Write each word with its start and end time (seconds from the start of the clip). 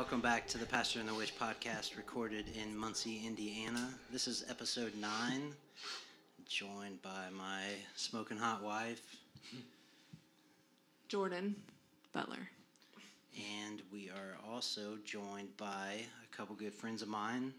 Welcome 0.00 0.22
back 0.22 0.46
to 0.48 0.56
the 0.56 0.64
Pastor 0.64 0.98
and 0.98 1.06
the 1.06 1.14
Witch 1.14 1.38
podcast, 1.38 1.94
recorded 1.94 2.46
in 2.56 2.74
Muncie, 2.74 3.20
Indiana. 3.26 3.90
This 4.10 4.26
is 4.28 4.46
episode 4.48 4.94
nine, 4.98 5.52
joined 6.48 7.02
by 7.02 7.26
my 7.36 7.64
smoking 7.96 8.38
hot 8.38 8.62
wife, 8.62 9.02
Jordan 11.08 11.54
Butler. 12.14 12.48
and 13.66 13.82
we 13.92 14.08
are 14.08 14.38
also 14.50 14.96
joined 15.04 15.54
by 15.58 15.96
a 16.24 16.34
couple 16.34 16.54
good 16.54 16.72
friends 16.72 17.02
of 17.02 17.08
mine, 17.08 17.52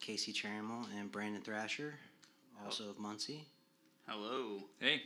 Casey 0.00 0.32
Trammel 0.32 0.86
and 0.98 1.12
Brandon 1.12 1.40
Thrasher, 1.40 1.94
also 2.64 2.90
of 2.90 2.98
Muncie. 2.98 3.44
Hello. 4.08 4.64
Hey. 4.80 5.02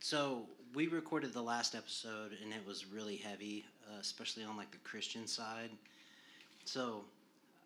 So 0.00 0.48
we 0.74 0.86
recorded 0.88 1.32
the 1.32 1.42
last 1.42 1.74
episode, 1.74 2.32
and 2.42 2.52
it 2.52 2.66
was 2.66 2.86
really 2.86 3.16
heavy, 3.16 3.64
uh, 3.88 3.98
especially 4.00 4.44
on 4.44 4.56
like 4.56 4.70
the 4.70 4.78
Christian 4.78 5.26
side. 5.26 5.70
So, 6.64 7.04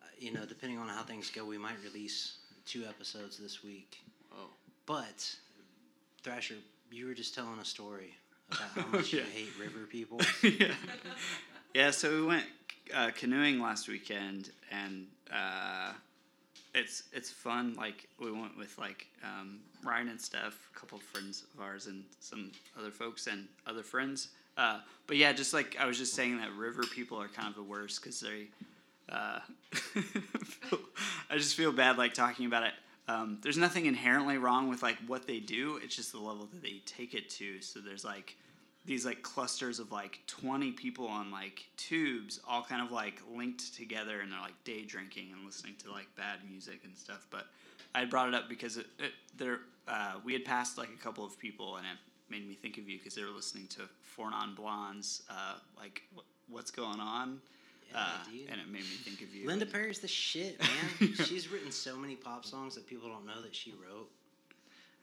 uh, 0.01 0.07
you 0.19 0.33
know, 0.33 0.45
depending 0.45 0.77
on 0.79 0.87
how 0.89 1.03
things 1.03 1.29
go, 1.29 1.45
we 1.45 1.57
might 1.57 1.75
release 1.83 2.37
two 2.65 2.83
episodes 2.85 3.37
this 3.37 3.63
week. 3.63 3.97
Oh. 4.33 4.49
But 4.85 5.35
Thrasher, 6.23 6.55
you 6.91 7.05
were 7.07 7.13
just 7.13 7.33
telling 7.35 7.59
a 7.59 7.65
story 7.65 8.13
about 8.51 8.69
how 8.75 8.85
much 8.97 9.13
Yeah. 9.13 9.21
you 9.21 9.25
hate 9.45 9.59
river 9.59 9.85
people. 9.87 10.19
yeah. 10.43 10.73
Yeah. 11.73 11.91
So 11.91 12.09
we 12.13 12.25
went 12.25 12.45
uh, 12.93 13.11
canoeing 13.15 13.61
last 13.61 13.87
weekend, 13.87 14.49
and 14.71 15.07
uh, 15.31 15.91
it's 16.77 17.03
it's 17.11 17.29
fun. 17.29 17.73
Like 17.75 18.07
we 18.19 18.31
went 18.31 18.57
with 18.57 18.77
like 18.77 19.07
um, 19.23 19.59
Ryan 19.83 20.09
and 20.09 20.21
Steph, 20.21 20.69
a 20.75 20.79
couple 20.79 20.97
of 20.97 21.03
friends 21.03 21.43
of 21.53 21.61
ours, 21.61 21.87
and 21.87 22.03
some 22.19 22.51
other 22.77 22.91
folks 22.91 23.27
and 23.27 23.47
other 23.65 23.83
friends. 23.83 24.29
Uh, 24.57 24.79
but 25.05 25.17
yeah, 25.17 25.33
just 25.33 25.53
like 25.53 25.75
I 25.79 25.85
was 25.85 25.97
just 25.97 26.13
saying 26.13 26.37
that 26.37 26.51
river 26.53 26.83
people 26.83 27.21
are 27.21 27.27
kind 27.27 27.47
of 27.47 27.55
the 27.55 27.63
worst 27.63 28.01
because 28.01 28.19
they. 28.19 28.47
Uh, 29.09 29.39
I 31.29 31.37
just 31.37 31.55
feel 31.55 31.71
bad 31.71 31.97
like 31.97 32.13
talking 32.13 32.45
about 32.45 32.63
it. 32.63 32.73
Um, 33.07 33.37
there's 33.41 33.57
nothing 33.57 33.85
inherently 33.85 34.37
wrong 34.37 34.67
with 34.69 34.83
like 34.83 34.97
what 35.07 35.27
they 35.27 35.39
do. 35.39 35.79
It's 35.81 35.95
just 35.95 36.11
the 36.11 36.19
level 36.19 36.47
that 36.51 36.61
they 36.61 36.81
take 36.85 37.13
it 37.13 37.29
to. 37.31 37.61
So 37.61 37.79
there's 37.79 38.03
like 38.03 38.35
these 38.87 39.05
like 39.05 39.21
clusters 39.21 39.77
of 39.79 39.91
like 39.91 40.19
20 40.27 40.71
people 40.71 41.05
on 41.07 41.29
like 41.29 41.65
tubes 41.77 42.39
all 42.47 42.63
kind 42.63 42.81
of 42.81 42.91
like 42.91 43.21
linked 43.35 43.75
together 43.75 44.21
and 44.21 44.31
they're 44.31 44.39
like 44.41 44.61
day 44.63 44.83
drinking 44.83 45.27
and 45.33 45.45
listening 45.45 45.75
to 45.83 45.91
like 45.91 46.07
bad 46.15 46.39
music 46.49 46.79
and 46.85 46.95
stuff 46.97 47.27
but 47.29 47.45
i 47.93 48.03
brought 48.05 48.27
it 48.29 48.33
up 48.33 48.47
because 48.49 48.77
it, 48.77 48.87
it, 48.97 49.11
there 49.37 49.59
uh, 49.89 50.13
we 50.25 50.33
had 50.33 50.43
passed 50.45 50.77
like 50.77 50.89
a 50.89 51.03
couple 51.03 51.23
of 51.25 51.37
people 51.37 51.75
and 51.77 51.85
it 51.85 51.97
made 52.29 52.47
me 52.47 52.55
think 52.55 52.77
of 52.77 52.89
you 52.89 52.97
because 52.97 53.13
they 53.13 53.23
were 53.23 53.29
listening 53.29 53.67
to 53.67 53.81
four 54.01 54.29
non 54.31 54.55
blondes 54.55 55.23
uh, 55.29 55.55
like 55.77 56.01
what, 56.13 56.25
what's 56.49 56.71
going 56.71 56.99
on 57.01 57.39
Yeah, 57.91 57.97
uh, 57.99 58.09
dude. 58.31 58.49
and 58.49 58.59
it 58.61 58.67
made 58.67 58.81
me 58.81 58.97
think 59.03 59.21
of 59.21 59.33
you 59.35 59.45
Linda 59.47 59.65
and- 59.65 59.73
Perry's 59.73 59.99
the 59.99 60.07
shit, 60.09 60.59
man. 61.01 61.13
She's 61.25 61.49
written 61.51 61.71
so 61.71 61.95
many 61.97 62.15
pop 62.15 62.45
songs 62.45 62.75
that 62.75 62.85
people 62.87 63.07
don't 63.09 63.25
know 63.25 63.41
that 63.41 63.53
she 63.55 63.71
wrote. 63.73 64.09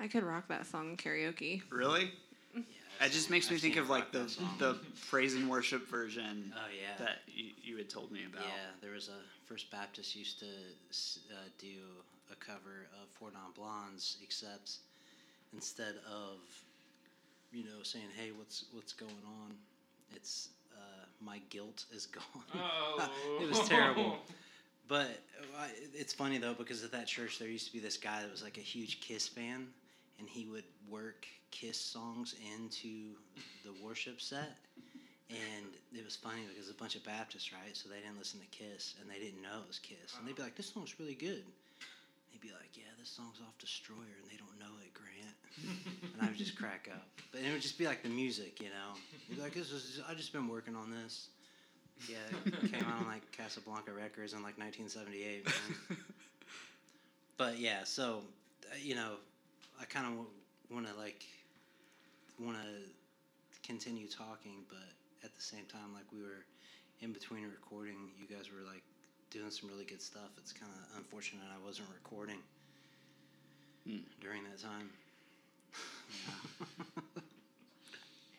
I 0.00 0.08
could 0.08 0.22
rock 0.22 0.48
that 0.48 0.66
song 0.66 0.96
karaoke. 0.98 1.62
really 1.70 2.02
Yeah, 2.04 2.08
it 3.00 3.12
just 3.12 3.30
makes 3.30 3.50
me 3.50 3.56
I've 3.56 3.62
think 3.62 3.76
of 3.76 3.90
like 3.90 4.12
the 4.12 4.18
that 4.20 4.58
the 4.58 4.78
praise 5.08 5.34
and 5.34 5.48
worship 5.50 5.88
version 5.88 6.52
Oh 6.56 6.68
yeah. 6.74 7.04
that 7.04 7.18
you, 7.26 7.50
you 7.62 7.76
had 7.76 7.88
told 7.90 8.10
me 8.12 8.20
about 8.30 8.42
Yeah, 8.42 8.70
there 8.80 8.92
was 8.92 9.08
a 9.08 9.18
First 9.46 9.70
Baptist 9.70 10.16
used 10.16 10.38
to 10.40 10.46
uh, 10.46 11.36
do 11.58 11.76
a 12.32 12.36
cover 12.36 12.86
of 13.00 13.08
Four 13.18 13.30
Non 13.32 13.52
Blondes, 13.54 14.16
except 14.22 14.78
instead 15.52 15.94
of 16.10 16.38
you 17.52 17.64
know 17.64 17.82
saying, 17.82 18.06
"Hey, 18.16 18.30
what's 18.36 18.64
what's 18.72 18.92
going 18.92 19.12
on?" 19.42 19.54
It's 20.14 20.48
uh, 20.72 21.04
"My 21.20 21.40
guilt 21.50 21.84
is 21.92 22.06
gone." 22.06 22.22
Oh. 22.54 23.10
it 23.40 23.48
was 23.48 23.60
terrible. 23.68 24.18
But 24.86 25.18
uh, 25.58 25.66
it's 25.94 26.12
funny 26.12 26.36
though 26.36 26.52
because 26.52 26.84
at 26.84 26.92
that 26.92 27.06
church 27.06 27.38
there 27.38 27.48
used 27.48 27.66
to 27.68 27.72
be 27.72 27.78
this 27.78 27.96
guy 27.96 28.20
that 28.20 28.30
was 28.30 28.42
like 28.42 28.58
a 28.58 28.60
huge 28.60 29.00
Kiss 29.00 29.26
fan, 29.26 29.68
and 30.18 30.28
he 30.28 30.44
would 30.44 30.64
work 30.90 31.26
Kiss 31.54 31.78
songs 31.78 32.34
into 32.52 33.14
the 33.62 33.70
worship 33.80 34.20
set. 34.20 34.58
And 35.30 35.70
it 35.94 36.04
was 36.04 36.16
funny 36.16 36.42
because 36.52 36.68
a 36.68 36.74
bunch 36.74 36.96
of 36.96 37.04
Baptists, 37.04 37.52
right? 37.52 37.74
So 37.76 37.88
they 37.88 38.00
didn't 38.02 38.18
listen 38.18 38.40
to 38.40 38.46
Kiss, 38.46 38.94
and 39.00 39.08
they 39.08 39.18
didn't 39.22 39.40
know 39.40 39.62
it 39.62 39.68
was 39.68 39.78
Kiss, 39.78 40.18
and 40.18 40.26
they'd 40.26 40.36
be 40.36 40.42
like, 40.42 40.54
"This 40.54 40.70
song's 40.70 40.98
really 41.00 41.14
good." 41.14 41.44
They'd 42.30 42.42
be 42.42 42.50
like, 42.50 42.76
"Yeah, 42.76 42.90
this 42.98 43.08
song's 43.08 43.40
off 43.40 43.56
Destroyer, 43.58 44.18
and 44.20 44.30
they 44.30 44.36
don't 44.36 44.58
know 44.58 44.76
it, 44.84 44.92
Grant." 44.92 45.38
and 46.12 46.20
I 46.20 46.26
would 46.26 46.36
just 46.36 46.56
crack 46.58 46.90
up. 46.92 47.08
But 47.32 47.40
it 47.40 47.52
would 47.52 47.62
just 47.62 47.78
be 47.78 47.86
like 47.86 48.02
the 48.02 48.10
music, 48.10 48.60
you 48.60 48.68
know. 48.68 48.98
He'd 49.28 49.36
be 49.36 49.42
like, 49.42 49.54
"This 49.54 49.70
is 49.70 50.00
I 50.06 50.14
just 50.14 50.32
been 50.32 50.48
working 50.48 50.76
on 50.76 50.90
this." 50.90 51.28
Yeah, 52.08 52.18
it 52.44 52.72
came 52.72 52.84
out 52.84 53.00
on 53.00 53.06
like 53.06 53.30
Casablanca 53.32 53.92
Records 53.92 54.34
in 54.34 54.42
like 54.42 54.58
1978. 54.58 55.46
Man. 55.46 55.98
but 57.38 57.58
yeah, 57.58 57.84
so 57.84 58.22
uh, 58.70 58.76
you 58.82 58.94
know, 58.94 59.12
I 59.80 59.84
kind 59.86 60.06
of 60.06 60.26
want 60.70 60.86
to 60.86 60.94
like 60.94 61.24
want 62.38 62.56
to 62.58 62.68
continue 63.66 64.06
talking, 64.08 64.64
but 64.68 64.88
at 65.24 65.34
the 65.34 65.42
same 65.42 65.64
time, 65.66 65.92
like 65.94 66.04
we 66.12 66.20
were 66.22 66.44
in 67.00 67.12
between 67.12 67.44
recording, 67.44 68.10
you 68.18 68.26
guys 68.26 68.50
were 68.52 68.64
like 68.66 68.82
doing 69.30 69.50
some 69.50 69.68
really 69.70 69.84
good 69.84 70.02
stuff. 70.02 70.30
It's 70.38 70.52
kind 70.52 70.70
of 70.72 70.98
unfortunate 70.98 71.42
I 71.52 71.64
wasn't 71.64 71.88
recording 71.94 72.38
Hmm. 73.86 73.98
during 74.20 74.44
that 74.44 74.58
time. 74.62 74.90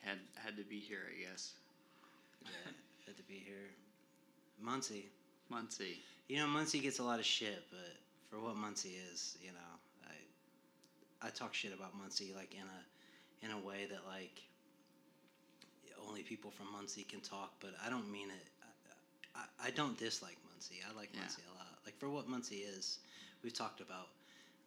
had 0.03 0.17
had 0.35 0.55
to 0.55 0.63
be 0.63 0.79
here 0.79 1.01
i 1.11 1.29
guess 1.29 1.53
yeah, 2.43 2.71
had 3.05 3.17
to 3.17 3.23
be 3.23 3.35
here. 3.45 3.69
Muncie. 4.61 5.09
muncie 5.49 5.99
You 6.27 6.37
know, 6.37 6.47
Muncie 6.47 6.79
gets 6.79 6.99
a 6.99 7.03
lot 7.03 7.19
of 7.19 7.25
shit, 7.25 7.63
but 7.71 7.91
for 8.29 8.39
what 8.39 8.55
Muncie 8.55 8.97
is, 9.11 9.37
you 9.41 9.51
know, 9.51 9.71
I 10.07 11.27
I 11.27 11.29
talk 11.31 11.53
shit 11.53 11.73
about 11.73 11.95
Muncie 11.97 12.33
like 12.35 12.53
in 12.53 12.61
a 12.61 12.81
in 13.45 13.51
a 13.51 13.59
way 13.59 13.85
that 13.89 14.01
like 14.07 14.41
only 16.07 16.21
people 16.23 16.51
from 16.51 16.71
Muncie 16.71 17.03
can 17.03 17.19
talk, 17.21 17.53
but 17.59 17.71
I 17.85 17.89
don't 17.89 18.11
mean 18.11 18.29
it. 18.29 18.47
I, 19.35 19.39
I, 19.39 19.67
I 19.67 19.71
don't 19.71 19.97
dislike 19.97 20.37
Muncie. 20.51 20.79
I 20.87 20.95
like 20.97 21.09
Yeah. 21.13 21.21
Muncie 21.21 21.41
a 21.53 21.57
lot. 21.57 21.67
Like 21.85 21.97
for 21.99 22.09
what 22.09 22.27
Muncie 22.27 22.57
is, 22.57 22.99
we've 23.43 23.53
talked 23.53 23.81
about 23.81 24.07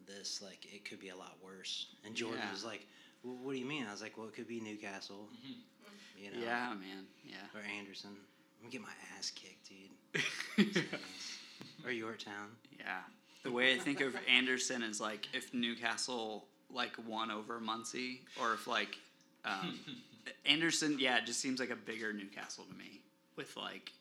this. 0.07 0.41
Like 0.41 0.65
it 0.73 0.85
could 0.85 0.99
be 0.99 1.09
a 1.09 1.15
lot 1.15 1.37
worse. 1.43 1.87
And 2.05 2.15
Jordan 2.15 2.39
Yeah. 2.43 2.51
was 2.51 2.63
like, 2.65 2.85
well, 3.23 3.35
"What 3.43 3.53
do 3.53 3.59
you 3.59 3.65
mean?" 3.65 3.85
I 3.87 3.91
was 3.91 4.01
like, 4.01 4.17
"Well, 4.17 4.27
it 4.27 4.33
could 4.33 4.47
be 4.47 4.59
Newcastle, 4.61 5.27
mm-hmm. 5.33 6.23
you 6.23 6.31
know, 6.31 6.39
yeah 6.45 6.69
man 6.79 7.05
yeah 7.25 7.35
or 7.53 7.61
Anderson. 7.77 8.11
I'm 8.11 8.69
gonna 8.69 8.71
get 8.71 8.81
my 8.81 8.93
ass 9.17 9.31
kicked, 9.31 9.69
dude." 9.69 10.85
or 11.85 11.91
Yorktown. 11.91 12.49
yeah 12.79 12.99
the 13.43 13.51
way 13.51 13.73
i 13.73 13.77
think 13.77 14.01
of 14.01 14.13
anderson 14.27 14.83
is 14.83 14.99
like 14.99 15.27
if 15.33 15.53
newcastle 15.53 16.45
like 16.73 16.93
won 17.07 17.31
over 17.31 17.59
muncie 17.59 18.21
or 18.41 18.53
if 18.53 18.67
like 18.67 18.97
um, 19.45 19.79
anderson 20.45 20.97
yeah 20.99 21.17
it 21.17 21.25
just 21.25 21.39
seems 21.39 21.59
like 21.59 21.69
a 21.69 21.75
bigger 21.75 22.13
newcastle 22.13 22.65
to 22.65 22.77
me 22.77 23.01
with 23.35 23.55
like 23.57 23.91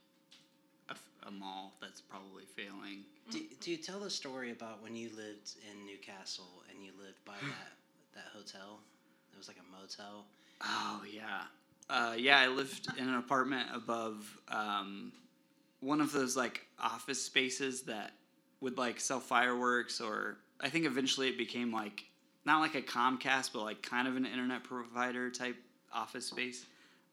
a 1.29 1.31
mall 1.31 1.75
that's 1.81 2.01
probably 2.01 2.45
failing 2.57 3.05
Do, 3.31 3.41
do 3.61 3.71
you 3.71 3.77
tell 3.77 4.01
the 4.01 4.11
story 4.11 4.51
about 4.51 4.83
when 4.83 4.97
you 4.97 5.11
lived 5.11 5.57
in 5.71 5.87
Newcastle 5.87 6.63
and 6.71 6.83
you 6.85 6.93
lived 6.99 7.23
by 7.25 7.35
that 7.43 7.73
that 8.15 8.25
hotel? 8.35 8.81
It 9.33 9.37
was 9.37 9.47
like 9.47 9.59
a 9.59 9.81
motel. 9.81 10.25
Oh 10.63 11.03
yeah, 11.11 11.43
uh, 11.91 12.15
yeah. 12.17 12.39
I 12.39 12.49
lived 12.49 12.89
in 12.97 13.09
an 13.09 13.17
apartment 13.17 13.69
above 13.73 14.41
um, 14.49 15.13
one 15.81 16.01
of 16.01 16.13
those 16.13 16.37
like 16.37 16.67
office 16.81 17.23
spaces 17.23 17.83
that 17.83 18.13
would 18.61 18.79
like 18.79 18.99
sell 18.99 19.21
fireworks, 19.21 20.01
or 20.01 20.39
I 20.61 20.71
think 20.71 20.87
eventually 20.87 21.29
it 21.29 21.37
became 21.39 21.71
like 21.73 22.05
not 22.49 22.61
like 22.61 22.75
a 22.75 22.83
Comcast, 22.83 23.53
but 23.53 23.63
like 23.63 23.83
kind 23.83 24.09
of 24.09 24.17
an 24.17 24.27
internet 24.27 24.65
provider 24.65 25.31
type 25.31 25.57
office 25.93 26.27
space. 26.27 26.65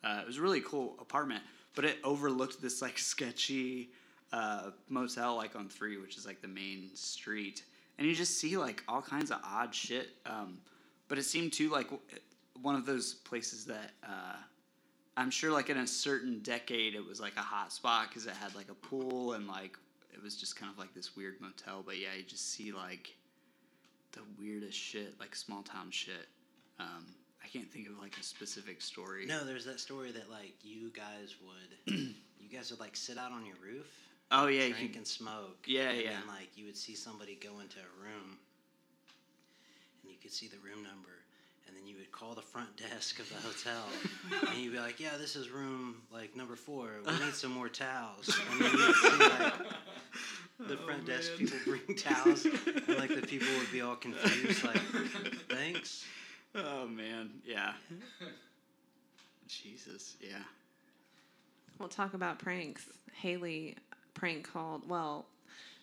Uh, 0.04 0.20
it 0.22 0.28
was 0.28 0.38
a 0.38 0.42
really 0.42 0.62
cool 0.62 0.96
apartment, 1.00 1.44
but 1.76 1.84
it 1.84 1.98
overlooked 2.04 2.62
this 2.62 2.82
like 2.82 2.98
sketchy 3.12 3.90
uh, 4.34 4.72
motel 4.90 5.36
like 5.36 5.56
on 5.56 5.68
three, 5.68 5.98
which 5.98 6.18
is 6.18 6.26
like 6.26 6.42
the 6.42 6.48
main 6.48 6.90
street, 6.96 7.64
and 8.00 8.08
you 8.08 8.16
just 8.16 8.40
see 8.40 8.58
like 8.58 8.84
all 8.88 9.02
kinds 9.02 9.30
of 9.30 9.40
odd 9.44 9.76
shit. 9.76 10.10
Um, 10.26 10.58
but 11.10 11.18
it 11.18 11.24
seemed 11.24 11.54
too 11.54 11.70
like 11.70 11.88
one 12.62 12.76
of 12.76 12.86
those 12.86 13.14
places 13.14 13.66
that 13.66 13.92
uh, 14.04 14.38
I'm 15.18 15.30
sure 15.30 15.52
like 15.52 15.70
in 15.70 15.78
a 15.78 15.88
certain 15.88 16.40
decade 16.40 16.96
it 16.96 17.06
was 17.06 17.20
like 17.20 17.36
a 17.36 17.42
hot 17.42 17.74
spot 17.74 18.08
because 18.10 18.26
it 18.26 18.34
had 18.34 18.56
like 18.56 18.70
a 18.70 18.74
pool 18.74 19.34
and 19.34 19.48
like 19.48 19.78
it 20.14 20.24
was 20.24 20.36
just 20.38 20.56
kind 20.56 20.72
of 20.72 20.80
like 20.80 20.94
this 20.94 21.16
weird 21.16 21.36
motel. 21.42 21.84
But 21.86 22.00
yeah, 22.00 22.16
you 22.18 22.24
just 22.24 22.54
see 22.54 22.72
like 22.72 23.16
the 24.16 24.24
weirdest 24.40 24.78
shit, 24.78 25.20
like 25.20 25.36
small 25.36 25.62
town 25.62 25.92
shit. 25.92 26.28
Um, 26.80 27.06
I 27.44 27.48
can't 27.48 27.72
think 27.72 27.88
of 27.88 28.00
like 28.02 28.18
a 28.20 28.24
specific 28.24 28.82
story. 28.82 29.26
No, 29.28 29.46
there's 29.46 29.66
that 29.66 29.80
story 29.80 30.12
that 30.12 30.30
like 30.32 30.56
you 30.64 30.90
guys 30.92 31.36
would, 31.46 31.94
you 32.40 32.50
guys 32.52 32.72
would 32.72 32.80
like 32.80 32.96
sit 32.96 33.18
out 33.18 33.32
on 33.32 33.46
your 33.46 33.56
roof, 33.64 33.88
Oh 34.32 34.48
yeah, 34.48 34.66
you 34.66 34.74
drink 34.74 34.96
and 34.96 35.06
smoke. 35.06 35.58
Yeah, 35.68 35.90
and 35.90 36.02
yeah. 36.02 36.10
Then 36.12 36.28
like 36.28 36.50
you 36.56 36.66
would 36.66 36.78
see 36.78 36.96
somebody 36.96 37.36
go 37.36 37.60
into 37.60 37.78
a 37.78 38.04
room, 38.04 38.38
and 40.02 40.12
you 40.12 40.18
could 40.22 40.32
see 40.32 40.48
the 40.48 40.58
room 40.58 40.84
number, 40.84 41.12
and 41.68 41.78
then 41.78 41.86
you 41.86 41.96
would 41.98 42.12
call 42.12 42.34
the 42.34 42.42
front 42.42 42.76
desk 42.90 43.20
of 43.20 43.30
the 43.30 43.36
hotel, 43.36 43.84
and 44.50 44.58
you'd 44.58 44.74
be 44.74 44.80
like, 44.80 45.00
"Yeah, 45.00 45.18
this 45.20 45.36
is 45.36 45.50
room 45.50 46.02
like 46.12 46.36
number 46.36 46.56
four. 46.56 46.90
We 47.06 47.12
need 47.24 47.36
some 47.36 47.52
more 47.52 47.70
towels." 47.70 48.36
And 48.52 48.62
then 48.62 48.72
you'd 48.72 48.96
see 48.96 49.18
like 49.20 49.54
the 50.60 50.78
front 50.78 51.02
Oh, 51.04 51.08
desk 51.08 51.32
man. 51.32 51.38
people 51.40 51.58
bring 51.66 51.96
towels, 51.98 52.46
and 52.46 52.98
like 52.98 53.14
the 53.14 53.26
people 53.28 53.48
would 53.60 53.72
be 53.72 53.82
all 53.82 53.96
confused, 53.96 54.64
like, 54.64 54.82
"Thanks." 55.50 56.06
Oh 56.56 56.88
man, 56.88 57.30
yeah. 57.46 57.74
Jesus, 59.48 60.16
yeah. 60.22 60.38
We'll 61.80 61.90
talk 61.90 62.14
about 62.14 62.40
pranks. 62.40 62.86
Haley 63.14 63.76
prank 64.14 64.50
called. 64.52 64.88
Well, 64.88 65.26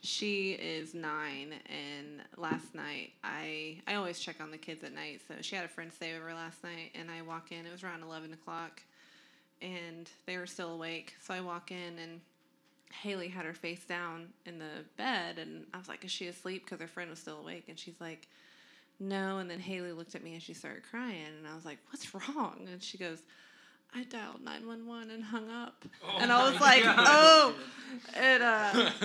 she 0.02 0.52
is 0.52 0.94
nine, 0.94 1.54
and 1.66 2.22
last 2.36 2.74
night 2.74 3.10
I 3.22 3.80
I 3.86 3.94
always 3.94 4.18
check 4.18 4.36
on 4.40 4.50
the 4.50 4.58
kids 4.58 4.82
at 4.84 4.94
night. 4.94 5.20
So 5.28 5.34
she 5.42 5.54
had 5.54 5.64
a 5.64 5.68
friend 5.68 5.92
stay 5.92 6.16
over 6.16 6.32
last 6.34 6.64
night, 6.64 6.90
and 6.94 7.10
I 7.10 7.22
walk 7.22 7.52
in. 7.52 7.66
It 7.66 7.72
was 7.72 7.84
around 7.84 8.02
eleven 8.02 8.32
o'clock, 8.32 8.80
and 9.60 10.10
they 10.26 10.38
were 10.38 10.46
still 10.46 10.72
awake. 10.72 11.14
So 11.22 11.34
I 11.34 11.40
walk 11.40 11.70
in, 11.70 11.98
and 11.98 12.20
Haley 12.92 13.28
had 13.28 13.44
her 13.44 13.54
face 13.54 13.84
down 13.84 14.28
in 14.46 14.58
the 14.58 14.84
bed, 14.96 15.38
and 15.38 15.66
I 15.74 15.78
was 15.78 15.88
like, 15.88 16.04
"Is 16.04 16.10
she 16.10 16.26
asleep?" 16.28 16.64
Because 16.64 16.80
her 16.80 16.86
friend 16.88 17.10
was 17.10 17.18
still 17.18 17.40
awake, 17.40 17.64
and 17.68 17.78
she's 17.78 18.00
like. 18.00 18.28
No, 19.00 19.38
and 19.38 19.50
then 19.50 19.58
Haley 19.58 19.90
looked 19.90 20.14
at 20.14 20.22
me 20.22 20.34
and 20.34 20.42
she 20.42 20.54
started 20.54 20.84
crying, 20.88 21.26
and 21.26 21.48
I 21.48 21.56
was 21.56 21.64
like, 21.64 21.78
"What's 21.90 22.14
wrong?" 22.14 22.68
And 22.70 22.80
she 22.80 22.98
goes, 22.98 23.22
I 23.94 24.04
dialed 24.04 24.42
911 24.42 25.10
and 25.10 25.22
hung 25.22 25.50
up. 25.50 25.84
and 26.18 26.32
I 26.32 26.50
was 26.50 26.58
like, 26.60 26.82
oh. 26.86 27.54
And 28.14 28.42
uh, 28.42 28.90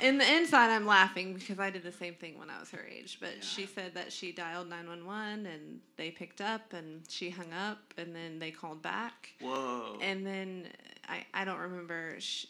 in 0.00 0.18
the 0.18 0.36
inside, 0.36 0.70
I'm 0.70 0.86
laughing 0.86 1.34
because 1.34 1.58
I 1.58 1.70
did 1.70 1.82
the 1.82 1.90
same 1.92 2.14
thing 2.14 2.38
when 2.38 2.50
I 2.50 2.60
was 2.60 2.70
her 2.70 2.84
age. 2.88 3.18
But 3.20 3.30
Yeah. 3.36 3.42
she 3.42 3.66
said 3.66 3.94
that 3.94 4.12
she 4.12 4.30
dialed 4.32 4.68
911 4.68 5.46
and 5.46 5.80
they 5.96 6.10
picked 6.12 6.40
up 6.40 6.72
and 6.72 7.02
she 7.08 7.30
hung 7.30 7.52
up 7.52 7.78
and 7.96 8.14
then 8.14 8.38
they 8.38 8.52
called 8.52 8.80
back. 8.80 9.30
Whoa. 9.40 9.98
And 10.00 10.24
then 10.24 10.68
I, 11.08 11.26
I 11.34 11.44
don't 11.44 11.58
remember. 11.58 12.14
She, 12.20 12.48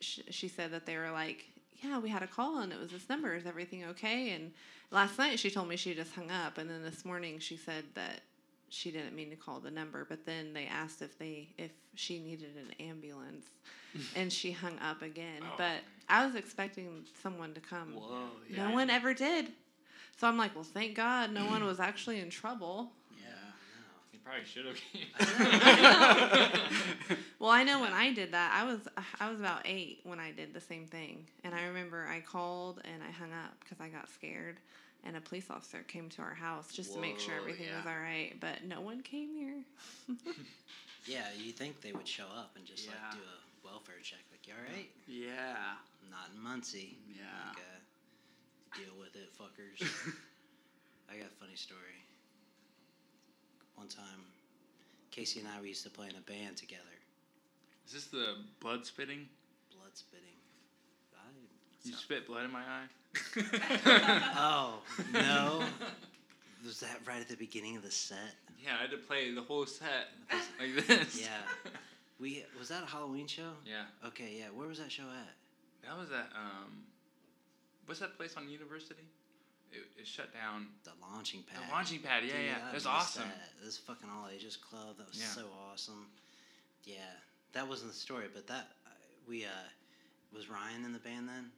she, 0.00 0.22
she 0.30 0.48
said 0.48 0.72
that 0.72 0.86
they 0.86 0.96
were 0.96 1.10
like, 1.12 1.44
yeah, 1.82 1.98
we 2.00 2.08
had 2.08 2.24
a 2.24 2.28
call 2.28 2.58
and 2.58 2.72
it 2.72 2.80
was 2.80 2.90
this 2.90 3.08
number. 3.08 3.34
Is 3.36 3.46
everything 3.46 3.84
okay? 3.84 4.30
And 4.30 4.50
last 4.90 5.16
night 5.18 5.38
she 5.38 5.50
told 5.50 5.68
me 5.68 5.76
she 5.76 5.94
just 5.94 6.12
hung 6.14 6.32
up. 6.32 6.58
And 6.58 6.68
then 6.68 6.82
this 6.82 7.04
morning 7.04 7.38
she 7.38 7.56
said 7.56 7.84
that 7.94 8.22
she 8.68 8.90
didn't 8.90 9.14
mean 9.14 9.30
to 9.30 9.36
call 9.36 9.60
the 9.60 9.70
number. 9.70 10.04
But 10.08 10.24
then 10.26 10.52
they 10.52 10.66
asked 10.66 11.02
if 11.02 11.18
they 11.18 11.48
if 11.58 11.70
she 11.94 12.18
needed 12.18 12.50
an 12.56 12.86
ambulance, 12.86 13.46
and 14.16 14.32
she 14.32 14.52
hung 14.52 14.78
up 14.78 15.02
again. 15.02 15.42
Oh. 15.42 15.54
But 15.56 15.82
I 16.08 16.24
was 16.26 16.34
expecting 16.34 17.04
someone 17.22 17.54
to 17.54 17.60
come. 17.60 17.94
Whoa. 17.94 18.28
Yeah. 18.48 18.68
No 18.68 18.74
one 18.74 18.90
ever 18.90 19.14
did. 19.14 19.48
So 20.18 20.26
I'm 20.26 20.36
like, 20.36 20.54
well, 20.54 20.64
thank 20.64 20.94
God 20.96 21.32
no 21.32 21.46
one 21.46 21.64
was 21.66 21.80
actually 21.80 22.20
in 22.20 22.30
trouble. 22.30 22.90
Yeah. 23.16 23.28
You 24.12 24.18
probably 24.24 24.44
should 24.44 24.66
have. 24.66 24.76
Well, 27.38 27.50
I 27.50 27.62
know 27.62 27.80
when 27.80 27.92
I 27.92 28.12
did 28.12 28.32
that, 28.32 28.52
I 28.52 28.64
was 28.64 28.80
I 29.20 29.30
was 29.30 29.38
about 29.38 29.62
eight 29.64 30.00
when 30.02 30.18
I 30.18 30.32
did 30.32 30.52
the 30.52 30.60
same 30.60 30.86
thing, 30.86 31.26
and 31.44 31.54
I 31.54 31.66
remember 31.66 32.06
I 32.06 32.20
called 32.20 32.80
and 32.84 33.00
I 33.02 33.12
hung 33.12 33.32
up 33.32 33.54
because 33.60 33.80
I 33.80 33.88
got 33.88 34.10
scared, 34.10 34.56
and 35.08 35.16
a 35.16 35.20
police 35.22 35.46
officer 35.50 35.82
came 35.88 36.10
to 36.10 36.22
our 36.22 36.34
house 36.34 36.70
just 36.70 36.92
to 36.92 37.00
make 37.00 37.18
sure 37.18 37.32
Whoa, 37.34 37.40
everything 37.40 37.66
was 37.74 37.86
all 37.86 37.98
right, 37.98 38.34
but 38.40 38.62
no 38.68 38.80
one 38.82 39.00
came 39.00 39.32
here. 39.32 39.64
Yeah, 41.06 41.24
you 41.42 41.52
think 41.52 41.80
they 41.80 41.92
would 41.92 42.06
show 42.06 42.26
up 42.36 42.52
and 42.56 42.66
just 42.66 42.84
Yeah. 42.84 42.92
like 42.92 43.12
do 43.16 43.24
a 43.24 43.66
welfare 43.66 43.94
check, 44.02 44.18
like, 44.30 44.46
"You 44.46 44.52
all 44.52 44.74
right?" 44.76 44.90
Yeah. 45.06 45.76
Not 46.10 46.28
in 46.34 46.42
Muncie. 46.42 46.98
Yeah. 47.08 47.24
Like, 47.48 47.56
uh, 47.56 48.76
deal 48.76 48.92
with 49.00 49.16
it, 49.16 49.32
fuckers. 49.32 49.80
I 51.10 51.16
got 51.16 51.28
a 51.28 51.36
funny 51.40 51.56
story. 51.56 52.04
One 53.76 53.88
time, 53.88 54.20
Casey 55.10 55.40
and 55.40 55.48
I 55.48 55.62
we 55.62 55.68
used 55.68 55.84
to 55.84 55.90
play 55.90 56.08
in 56.08 56.16
a 56.16 56.20
band 56.20 56.58
together. 56.58 56.82
Is 57.86 57.94
this 57.94 58.06
the 58.08 58.44
blood 58.60 58.84
spitting? 58.84 59.28
Blood 59.74 59.96
spitting. 59.96 60.37
I, 61.84 61.88
You 61.88 61.94
spit 61.94 62.26
blood 62.26 62.44
in 62.44 62.52
my 62.52 62.60
eye? 62.60 62.86
oh 64.36 64.80
no! 65.12 65.62
Was 66.64 66.80
that 66.80 66.98
right 67.06 67.20
at 67.20 67.28
the 67.28 67.36
beginning 67.36 67.76
of 67.76 67.82
the 67.82 67.90
set? 67.90 68.18
Yeah, 68.62 68.72
I 68.78 68.82
had 68.82 68.90
to 68.90 68.96
play 68.98 69.32
the 69.32 69.42
whole 69.42 69.66
set 69.66 70.08
like 70.60 70.86
this. 70.86 71.20
Yeah. 71.20 71.28
We 72.20 72.44
was 72.58 72.68
that 72.68 72.82
a 72.82 72.86
Halloween 72.86 73.26
show? 73.26 73.50
Yeah. 73.64 73.84
Okay, 74.08 74.36
yeah. 74.38 74.46
Where 74.54 74.66
was 74.68 74.78
that 74.78 74.90
show 74.90 75.04
at? 75.04 75.88
That 75.88 75.96
was 75.98 76.10
at 76.10 76.28
um, 76.36 76.82
what's 77.86 78.00
that 78.00 78.16
place 78.16 78.34
on 78.36 78.48
University? 78.48 79.04
It, 79.72 79.84
it 80.00 80.06
shut 80.06 80.32
down. 80.32 80.66
The 80.84 80.90
launching 81.00 81.42
pad. 81.42 81.62
The 81.68 81.72
launching 81.72 82.00
pad. 82.00 82.24
Yeah, 82.24 82.32
Dude, 82.32 82.44
yeah. 82.46 82.66
I 82.66 82.70
It 82.70 82.74
was 82.74 82.86
awesome. 82.86 83.22
That. 83.24 83.50
It 83.62 83.66
was 83.66 83.76
fucking 83.76 84.08
all 84.10 84.28
ages 84.34 84.56
club. 84.56 84.96
That 84.98 85.08
was 85.08 85.18
Yeah. 85.20 85.26
so 85.26 85.42
awesome. 85.70 86.06
Yeah, 86.84 86.96
that 87.52 87.68
wasn't 87.68 87.92
the 87.92 87.98
story, 87.98 88.26
but 88.32 88.46
that 88.48 88.68
we 89.28 89.44
uh, 89.44 89.48
was 90.34 90.48
Ryan 90.48 90.84
in 90.84 90.92
the 90.92 90.98
band 90.98 91.28
then. 91.28 91.50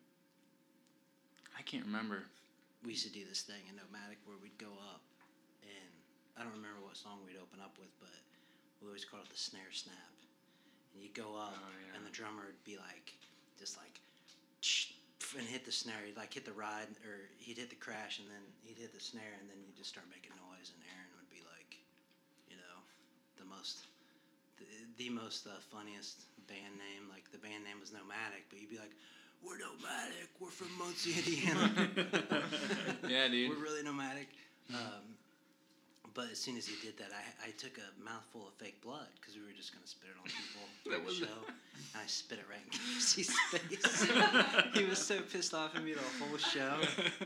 I 1.60 1.62
can't 1.68 1.84
remember. 1.84 2.24
We 2.80 2.96
used 2.96 3.04
to 3.04 3.12
do 3.12 3.28
this 3.28 3.44
thing 3.44 3.60
in 3.68 3.76
Nomadic 3.76 4.16
where 4.24 4.40
we'd 4.40 4.56
go 4.56 4.72
up, 4.80 5.04
and 5.60 5.92
I 6.32 6.40
don't 6.40 6.56
remember 6.56 6.80
what 6.80 6.96
song 6.96 7.20
we'd 7.20 7.36
open 7.36 7.60
up 7.60 7.76
with, 7.76 7.92
but 8.00 8.16
we 8.80 8.88
always 8.88 9.04
called 9.04 9.28
it 9.28 9.32
the 9.36 9.36
snare 9.36 9.68
snap. 9.68 10.16
And 10.96 11.04
you'd 11.04 11.12
go 11.12 11.36
up, 11.36 11.52
Oh, 11.52 11.68
yeah. 11.76 12.00
and 12.00 12.08
the 12.08 12.10
drummer 12.16 12.48
would 12.48 12.64
be 12.64 12.80
like, 12.80 13.12
just 13.60 13.76
like, 13.76 14.00
and 15.36 15.44
hit 15.44 15.68
the 15.68 15.76
snare. 15.76 16.00
He'd 16.00 16.16
like 16.16 16.32
hit 16.32 16.48
the 16.48 16.56
ride, 16.56 16.88
or 17.04 17.28
he'd 17.36 17.60
hit 17.60 17.68
the 17.68 17.76
crash, 17.76 18.24
and 18.24 18.26
then 18.32 18.40
he'd 18.64 18.80
hit 18.80 18.96
the 18.96 19.04
snare, 19.04 19.36
and 19.36 19.44
then 19.44 19.60
you'd 19.60 19.76
just 19.76 19.92
start 19.92 20.08
making 20.08 20.32
noise, 20.40 20.72
and 20.72 20.80
Aaron 20.96 21.12
would 21.20 21.28
be 21.28 21.44
like, 21.44 21.76
you 22.48 22.56
know, 22.56 22.76
the 23.36 23.44
most, 23.44 23.84
the, 24.56 24.64
the 24.96 25.12
most 25.12 25.44
uh, 25.44 25.60
funniest 25.68 26.24
band 26.48 26.80
name. 26.80 27.12
Like 27.12 27.28
the 27.36 27.42
band 27.44 27.68
name 27.68 27.84
was 27.84 27.92
Nomadic, 27.92 28.48
but 28.48 28.64
you'd 28.64 28.72
be 28.72 28.80
like, 28.80 28.96
we're 29.44 29.58
nomadic. 29.58 30.28
We're 30.40 30.48
from 30.48 30.68
Muncie, 30.78 31.14
Indiana. 31.18 31.88
Yeah, 33.08 33.28
dude. 33.28 33.50
We're 33.50 33.62
really 33.62 33.82
nomadic. 33.82 34.28
Um, 34.70 35.16
but 36.14 36.26
as 36.30 36.38
soon 36.38 36.56
as 36.56 36.66
he 36.66 36.74
did 36.84 36.96
that, 36.98 37.10
I, 37.14 37.48
I 37.48 37.50
took 37.52 37.78
a 37.78 38.04
mouthful 38.04 38.48
of 38.48 38.54
fake 38.54 38.80
blood 38.82 39.06
because 39.20 39.34
we 39.36 39.42
were 39.42 39.54
just 39.56 39.72
going 39.72 39.82
to 39.82 39.88
spit 39.88 40.10
it 40.10 40.18
on 40.18 40.26
people 40.26 40.62
That 40.90 41.02
during 41.02 41.06
the 41.06 41.26
show. 41.26 41.42
And 41.94 42.02
I 42.02 42.06
spit 42.06 42.38
it 42.38 42.46
right 42.50 42.60
in 42.62 42.70
Casey's 42.78 43.30
face. 43.50 44.06
he 44.74 44.84
was 44.84 44.98
so 44.98 45.20
pissed 45.22 45.54
off 45.54 45.74
at 45.76 45.82
me 45.82 45.92
the 45.94 46.06
whole 46.24 46.36
show. 46.38 46.76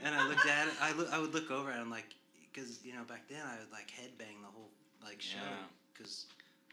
And 0.05 0.15
I 0.15 0.27
looked 0.29 0.47
at 0.47 0.69
it. 0.69 0.75
I, 0.81 0.93
look, 0.93 1.13
I 1.13 1.19
would 1.19 1.35
look 1.35 1.51
over 1.51 1.71
at 1.71 1.79
him 1.81 1.91
like, 1.91 2.15
because, 2.53 2.85
you 2.85 2.93
know, 2.95 3.05
back 3.09 3.27
then 3.29 3.43
I 3.45 3.59
would 3.59 3.73
like 3.73 3.89
headbang 3.91 4.41
the 4.41 4.53
whole 4.53 4.71
like 5.03 5.21
show 5.21 5.39
Yeah. 5.43 5.67
because 5.93 6.27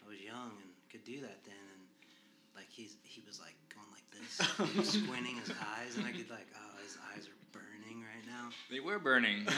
I 0.04 0.08
was 0.08 0.20
young 0.20 0.52
and 0.62 0.70
could 0.90 1.04
do 1.04 1.20
that 1.20 1.44
then. 1.44 1.64
And 1.74 1.82
like 2.56 2.68
he's, 2.68 2.96
he 3.02 3.22
was 3.26 3.40
like 3.40 3.56
this, 4.12 4.88
squinting 4.88 5.36
his 5.36 5.50
eyes. 5.50 5.96
And 5.96 6.06
I 6.06 6.12
could 6.12 6.30
like, 6.30 6.46
oh, 6.56 6.82
his 6.82 6.96
eyes 7.14 7.26
are 7.26 7.38
burning 7.52 8.02
right 8.02 8.26
now. 8.26 8.50
They 8.70 8.80
were 8.80 8.98
burning. 8.98 9.46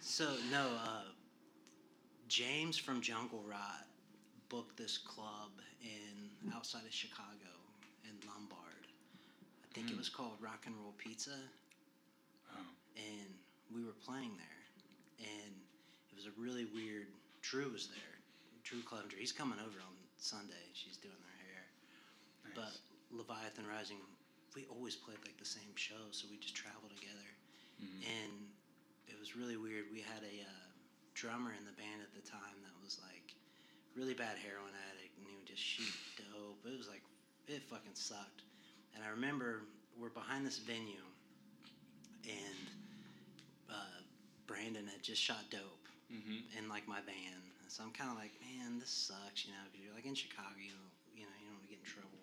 So 0.00 0.34
no, 0.50 0.66
uh, 0.84 1.02
James 2.28 2.76
from 2.76 3.00
Jungle 3.00 3.42
Rot 3.48 3.86
booked 4.48 4.76
this 4.76 4.98
club 4.98 5.50
in 5.82 6.52
outside 6.54 6.84
of 6.86 6.92
Chicago 6.92 7.52
in 8.04 8.10
Lombard. 8.28 8.86
I 9.64 9.74
think 9.74 9.90
it 9.90 9.94
Mm. 9.94 9.98
was 9.98 10.08
called 10.08 10.40
Rock 10.40 10.64
and 10.66 10.76
Roll 10.76 10.92
Pizza, 10.98 11.38
Oh. 12.52 12.66
and 12.96 13.38
we 13.72 13.84
were 13.84 13.92
playing 14.04 14.36
there, 14.36 15.26
and 15.28 15.54
it 16.10 16.16
was 16.16 16.26
a 16.26 16.32
really 16.36 16.64
weird. 16.66 17.06
Drew 17.42 17.70
was 17.70 17.88
there. 17.88 18.18
Drew 18.64 18.82
Clevenger. 18.82 19.16
He's 19.16 19.32
coming 19.32 19.58
over 19.60 19.80
on 19.80 19.94
Sunday. 20.16 20.68
She's 20.74 20.96
doing 20.96 21.14
her 21.14 21.20
hair. 21.20 21.29
Nice. 21.29 21.29
But 22.60 22.76
Leviathan 23.08 23.64
Rising, 23.64 23.96
we 24.54 24.66
always 24.68 24.94
played 24.94 25.16
like 25.24 25.38
the 25.40 25.48
same 25.48 25.72
show, 25.80 26.12
so 26.12 26.28
we 26.30 26.36
just 26.36 26.54
traveled 26.54 26.92
together. 26.92 27.30
Mhm. 27.80 28.04
And 28.04 28.32
it 29.08 29.16
was 29.18 29.34
really 29.34 29.56
weird. 29.56 29.88
We 29.90 30.00
had 30.04 30.20
a 30.22 30.36
uh, 30.44 30.66
drummer 31.14 31.52
in 31.56 31.64
the 31.64 31.72
band 31.72 32.02
at 32.04 32.12
the 32.12 32.20
time 32.28 32.60
that 32.62 32.76
was 32.84 33.00
like 33.00 33.32
really 33.96 34.12
bad 34.14 34.36
heroin 34.36 34.74
addict, 34.92 35.16
and 35.16 35.26
he 35.26 35.34
would 35.36 35.46
just 35.48 35.62
shoot 35.62 35.92
dope. 36.20 36.60
It 36.66 36.76
was 36.76 36.88
like 36.88 37.02
it 37.48 37.62
fucking 37.72 37.94
sucked. 37.96 38.42
And 38.94 39.02
I 39.02 39.08
remember 39.08 39.62
we're 39.96 40.10
behind 40.12 40.44
this 40.46 40.58
venue, 40.58 41.04
and 42.28 42.60
uh, 43.70 43.98
Brandon 44.46 44.86
had 44.86 45.02
just 45.02 45.22
shot 45.22 45.48
dope 45.50 45.88
Mhm. 46.12 46.42
in 46.58 46.68
like 46.68 46.86
my 46.88 47.00
van. 47.02 47.40
So 47.68 47.84
I'm 47.84 47.92
kind 47.92 48.10
of 48.10 48.16
like, 48.18 48.34
man, 48.42 48.80
this 48.80 48.90
sucks. 48.90 49.46
You 49.46 49.52
know, 49.52 49.62
because 49.70 49.80
you're 49.86 49.94
like 49.94 50.04
in 50.06 50.14
Chicago, 50.14 50.58
you 50.58 50.72
know, 50.74 50.90
you 51.14 51.22
know, 51.22 51.34
you 51.38 51.46
don't 51.46 51.54
want 51.54 51.64
to 51.64 51.70
get 51.70 51.78
in 51.78 51.86
trouble, 51.86 52.18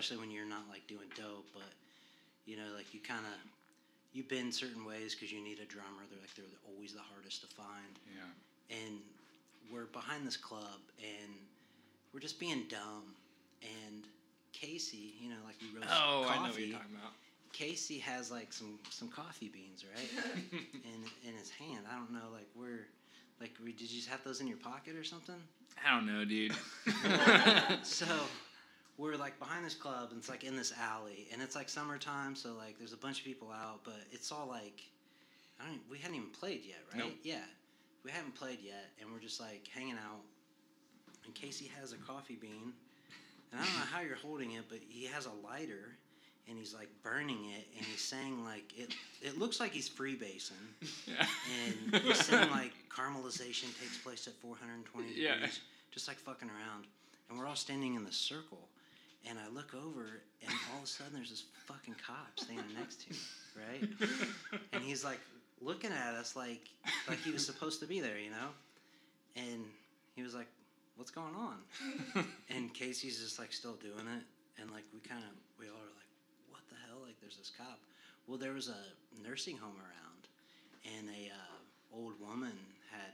especially 0.00 0.20
when 0.20 0.30
you're 0.30 0.48
not 0.48 0.64
like 0.70 0.86
doing 0.86 1.08
dope. 1.14 1.46
But 1.52 1.72
you 2.46 2.56
know, 2.56 2.72
like 2.74 2.92
you 2.94 3.00
kind 3.00 3.20
of 3.20 3.38
you 4.12 4.24
bend 4.24 4.54
certain 4.54 4.84
ways 4.84 5.14
because 5.14 5.30
you 5.30 5.42
need 5.42 5.60
a 5.60 5.66
drummer. 5.66 6.02
They're 6.10 6.20
like 6.20 6.34
they're 6.34 6.72
always 6.72 6.94
the 6.94 7.04
hardest 7.12 7.42
to 7.42 7.46
find. 7.48 7.98
Yeah. 8.08 8.76
And 8.78 9.00
we're 9.70 9.86
behind 9.86 10.26
this 10.26 10.36
club, 10.36 10.80
and 10.98 11.32
we're 12.12 12.20
just 12.20 12.40
being 12.40 12.64
dumb. 12.68 13.14
And 13.62 14.04
Casey, 14.52 15.14
you 15.20 15.28
know, 15.28 15.42
like 15.44 15.56
we 15.60 15.78
roast 15.78 15.92
Oh, 15.92 16.24
coffee. 16.24 16.30
I 16.30 16.36
know 16.36 16.50
what 16.50 16.60
you're 16.60 16.78
talking 16.78 16.96
about. 16.96 17.12
Casey 17.52 17.98
has 17.98 18.30
like 18.30 18.52
some 18.52 18.78
some 18.88 19.08
coffee 19.08 19.48
beans, 19.52 19.84
right? 19.84 20.24
in 20.74 21.28
in 21.28 21.36
his 21.36 21.50
hand. 21.50 21.84
I 21.90 21.96
don't 21.96 22.12
know, 22.12 22.32
like 22.32 22.48
where, 22.54 22.86
like 23.38 23.52
we, 23.62 23.72
did 23.72 23.90
you 23.90 23.98
just 23.98 24.08
have 24.08 24.24
those 24.24 24.40
in 24.40 24.46
your 24.46 24.56
pocket 24.56 24.96
or 24.96 25.04
something? 25.04 25.40
I 25.86 25.94
don't 25.94 26.06
know, 26.06 26.24
dude. 26.24 26.52
so 27.82 28.06
we're 29.00 29.16
like 29.16 29.38
behind 29.38 29.64
this 29.64 29.74
club, 29.74 30.08
and 30.10 30.18
it's 30.18 30.28
like 30.28 30.44
in 30.44 30.56
this 30.56 30.72
alley, 30.78 31.26
and 31.32 31.40
it's 31.40 31.56
like 31.56 31.68
summertime, 31.68 32.36
so 32.36 32.52
like 32.58 32.78
there's 32.78 32.92
a 32.92 32.96
bunch 32.98 33.18
of 33.20 33.24
people 33.24 33.48
out, 33.50 33.80
but 33.84 34.00
it's 34.12 34.30
all 34.30 34.46
like, 34.46 34.82
I 35.60 35.66
don't. 35.66 35.80
We 35.90 35.98
hadn't 35.98 36.16
even 36.16 36.28
played 36.28 36.60
yet, 36.66 36.78
right? 36.92 37.04
Nope. 37.04 37.12
Yeah, 37.22 37.44
we 38.04 38.10
haven't 38.10 38.34
played 38.34 38.58
yet, 38.62 38.90
and 39.00 39.10
we're 39.12 39.20
just 39.20 39.40
like 39.40 39.66
hanging 39.74 39.94
out. 39.94 40.20
And 41.24 41.34
Casey 41.34 41.70
has 41.80 41.92
a 41.92 41.96
coffee 41.96 42.36
bean, 42.40 42.72
and 43.52 43.60
I 43.60 43.64
don't 43.64 43.74
know 43.74 43.86
how 43.92 44.00
you're 44.02 44.16
holding 44.16 44.52
it, 44.52 44.64
but 44.68 44.78
he 44.88 45.06
has 45.06 45.26
a 45.26 45.46
lighter. 45.46 45.96
And 46.48 46.58
he's 46.58 46.74
like 46.74 46.88
burning 47.04 47.44
it, 47.56 47.64
and 47.76 47.86
he's 47.86 48.00
saying 48.00 48.44
like 48.44 48.72
it. 48.76 48.92
It 49.22 49.38
looks 49.38 49.60
like 49.60 49.70
he's 49.72 49.88
freebasing, 49.88 50.50
yeah. 51.06 51.24
and 51.94 52.02
he's 52.02 52.24
saying 52.26 52.50
like 52.50 52.72
caramelization 52.88 53.66
takes 53.78 53.98
place 54.02 54.26
at 54.26 54.32
420 54.42 55.06
Yeah. 55.14 55.34
degrees, 55.34 55.60
just 55.92 56.08
like 56.08 56.16
fucking 56.16 56.48
around. 56.48 56.86
And 57.28 57.38
we're 57.38 57.46
all 57.46 57.54
standing 57.54 57.94
in 57.94 58.02
the 58.04 58.10
circle, 58.10 58.66
and 59.28 59.38
I 59.38 59.48
look 59.48 59.74
over, 59.74 60.22
and 60.42 60.52
all 60.72 60.78
of 60.78 60.84
a 60.84 60.86
sudden 60.86 61.12
there's 61.14 61.30
this 61.30 61.44
fucking 61.66 61.94
cop 62.06 62.38
standing 62.38 62.74
next 62.78 63.02
to 63.06 63.10
me, 63.12 63.18
right? 63.56 64.10
And 64.72 64.82
he's 64.82 65.04
like 65.04 65.20
looking 65.60 65.92
at 65.92 66.14
us 66.14 66.34
like 66.36 66.68
like 67.08 67.18
he 67.18 67.30
was 67.30 67.44
supposed 67.44 67.80
to 67.80 67.86
be 67.86 68.00
there, 68.00 68.18
you 68.18 68.30
know? 68.30 68.48
And 69.36 69.64
he 70.16 70.22
was 70.22 70.34
like, 70.34 70.48
"What's 70.96 71.10
going 71.10 71.34
on?" 71.34 71.58
And 72.50 72.72
Casey's 72.74 73.20
just 73.20 73.38
like 73.38 73.52
still 73.52 73.74
doing 73.74 74.06
it, 74.08 74.24
and 74.60 74.70
like 74.70 74.84
we 74.94 75.00
kind 75.00 75.22
of 75.22 75.30
we 75.58 75.66
all 75.66 75.76
are 75.76 75.94
like, 75.96 76.10
"What 76.50 76.62
the 76.68 76.76
hell?" 76.86 76.98
Like 77.04 77.20
there's 77.20 77.36
this 77.36 77.50
cop. 77.56 77.78
Well, 78.26 78.38
there 78.38 78.52
was 78.52 78.68
a 78.68 78.80
nursing 79.26 79.56
home 79.56 79.76
around, 79.76 80.28
and 80.96 81.08
a 81.08 81.30
uh, 81.30 81.96
old 81.96 82.14
woman 82.20 82.52
had 82.90 83.12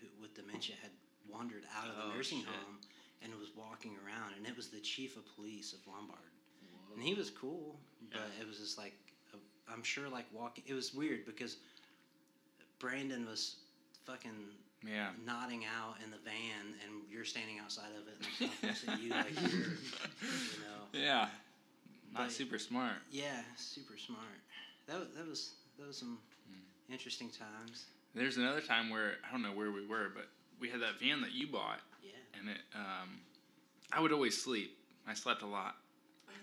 who, 0.00 0.06
with 0.20 0.34
dementia 0.34 0.76
had 0.82 0.90
wandered 1.30 1.64
out 1.76 1.88
of 1.88 1.96
the 1.96 2.02
Oh, 2.12 2.16
nursing 2.16 2.38
shit. 2.40 2.48
home 2.48 2.78
walking 3.78 3.96
around, 4.04 4.34
and 4.36 4.46
it 4.46 4.56
was 4.56 4.68
the 4.68 4.80
chief 4.80 5.16
of 5.16 5.22
police 5.36 5.72
of 5.72 5.78
Lombard, 5.86 6.18
and 6.92 7.02
he 7.02 7.14
was 7.14 7.30
cool, 7.30 7.76
but 8.12 8.22
it 8.40 8.46
was 8.46 8.58
just 8.58 8.76
like 8.78 8.92
i 9.32 9.72
I'm 9.72 9.82
sure 9.82 10.08
like 10.08 10.24
walking. 10.32 10.64
It 10.66 10.74
was 10.74 10.94
weird 10.94 11.26
because 11.26 11.58
Brandon 12.80 13.26
was 13.26 13.56
fucking 14.06 14.46
Yeah. 14.86 15.10
nodding 15.24 15.64
out 15.78 15.96
in 16.04 16.10
the 16.10 16.16
van, 16.24 16.74
and 16.84 17.02
you're 17.10 17.24
standing 17.24 17.58
outside 17.60 17.90
of 18.00 18.08
it, 18.08 18.50
and 18.62 18.70
at 18.90 19.00
you 19.00 19.10
like 19.10 19.40
you're, 19.40 19.50
you 19.60 20.60
know, 20.64 20.82
Yeah. 20.92 21.28
Not 22.12 22.24
But- 22.24 22.32
super 22.32 22.58
smart. 22.58 22.96
yeah, 23.10 23.42
super 23.56 23.96
smart. 23.98 24.40
That 24.86 24.98
was, 25.00 25.08
that 25.16 25.26
was 25.28 25.50
that 25.78 25.86
was 25.86 25.98
some 25.98 26.18
Hmm. 26.50 26.92
interesting 26.92 27.30
times. 27.30 27.84
There's 28.14 28.38
another 28.38 28.62
time 28.62 28.88
where 28.90 29.18
I 29.28 29.30
don't 29.30 29.42
know 29.42 29.52
where 29.52 29.70
we 29.70 29.86
were, 29.86 30.08
but 30.14 30.26
we 30.58 30.68
had 30.70 30.80
that 30.80 30.98
van 30.98 31.20
that 31.20 31.32
you 31.32 31.46
bought, 31.46 31.80
Yeah, 32.02 32.12
and 32.40 32.48
it. 32.48 32.58
Um, 32.74 33.20
I 33.92 34.00
would 34.00 34.12
always 34.12 34.40
sleep. 34.40 34.78
I 35.06 35.14
slept 35.14 35.42
a 35.42 35.46
lot. 35.46 35.76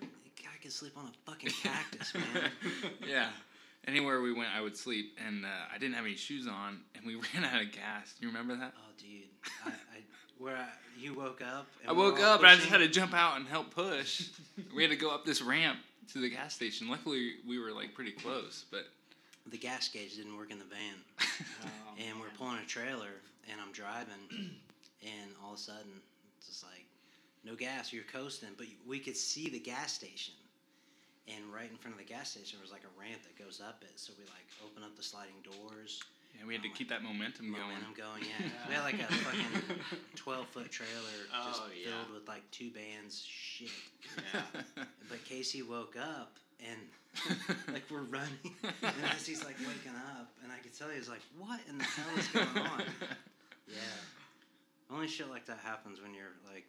I 0.01 0.57
could 0.61 0.71
sleep 0.71 0.93
on 0.97 1.05
a 1.05 1.29
fucking 1.29 1.51
cactus, 1.63 2.13
man. 2.13 2.49
yeah. 3.07 3.29
Anywhere 3.87 4.21
we 4.21 4.33
went, 4.33 4.49
I 4.55 4.61
would 4.61 4.75
sleep, 4.75 5.17
and 5.25 5.45
uh, 5.45 5.49
I 5.73 5.77
didn't 5.77 5.93
have 5.93 6.05
any 6.05 6.15
shoes 6.15 6.47
on, 6.47 6.81
and 6.95 7.05
we 7.05 7.15
ran 7.33 7.45
out 7.45 7.61
of 7.61 7.71
gas. 7.71 8.15
You 8.19 8.27
remember 8.27 8.55
that? 8.55 8.73
Oh, 8.75 8.91
dude, 8.97 9.29
I, 9.63 9.69
I 9.69 10.01
where 10.39 10.57
I, 10.57 10.65
you 10.99 11.13
woke 11.13 11.41
up. 11.41 11.67
I 11.87 11.91
woke 11.91 12.19
all 12.19 12.33
up 12.33 12.39
and 12.39 12.49
I 12.49 12.55
just 12.55 12.67
had 12.67 12.79
to 12.79 12.87
jump 12.87 13.13
out 13.13 13.37
and 13.37 13.47
help 13.47 13.73
push. 13.73 14.29
we 14.75 14.81
had 14.81 14.91
to 14.91 14.97
go 14.97 15.13
up 15.13 15.25
this 15.25 15.41
ramp 15.41 15.79
to 16.13 16.19
the 16.19 16.29
gas 16.29 16.53
station. 16.53 16.89
Luckily, 16.89 17.33
we 17.47 17.59
were 17.59 17.71
like 17.71 17.93
pretty 17.93 18.11
close, 18.11 18.65
but 18.71 18.85
The 19.49 19.57
gas 19.57 19.87
gauge 19.87 20.15
didn't 20.17 20.35
work 20.35 20.51
in 20.51 20.59
the 20.59 20.65
van, 20.65 21.27
and 22.07 22.19
we're 22.19 22.29
pulling 22.37 22.57
a 22.57 22.65
trailer, 22.65 23.21
and 23.49 23.61
I'm 23.61 23.71
driving, 23.71 24.51
and 25.03 25.31
all 25.43 25.53
of 25.53 25.59
a 25.59 25.61
sudden, 25.61 26.01
it's 26.37 26.47
just 26.47 26.63
like, 26.63 26.84
no 27.45 27.55
gas. 27.55 27.93
You're 27.93 28.03
coasting, 28.11 28.49
but 28.57 28.67
we 28.87 28.99
could 28.99 29.17
see 29.17 29.49
the 29.49 29.59
gas 29.59 29.93
station. 29.93 30.33
And 31.27 31.51
right 31.51 31.69
in 31.69 31.77
front 31.77 31.93
of 31.95 32.05
the 32.05 32.11
gas 32.11 32.31
station 32.31 32.59
was 32.61 32.71
like 32.71 32.83
a 32.83 32.99
ramp 32.99 33.21
that 33.23 33.43
goes 33.43 33.61
up 33.61 33.81
it. 33.81 33.97
So 33.99 34.13
we 34.17 34.25
like 34.25 34.45
open 34.63 34.83
up 34.83 34.95
the 34.95 35.03
sliding 35.03 35.41
doors, 35.43 36.01
yeah, 36.39 36.45
we 36.45 36.53
had 36.53 36.63
to 36.63 36.69
keep 36.69 36.89
that 36.89 37.03
momentum 37.03 37.51
going. 37.51 37.61
momentum 37.61 37.93
going. 37.95 38.23
Yeah, 38.23 38.49
we 38.67 38.73
had 38.73 38.83
like 38.83 38.95
a 38.99 39.13
fucking 39.13 39.79
twelve 40.15 40.47
foot 40.47 40.71
trailer 40.71 40.91
oh, 41.33 41.47
just 41.47 41.61
Oh, 41.63 41.69
yeah. 41.75 41.91
filled 41.91 42.13
with 42.13 42.27
like 42.27 42.49
two 42.51 42.71
bands 42.71 43.23
shit. 43.25 43.69
Yeah. 44.33 44.83
But 45.09 45.23
Casey 45.23 45.61
woke 45.61 45.95
up 45.97 46.37
and 46.59 46.79
like 47.73 47.83
we're 47.91 48.01
running, 48.09 48.55
and 48.63 48.93
as 49.15 49.25
he's 49.25 49.45
like 49.45 49.55
waking 49.59 49.95
up, 50.17 50.31
and 50.43 50.51
I 50.51 50.57
could 50.57 50.77
tell 50.77 50.89
he 50.89 50.97
was 50.97 51.07
like, 51.07 51.21
"What 51.37 51.59
in 51.69 51.77
the 51.77 51.83
hell 51.83 52.17
is 52.17 52.27
going 52.27 52.67
on?" 52.67 52.83
Yeah, 53.67 53.77
only 54.91 55.07
shit 55.07 55.29
like 55.29 55.45
that 55.45 55.59
happens 55.59 56.01
when 56.01 56.13
you're 56.13 56.33
like 56.51 56.65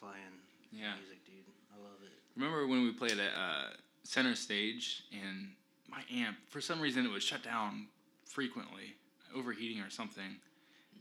playing 0.00 0.40
Yeah. 0.72 0.94
music, 0.96 1.24
dude. 1.26 1.34
I 1.74 1.76
love 1.82 2.00
it. 2.02 2.12
Remember 2.36 2.66
when 2.66 2.82
we 2.82 2.92
played 2.92 3.18
at 3.18 3.32
uh, 3.36 3.70
center 4.04 4.34
stage 4.34 5.04
and 5.12 5.52
my 5.88 6.02
amp, 6.12 6.36
for 6.48 6.60
some 6.60 6.80
reason, 6.80 7.04
it 7.04 7.10
was 7.10 7.22
shut 7.22 7.42
down 7.42 7.86
frequently, 8.24 8.94
overheating 9.34 9.80
or 9.82 9.90
something, 9.90 10.36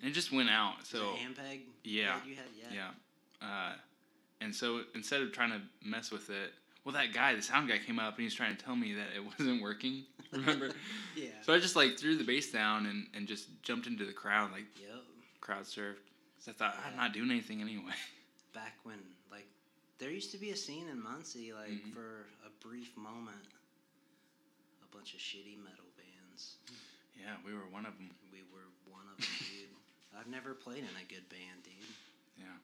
and 0.01 0.09
it 0.11 0.13
just 0.13 0.31
went 0.31 0.49
out. 0.49 0.85
So 0.85 1.13
Ampeg? 1.15 1.61
yeah, 1.83 2.19
you 2.25 2.35
had 2.35 2.45
yeah. 2.57 2.89
yeah, 3.41 3.47
uh, 3.47 3.73
and 4.41 4.53
so 4.53 4.81
instead 4.95 5.21
of 5.21 5.31
trying 5.31 5.51
to 5.51 5.61
mess 5.87 6.11
with 6.11 6.29
it, 6.29 6.53
well, 6.83 6.93
that 6.95 7.13
guy, 7.13 7.35
the 7.35 7.41
sound 7.41 7.69
guy, 7.69 7.77
came 7.77 7.99
up 7.99 8.13
and 8.13 8.19
he 8.19 8.23
was 8.25 8.33
trying 8.33 8.55
to 8.55 8.63
tell 8.65 8.75
me 8.75 8.93
that 8.95 9.07
it 9.15 9.23
wasn't 9.39 9.61
working. 9.61 10.03
Remember? 10.31 10.71
Yeah. 11.15 11.27
so 11.43 11.53
I 11.53 11.59
just 11.59 11.75
like 11.75 11.97
threw 11.99 12.15
the 12.17 12.23
bass 12.23 12.51
down 12.51 12.85
and, 12.87 13.07
and 13.13 13.27
just 13.27 13.47
jumped 13.61 13.85
into 13.87 14.05
the 14.05 14.13
crowd, 14.13 14.51
like 14.51 14.65
Yep. 14.81 15.01
crowd 15.41 15.63
surfed. 15.63 15.97
'Cause 16.39 16.47
I 16.47 16.51
thought 16.53 16.75
I'm 16.87 16.95
not 16.95 17.13
doing 17.13 17.29
anything 17.31 17.61
anyway. 17.61 17.93
Back 18.53 18.77
when 18.83 18.99
like 19.31 19.47
there 19.99 20.09
used 20.09 20.31
to 20.31 20.37
be 20.37 20.51
a 20.51 20.55
scene 20.55 20.87
in 20.89 21.01
Muncie 21.01 21.53
like 21.53 21.69
Mhm. 21.69 21.93
for 21.93 22.27
a 22.45 22.49
brief 22.49 22.95
moment, 22.97 23.45
a 24.81 24.85
bunch 24.95 25.13
of 25.13 25.19
shitty 25.19 25.57
metal 25.57 25.91
bands. 25.97 26.55
Yeah, 27.15 27.37
we 27.45 27.53
were 27.53 27.67
one 27.67 27.85
of 27.85 27.95
them. 27.97 28.15
We 28.31 28.41
were 28.43 28.67
one 28.85 29.07
of 29.07 29.17
them, 29.17 29.27
dude. 29.39 29.75
I've 30.17 30.27
never 30.27 30.53
played 30.55 30.83
in 30.83 30.95
a 30.95 31.03
good 31.03 31.27
band, 31.29 31.63
dude. 31.63 31.93
Yeah. 32.37 32.57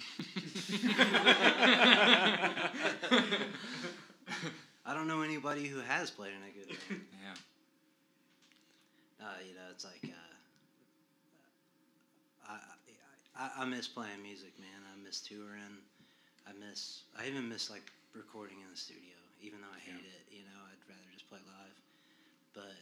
I 4.86 4.94
don't 4.94 5.06
know 5.06 5.20
anybody 5.22 5.68
who 5.68 5.78
has 5.80 6.10
played 6.10 6.32
in 6.34 6.42
a 6.42 6.50
good 6.50 6.68
band. 6.88 7.02
Yeah. 7.22 7.34
Uh, 9.20 9.38
you 9.46 9.54
know, 9.54 9.68
it's 9.70 9.84
like 9.84 10.02
uh, 10.04 10.34
I, 12.48 12.58
I 13.36 13.62
I 13.62 13.64
miss 13.64 13.88
playing 13.88 14.22
music, 14.22 14.52
man. 14.58 14.80
I 14.86 14.94
miss 15.02 15.20
touring. 15.20 15.80
I 16.46 16.52
miss. 16.58 17.02
I 17.18 17.26
even 17.26 17.48
miss 17.48 17.70
like 17.70 17.86
recording 18.14 18.58
in 18.62 18.68
the 18.70 18.78
studio, 18.78 19.14
even 19.42 19.60
though 19.60 19.74
I 19.74 19.80
hate 19.80 20.02
it. 20.02 20.24
You 20.30 20.42
know, 20.46 20.60
I'd 20.66 20.82
rather 20.88 21.10
just 21.12 21.28
play 21.28 21.40
live. 21.46 21.76
But 22.54 22.76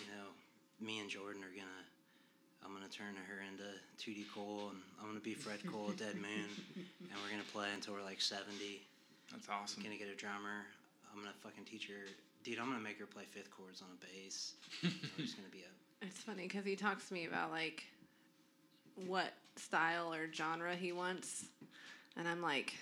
you 0.00 0.06
know, 0.08 0.32
me 0.80 1.00
and 1.00 1.08
Jordan 1.10 1.42
are 1.42 1.54
gonna. 1.54 1.84
I'm 2.64 2.72
gonna 2.72 2.88
turn 2.88 3.12
her 3.12 3.44
into 3.44 3.68
Toody 4.00 4.24
Cole, 4.32 4.72
and 4.72 4.80
I'm 4.98 5.08
gonna 5.08 5.20
be 5.20 5.34
Fred 5.34 5.60
Cole 5.68 5.90
at 5.90 5.98
Dead 5.98 6.16
Moon, 6.16 6.48
and 6.80 7.16
we're 7.20 7.30
gonna 7.30 7.44
play 7.52 7.68
until 7.74 7.92
we're 7.92 8.02
like 8.02 8.22
70. 8.22 8.80
That's 9.30 9.48
awesome. 9.52 9.80
I'm 9.80 9.84
gonna 9.84 9.98
get 9.98 10.08
a 10.08 10.16
drummer. 10.16 10.64
I'm 11.12 11.20
gonna 11.20 11.36
fucking 11.44 11.64
teach 11.64 11.88
her. 11.88 12.08
Dude, 12.42 12.58
I'm 12.58 12.66
gonna 12.72 12.80
make 12.80 12.98
her 12.98 13.06
play 13.06 13.24
fifth 13.30 13.50
chords 13.50 13.82
on 13.82 13.88
a 13.92 14.00
bass. 14.00 14.54
I'm 14.82 14.90
just 15.18 15.36
gonna 15.36 15.52
be 15.52 15.60
a 15.60 16.06
It's 16.06 16.20
funny 16.22 16.48
because 16.48 16.64
he 16.64 16.74
talks 16.74 17.08
to 17.08 17.14
me 17.14 17.26
about 17.26 17.50
like 17.50 17.84
what 19.06 19.32
style 19.56 20.12
or 20.12 20.32
genre 20.32 20.74
he 20.74 20.92
wants, 20.92 21.46
and 22.16 22.26
I'm 22.28 22.42
like, 22.42 22.74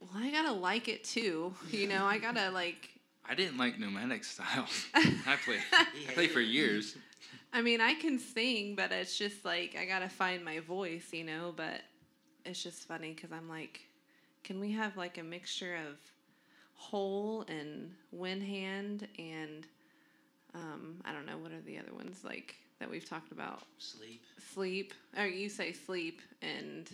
well, 0.00 0.10
I 0.22 0.30
gotta 0.30 0.52
like 0.52 0.88
it 0.88 1.04
too. 1.04 1.54
You 1.70 1.88
know, 1.88 2.04
I 2.04 2.18
gotta 2.18 2.50
like. 2.50 2.90
I 3.28 3.34
didn't 3.34 3.56
like 3.56 3.78
nomadic 3.78 4.24
styles. 4.24 4.86
I 4.94 5.36
played 5.44 5.60
I 5.72 6.12
played 6.14 6.30
for 6.32 6.40
years. 6.40 6.96
I 7.52 7.62
mean, 7.62 7.80
I 7.80 7.94
can 7.94 8.18
sing, 8.18 8.74
but 8.74 8.90
it's 8.90 9.16
just 9.16 9.44
like 9.44 9.76
I 9.78 9.84
gotta 9.84 10.08
find 10.08 10.44
my 10.44 10.60
voice, 10.60 11.08
you 11.12 11.24
know. 11.24 11.52
But 11.56 11.82
it's 12.44 12.62
just 12.62 12.88
funny 12.88 13.12
because 13.12 13.30
I'm 13.32 13.48
like, 13.48 13.80
can 14.42 14.58
we 14.58 14.72
have 14.72 14.96
like 14.96 15.18
a 15.18 15.22
mixture 15.22 15.76
of 15.76 15.98
Hole 16.74 17.44
and 17.48 17.94
Windhand 18.14 19.06
and 19.18 19.66
um, 20.54 20.96
I 21.04 21.12
don't 21.12 21.26
know 21.26 21.38
what 21.38 21.52
are 21.52 21.60
the 21.60 21.78
other 21.78 21.94
ones 21.94 22.22
like 22.24 22.56
that 22.82 22.90
we've 22.90 23.08
talked 23.08 23.30
about. 23.30 23.62
Sleep. 23.78 24.24
Sleep, 24.52 24.92
or 25.16 25.24
you 25.26 25.48
say 25.48 25.72
sleep 25.72 26.20
and 26.42 26.90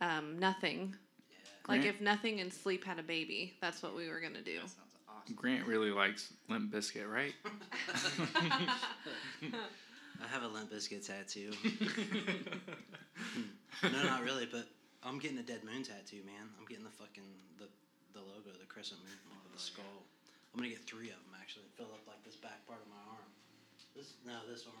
um, 0.00 0.36
nothing. 0.40 0.96
Yeah. 1.30 1.36
Like 1.68 1.82
Grant? 1.82 1.94
if 1.96 2.02
nothing 2.02 2.40
and 2.40 2.52
sleep 2.52 2.84
had 2.84 2.98
a 2.98 3.04
baby, 3.04 3.54
that's 3.60 3.84
what 3.84 3.94
we 3.94 4.08
were 4.08 4.18
gonna 4.18 4.42
do. 4.42 4.56
That 4.56 4.70
sounds 4.70 4.96
awesome. 5.08 5.36
Grant 5.36 5.64
really 5.68 5.92
likes 5.92 6.32
Limp 6.48 6.72
Bizkit, 6.72 7.08
right? 7.08 7.34
I 9.44 10.26
have 10.26 10.42
a 10.42 10.48
Limp 10.48 10.72
Bizkit 10.72 11.06
tattoo. 11.06 11.52
no, 13.84 14.02
not 14.02 14.24
really, 14.24 14.48
but 14.50 14.66
I'm 15.04 15.20
getting 15.20 15.38
a 15.38 15.42
Dead 15.42 15.62
Moon 15.62 15.84
tattoo, 15.84 16.22
man. 16.26 16.50
I'm 16.58 16.66
getting 16.66 16.84
the 16.84 16.90
fucking 16.90 17.22
the 17.58 17.68
the 18.12 18.20
logo, 18.20 18.50
the 18.58 18.66
crescent 18.66 18.98
moon 19.00 19.38
with 19.44 19.52
the 19.52 19.60
skull. 19.62 20.02
I'm 20.52 20.58
gonna 20.58 20.68
get 20.68 20.82
three 20.84 21.10
of 21.10 21.22
them 21.22 21.38
actually. 21.40 21.70
Fill 21.78 21.94
up 21.94 22.02
like 22.08 22.24
this 22.24 22.34
back 22.34 22.66
part 22.66 22.80
of 22.82 22.88
my 22.90 22.98
arm. 23.06 23.30
This 23.94 24.14
no, 24.26 24.32
this 24.48 24.64
arm. 24.66 24.74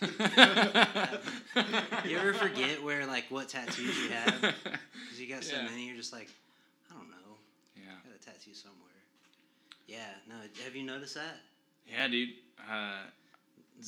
You 2.08 2.16
ever 2.18 2.32
forget 2.34 2.82
where 2.82 3.06
like 3.06 3.24
what 3.30 3.48
tattoos 3.48 3.96
you 3.98 4.10
have? 4.10 4.40
Because 4.40 5.20
you 5.20 5.28
got 5.28 5.42
so 5.44 5.56
Yeah. 5.56 5.62
many, 5.64 5.86
you're 5.86 5.96
just 5.96 6.12
like, 6.12 6.28
I 6.90 6.94
don't 6.94 7.08
know. 7.10 7.36
yeah. 7.76 7.82
I 8.04 8.08
got 8.08 8.16
a 8.20 8.24
tattoo 8.24 8.54
somewhere. 8.54 8.76
Yeah, 9.86 10.04
no. 10.28 10.34
Have 10.64 10.76
you 10.76 10.82
noticed 10.84 11.14
that? 11.14 11.36
Yeah, 11.90 12.06
dude. 12.08 12.30
Uh, 12.70 12.98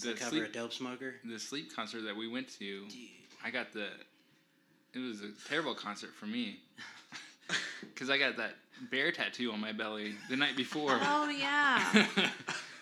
The 0.00 0.08
the 0.08 0.14
cover 0.14 0.30
sleep- 0.30 0.44
of 0.46 0.52
Dope 0.52 0.72
Smoker. 0.72 1.14
the 1.24 1.38
sleep 1.38 1.74
concert 1.74 2.02
that 2.02 2.16
we 2.16 2.28
went 2.28 2.48
to, 2.58 2.86
Dude. 2.88 2.92
I 3.44 3.50
got 3.50 3.72
the. 3.72 3.88
It 4.94 4.98
was 4.98 5.20
a 5.22 5.30
terrible 5.48 5.74
concert 5.74 6.10
for 6.18 6.26
me. 6.26 6.60
Because 7.82 8.10
I 8.10 8.18
got 8.18 8.36
that 8.38 8.54
bear 8.90 9.12
tattoo 9.12 9.52
on 9.52 9.60
my 9.60 9.72
belly 9.72 10.14
the 10.30 10.36
night 10.36 10.56
before. 10.56 10.98
Oh 11.02 11.28
yeah, 11.28 12.06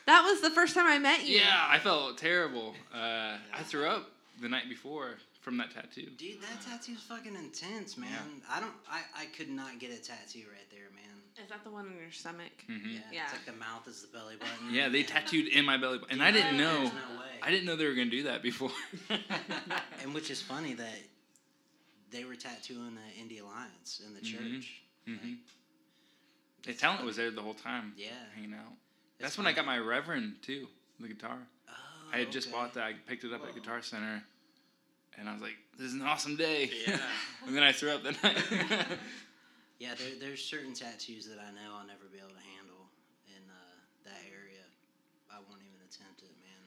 that 0.09 0.23
was 0.25 0.41
the 0.41 0.51
first 0.51 0.75
time 0.75 0.87
I 0.87 0.99
met 0.99 1.27
you. 1.27 1.37
yeah, 1.39 1.67
I 1.69 1.79
felt 1.79 2.17
terrible. 2.19 2.75
Uh, 2.93 3.37
I 3.55 3.63
threw 3.63 3.87
up 3.87 4.11
the 4.41 4.49
night 4.49 4.69
before 4.69 5.15
from 5.41 5.57
that 5.59 5.71
tattoo. 5.71 6.09
Dude, 6.17 6.41
that 6.43 6.61
tattoo's 6.65 7.03
fucking 7.03 7.35
intense, 7.35 7.97
man. 7.97 8.09
I 8.51 8.59
don't. 8.61 8.73
I, 8.91 9.01
I 9.23 9.25
could 9.27 9.49
not 9.51 9.79
get 9.79 9.91
a 9.91 9.97
tattoo 10.03 10.45
right 10.51 10.69
there, 10.71 10.89
man. 10.95 11.05
Is 11.43 11.49
that 11.51 11.63
the 11.63 11.71
one 11.71 11.87
on 11.87 11.95
your 12.01 12.11
stomach? 12.11 12.51
hmm 12.67 12.75
Yeah, 12.91 12.99
Yeah. 13.13 13.23
It's 13.25 13.33
like 13.35 13.47
the 13.47 13.53
mouth 13.61 13.87
is 13.87 14.03
the 14.03 14.09
belly 14.09 14.37
button. 14.37 14.73
Yeah, 14.75 14.89
they 14.89 15.03
tattooed 15.05 15.47
in 15.49 15.65
my 15.65 15.77
belly, 15.77 15.99
button, 15.99 16.15
and 16.21 16.23
I 16.23 16.33
didn't 16.33 16.57
know. 16.57 16.83
No 16.85 16.89
way. 16.89 17.27
I 17.43 17.51
didn't 17.51 17.67
know 17.67 17.77
they 17.77 17.87
were 17.87 17.95
gonna 17.95 18.11
do 18.11 18.25
that 18.25 18.43
before. 18.43 18.71
and 20.03 20.15
which 20.15 20.31
is 20.31 20.41
funny 20.43 20.75
that 20.75 20.99
they 22.11 22.25
were 22.25 22.35
tattooing 22.35 22.97
the 22.97 23.23
Indie 23.23 23.41
Alliance 23.43 24.01
in 24.05 24.15
the 24.15 24.21
Mhm. 24.21 24.25
church. 24.61 24.81
hmm 25.07 25.35
The 26.65 26.73
talent 26.75 27.05
was 27.05 27.17
there 27.17 27.31
the 27.31 27.43
whole 27.43 27.55
time. 27.55 27.93
Yeah. 27.97 28.09
hanging 28.35 28.55
out. 28.55 28.73
It's 29.19 29.25
That's 29.27 29.39
when 29.39 29.47
I 29.47 29.53
got 29.53 29.67
my 29.67 29.79
Reverend 29.79 30.37
too, 30.43 30.69
the 31.01 31.09
guitar. 31.09 31.39
Oh, 31.69 31.73
I 32.13 32.19
had 32.19 32.31
just 32.31 32.49
okay. 32.49 32.57
bought 32.57 32.75
that. 32.75 32.85
I 32.85 32.95
picked 33.07 33.25
it 33.25 33.33
up 33.33 33.45
at 33.47 33.55
Guitar 33.55 33.83
Center, 33.83 34.23
and 35.19 35.29
I 35.29 35.33
was 35.33 35.43
like, 35.43 35.57
"This 35.77 35.89
is 35.89 35.95
an 35.95 36.03
awesome 36.03 36.37
day." 36.37 36.71
Yeah. 36.87 37.01
and 37.47 37.57
then 37.57 37.63
I 37.63 37.73
threw 37.73 37.91
up 37.91 38.03
that 38.05 38.23
night. 38.23 38.87
Yeah, 39.79 39.95
there, 39.95 40.19
there's 40.19 40.43
certain 40.43 40.75
tattoos 40.75 41.29
that 41.29 41.39
I 41.39 41.55
know 41.55 41.79
I'll 41.79 41.87
never 41.87 42.11
be 42.11 42.19
able 42.19 42.35
to 42.35 42.47
handle 42.59 42.91
in 43.31 43.43
uh, 43.47 43.79
that 44.11 44.27
area. 44.27 44.67
I 45.31 45.39
won't 45.39 45.63
even 45.63 45.79
attempt 45.87 46.23
it, 46.23 46.35
man. 46.43 46.67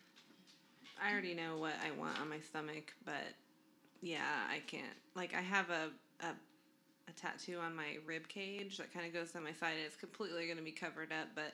I 0.96 1.12
already 1.12 1.34
know 1.34 1.58
what 1.58 1.74
I 1.84 1.92
want 1.92 2.22
on 2.22 2.30
my 2.30 2.40
stomach, 2.40 2.94
but 3.04 3.36
yeah, 4.02 4.48
I 4.50 4.60
can't. 4.60 4.96
Like 5.14 5.34
I 5.36 5.42
have 5.42 5.70
a 5.70 5.92
a, 6.24 6.32
a 7.10 7.12
tattoo 7.20 7.60
on 7.60 7.76
my 7.76 7.98
rib 8.06 8.30
cage 8.30 8.78
that 8.78 8.94
kind 8.94 9.06
of 9.06 9.12
goes 9.12 9.32
down 9.32 9.44
my 9.44 9.52
side, 9.52 9.76
and 9.76 9.86
it's 9.86 9.98
completely 9.98 10.46
going 10.46 10.58
to 10.58 10.64
be 10.64 10.72
covered 10.72 11.12
up. 11.12 11.28
But 11.36 11.54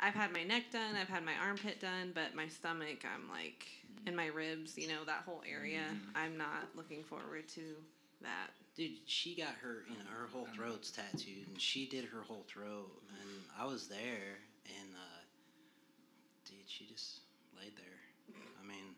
I've 0.00 0.14
had 0.14 0.32
my 0.32 0.42
neck 0.42 0.64
done, 0.72 0.94
I've 1.00 1.08
had 1.08 1.24
my 1.24 1.34
armpit 1.42 1.80
done, 1.80 2.12
but 2.14 2.34
my 2.34 2.48
stomach, 2.48 3.04
I'm 3.04 3.28
like, 3.30 3.66
and 4.06 4.16
my 4.16 4.26
ribs, 4.26 4.76
you 4.76 4.88
know, 4.88 5.04
that 5.06 5.22
whole 5.26 5.42
area, 5.50 5.84
I'm 6.14 6.36
not 6.36 6.68
looking 6.76 7.02
forward 7.02 7.48
to 7.50 7.62
that. 8.22 8.50
Dude, 8.76 8.92
she 9.06 9.34
got 9.36 9.54
her, 9.62 9.84
you 9.88 9.96
know, 9.96 10.10
her 10.10 10.26
whole 10.32 10.48
throat's 10.54 10.90
tattooed, 10.90 11.46
and 11.48 11.60
she 11.60 11.86
did 11.86 12.04
her 12.06 12.22
whole 12.22 12.44
throat, 12.48 12.90
and 13.20 13.30
I 13.58 13.64
was 13.66 13.86
there, 13.88 14.38
and 14.66 14.88
uh, 14.94 15.20
dude, 16.48 16.58
she 16.66 16.86
just 16.86 17.20
laid 17.56 17.72
there. 17.76 18.36
I 18.62 18.66
mean, 18.66 18.94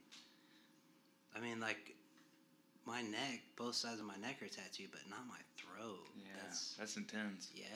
I 1.37 1.41
mean, 1.41 1.61
like 1.61 1.95
my 2.87 3.03
neck, 3.03 3.43
both 3.57 3.75
sides 3.75 4.01
of 4.01 4.07
my 4.07 4.17
neck 4.17 4.37
are 4.43 4.49
tattooed, 4.49 4.89
but 4.93 5.03
not 5.11 5.27
my 5.29 5.41
throat. 5.59 6.07
yeah, 6.17 6.25
That's 6.43 6.75
that's 6.79 6.97
intense. 6.97 7.51
yeah, 7.55 7.67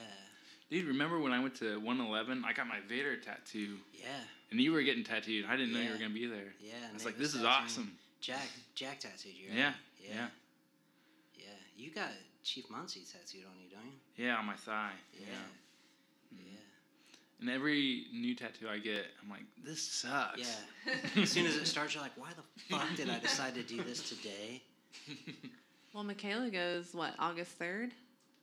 Dude, 0.71 0.87
remember 0.87 1.19
when 1.19 1.33
I 1.33 1.41
went 1.41 1.57
to 1.57 1.81
111? 1.81 2.45
I 2.47 2.53
got 2.53 2.69
my 2.69 2.79
Vader 2.89 3.17
tattoo, 3.17 3.77
yeah, 3.93 4.07
and 4.53 4.61
you 4.61 4.73
were 4.73 4.83
getting 4.83 5.03
tattooed. 5.03 5.45
I 5.49 5.57
didn't 5.57 5.73
know 5.75 5.81
you 5.81 5.91
were 5.91 5.97
gonna 5.99 6.11
be 6.11 6.27
there. 6.27 6.55
yeah. 6.61 6.75
I 6.89 6.93
was 6.95 7.05
like, 7.05 7.19
"This 7.19 7.35
is 7.35 7.45
awesome." 7.45 7.97
Jack, 8.21 8.49
Jack 8.75 9.01
tattooed 9.01 9.33
you. 9.35 9.49
Right? 9.49 9.59
Yeah, 9.59 9.73
yeah, 10.01 10.09
yeah. 10.15 10.27
yeah. 11.39 11.45
You 11.77 11.91
got 11.91 12.11
Chief 12.45 12.69
Muncie 12.71 13.01
tattooed 13.11 13.45
on 13.47 13.59
you, 13.61 13.69
don't 13.75 13.85
you? 13.87 14.25
Yeah, 14.27 14.37
on 14.37 14.45
my 14.47 14.55
thigh. 14.55 14.93
Yeah, 15.15 15.27
Yeah. 15.27 15.33
yeah. 16.33 16.39
Mm-hmm. 16.39 17.41
And 17.41 17.51
every 17.51 18.05
new 18.13 18.35
tattoo 18.37 18.69
I 18.69 18.79
get, 18.79 19.07
I'm 19.23 19.29
like, 19.29 19.43
"This 19.65 19.83
sucks." 19.83 20.39
Yeah. 20.87 20.95
as 21.23 21.31
soon 21.33 21.47
as 21.47 21.57
it 21.57 21.67
starts, 21.67 21.95
you're 21.95 22.03
like, 22.03 22.17
why 22.17 22.29
the 22.37 22.45
fuck 22.77 22.95
did 22.95 23.11
I 23.11 23.19
decide 23.19 23.55
to 23.57 23.63
do 23.65 23.83
this 23.83 24.09
today? 24.09 24.63
Well, 25.93 26.05
Michaela 26.05 26.51
goes 26.51 26.95
what 26.95 27.15
August 27.19 27.51
third. 27.59 27.91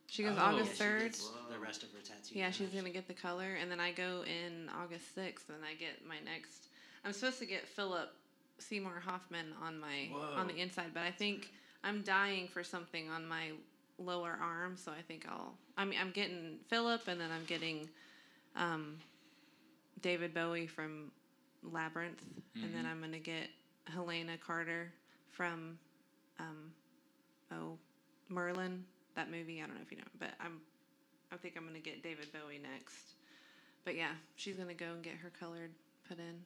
She 0.08 0.22
goes 0.24 0.36
Oh. 0.38 0.40
August 0.42 0.70
Yeah, 0.70 0.72
she 0.72 0.78
third. 0.78 1.02
gets 1.02 1.30
the 1.50 1.58
rest 1.58 1.82
of 1.82 1.92
her 1.92 1.98
tattoo. 2.00 2.38
Yeah, 2.38 2.50
she's 2.50 2.70
gonna 2.70 2.90
get 2.90 3.06
the 3.06 3.14
color, 3.14 3.54
and 3.60 3.70
then 3.70 3.78
I 3.80 3.92
go 3.92 4.24
in 4.24 4.68
August 4.70 5.14
sixth, 5.14 5.48
and 5.50 5.64
I 5.64 5.74
get 5.74 6.04
my 6.06 6.18
next. 6.20 6.68
I'm 7.04 7.12
supposed 7.12 7.38
to 7.40 7.46
get 7.46 7.66
Philip 7.68 8.10
Seymour 8.58 9.00
Hoffman 9.04 9.52
on 9.62 9.78
my 9.78 10.08
on 10.36 10.46
the 10.48 10.58
inside, 10.60 10.92
but 10.94 11.02
I 11.02 11.10
think 11.10 11.50
I'm 11.84 12.02
dying 12.02 12.48
for 12.48 12.64
something 12.64 13.08
on 13.10 13.26
my 13.26 13.52
lower 13.98 14.36
arm, 14.40 14.76
so 14.76 14.92
I 14.92 15.02
think 15.02 15.26
I'll. 15.28 15.54
I 15.76 15.84
mean, 15.84 15.98
I'm 16.00 16.10
getting 16.10 16.58
Philip, 16.68 17.06
and 17.06 17.20
then 17.20 17.30
I'm 17.30 17.44
getting 17.44 17.88
um, 18.56 18.98
David 20.00 20.32
Bowie 20.34 20.66
from 20.66 21.10
Labyrinth, 21.62 22.24
and 22.54 22.74
then 22.74 22.86
I'm 22.86 23.00
gonna 23.00 23.18
get 23.18 23.48
Helena 23.84 24.36
Carter 24.38 24.90
from 25.28 25.78
um, 26.40 26.72
oh 27.52 27.76
Merlin 28.28 28.84
that 29.18 29.30
movie. 29.30 29.58
I 29.58 29.66
don't 29.66 29.74
know 29.74 29.82
if 29.84 29.90
you 29.90 29.98
know, 29.98 30.10
but 30.18 30.30
I'm 30.40 30.62
I 31.34 31.36
think 31.36 31.54
I'm 31.58 31.66
gonna 31.66 31.82
get 31.82 32.02
David 32.02 32.30
Bowie 32.32 32.62
next. 32.62 33.18
But 33.84 33.96
yeah, 33.98 34.14
she's 34.36 34.54
gonna 34.56 34.74
go 34.78 34.94
and 34.94 35.02
get 35.02 35.14
her 35.18 35.30
colored 35.34 35.74
put 36.08 36.18
in. 36.18 36.38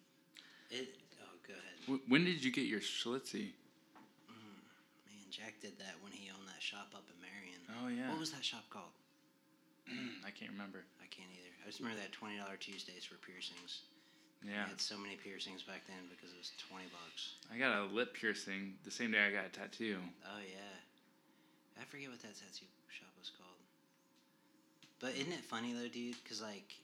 It, 0.73 0.97
oh, 1.21 1.37
go 1.47 1.53
ahead. 1.53 1.77
Wh- 1.87 2.11
When 2.11 2.25
did 2.25 2.43
you 2.43 2.51
get 2.51 2.65
your 2.65 2.81
Schlitzie? 2.81 3.53
Mm, 4.33 4.57
Man, 5.05 5.29
Jack 5.31 5.61
did 5.61 5.79
that 5.79 6.01
when 6.01 6.13
he 6.13 6.31
owned 6.33 6.49
that 6.49 6.63
shop 6.65 6.89
up 6.97 7.05
in 7.13 7.19
Marion. 7.21 7.61
Oh 7.85 7.89
yeah. 7.93 8.09
What 8.11 8.19
was 8.19 8.33
that 8.33 8.45
shop 8.45 8.65
called? 8.71 8.97
I 10.27 10.31
can't 10.31 10.51
remember. 10.51 10.85
I 11.03 11.07
can't 11.13 11.29
either. 11.31 11.53
I 11.63 11.69
just 11.69 11.81
remember 11.81 12.01
that 12.01 12.13
twenty 12.13 12.39
dollar 12.39 12.57
Tuesdays 12.57 13.05
for 13.05 13.17
piercings. 13.21 13.83
Yeah. 14.43 14.65
I 14.67 14.69
had 14.75 14.81
so 14.81 14.99
many 14.99 15.15
piercings 15.15 15.63
back 15.63 15.87
then 15.87 16.09
because 16.11 16.33
it 16.35 16.39
was 16.39 16.51
twenty 16.59 16.87
bucks. 16.91 17.37
I 17.53 17.59
got 17.59 17.79
a 17.79 17.85
lip 17.93 18.15
piercing 18.15 18.75
the 18.83 18.91
same 18.91 19.13
day 19.13 19.23
I 19.23 19.31
got 19.31 19.47
a 19.47 19.53
tattoo. 19.55 19.99
Oh 20.27 20.41
yeah, 20.43 20.75
I 21.81 21.85
forget 21.85 22.09
what 22.11 22.21
that 22.23 22.35
tattoo 22.35 22.67
shop 22.89 23.09
was 23.19 23.31
called. 23.31 23.49
But 25.01 25.15
isn't 25.19 25.33
it 25.33 25.45
funny 25.45 25.73
though, 25.73 25.89
dude? 25.89 26.17
Because 26.23 26.41
like, 26.41 26.75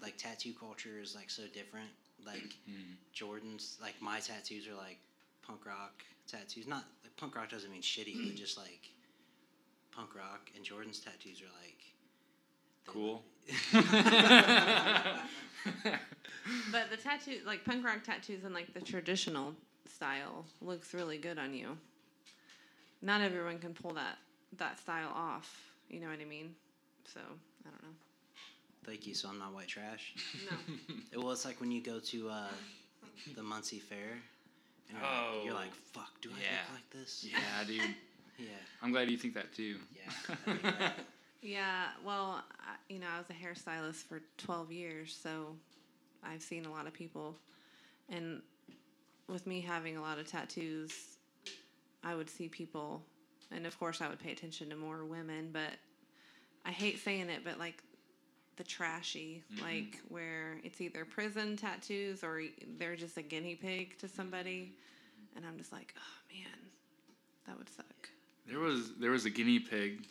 like 0.00 0.16
tattoo 0.18 0.52
culture 0.58 1.00
is 1.02 1.14
like 1.14 1.30
so 1.30 1.42
different. 1.52 1.90
Like 2.24 2.56
Mm. 2.68 2.96
Jordan's, 3.12 3.76
like 3.80 4.00
my 4.00 4.20
tattoos 4.20 4.66
are 4.68 4.74
like 4.74 4.98
punk 5.46 5.66
rock 5.66 6.02
tattoos. 6.26 6.66
Not 6.66 6.84
like 7.02 7.14
punk 7.16 7.36
rock 7.36 7.50
doesn't 7.50 7.70
mean 7.70 7.82
shitty, 7.82 8.16
but 8.26 8.34
just 8.36 8.56
like 8.56 8.90
punk 9.94 10.14
rock. 10.14 10.50
And 10.56 10.64
Jordan's 10.64 11.00
tattoos 11.00 11.42
are 11.42 11.52
like 11.62 11.80
Cool. 12.86 13.22
But 16.70 16.90
the 16.90 16.96
tattoo, 16.98 17.38
like 17.46 17.64
punk 17.64 17.84
rock 17.84 18.02
tattoos 18.04 18.44
and 18.44 18.52
like 18.54 18.74
the 18.74 18.80
traditional 18.80 19.54
style, 19.86 20.44
looks 20.60 20.92
really 20.92 21.16
good 21.16 21.38
on 21.38 21.54
you. 21.54 21.78
Not 23.04 23.20
everyone 23.20 23.58
can 23.58 23.74
pull 23.74 23.92
that 23.94 24.18
that 24.58 24.78
style 24.80 25.12
off. 25.14 25.60
You 25.90 26.00
know 26.00 26.08
what 26.08 26.18
I 26.20 26.24
mean? 26.24 26.54
So 27.12 27.20
I 27.20 27.70
don't 27.70 27.82
know. 27.82 27.94
Thank 28.86 29.06
you. 29.06 29.14
So 29.14 29.28
I'm 29.28 29.38
not 29.38 29.52
white 29.54 29.68
trash. 29.68 30.14
No. 30.50 30.56
It, 31.12 31.18
well, 31.18 31.30
it's 31.32 31.44
like 31.44 31.60
when 31.60 31.70
you 31.70 31.80
go 31.82 31.98
to 32.00 32.28
uh, 32.30 32.48
the 33.36 33.42
Muncie 33.42 33.78
Fair. 33.78 34.18
And 34.90 34.98
you're, 34.98 35.02
like, 35.02 35.44
you're 35.44 35.54
Oh. 35.54 35.56
like, 35.56 35.74
fuck, 35.74 36.10
do 36.20 36.28
I 36.30 36.40
Yeah. 36.42 36.58
look 36.72 36.80
like 36.80 36.90
this? 36.90 37.24
yeah, 37.30 37.64
dude. 37.66 37.80
Yeah. 38.36 38.46
I'm 38.82 38.90
glad 38.90 39.08
you 39.10 39.16
think 39.16 39.34
that 39.34 39.54
too. 39.54 39.76
Yeah. 39.94 40.34
That- 40.62 40.94
Yeah, 41.40 41.88
well, 42.04 42.42
I, 42.58 42.74
you 42.88 42.98
know, 42.98 43.06
I 43.14 43.18
was 43.18 43.26
a 43.28 43.34
hairstylist 43.34 44.04
for 44.06 44.22
12 44.38 44.72
years, 44.72 45.14
so 45.22 45.54
I've 46.24 46.40
seen 46.42 46.64
a 46.64 46.70
lot 46.70 46.86
of 46.86 46.94
people. 46.94 47.36
And 48.08 48.40
with 49.28 49.46
me 49.46 49.60
having 49.60 49.96
a 49.98 50.00
lot 50.00 50.18
of 50.18 50.26
tattoos, 50.26 51.13
I 52.04 52.14
would 52.14 52.28
see 52.28 52.48
people, 52.48 53.02
and 53.50 53.66
of 53.66 53.78
course, 53.78 54.00
I 54.00 54.08
would 54.08 54.20
pay 54.20 54.32
attention 54.32 54.68
to 54.70 54.76
more 54.76 55.04
women, 55.04 55.50
but 55.52 55.72
I 56.64 56.70
hate 56.70 56.98
saying 57.02 57.30
it, 57.30 57.42
but 57.44 57.58
like 57.58 57.82
the 58.56 58.64
trashy, 58.64 59.42
Mhm. 59.52 59.62
like 59.62 60.00
where 60.08 60.60
it's 60.62 60.80
either 60.80 61.04
prison 61.04 61.56
tattoos 61.56 62.22
or 62.22 62.42
they're 62.78 62.96
just 62.96 63.16
a 63.16 63.22
guinea 63.22 63.56
pig 63.56 63.98
to 63.98 64.08
somebody, 64.08 64.72
and 65.34 65.44
I'm 65.46 65.58
just 65.58 65.72
like, 65.72 65.94
oh 65.96 66.32
man, 66.34 66.70
that 67.46 67.58
would 67.58 67.68
suck. 67.68 68.10
There 68.46 68.58
was 68.60 68.94
there 68.96 69.10
was 69.10 69.24
a 69.24 69.30
guinea 69.30 69.58
pig 69.58 70.06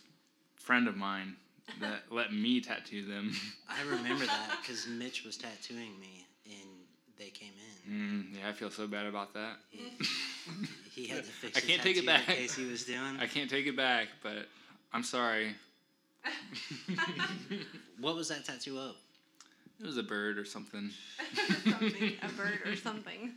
friend 0.55 0.87
of 0.87 0.97
mine 0.97 1.37
that 1.79 2.03
let 2.11 2.33
me 2.33 2.59
tattoo 2.59 3.05
them. 3.05 3.35
I 3.69 3.81
remember 3.83 4.25
that 4.25 4.57
because 4.61 4.87
Mitch 4.87 5.23
was 5.23 5.37
tattooing 5.37 5.99
me 5.99 6.25
and 6.45 6.69
they 7.17 7.29
came 7.29 7.53
in. 7.85 7.91
Mm, 8.33 8.39
yeah, 8.39 8.49
I 8.49 8.53
feel 8.53 8.71
so 8.71 8.87
bad 8.87 9.05
about 9.05 9.33
that. 9.35 9.57
He, 9.69 9.91
he 10.93 11.07
had 11.07 11.23
to 11.23 11.29
fix. 11.31 11.57
I 11.57 11.61
the 11.61 11.67
can't 11.67 11.81
take 11.81 11.97
it 11.97 12.05
back. 12.05 12.27
In 12.29 12.35
case 12.35 12.55
he 12.55 12.65
was 12.65 12.83
doing. 12.85 13.17
I 13.19 13.27
can't 13.27 13.49
take 13.49 13.65
it 13.67 13.75
back, 13.75 14.07
but 14.21 14.47
I'm 14.93 15.03
sorry. 15.03 15.55
What 17.99 18.15
was 18.15 18.29
that 18.29 18.43
tattoo 18.45 18.77
of? 18.79 18.95
It 19.79 19.85
was 19.85 19.97
a 19.97 20.03
bird 20.03 20.37
or 20.37 20.45
something. 20.45 20.91
something, 21.65 22.13
a 22.21 22.27
bird 22.29 22.59
or 22.65 22.75
something. 22.75 23.31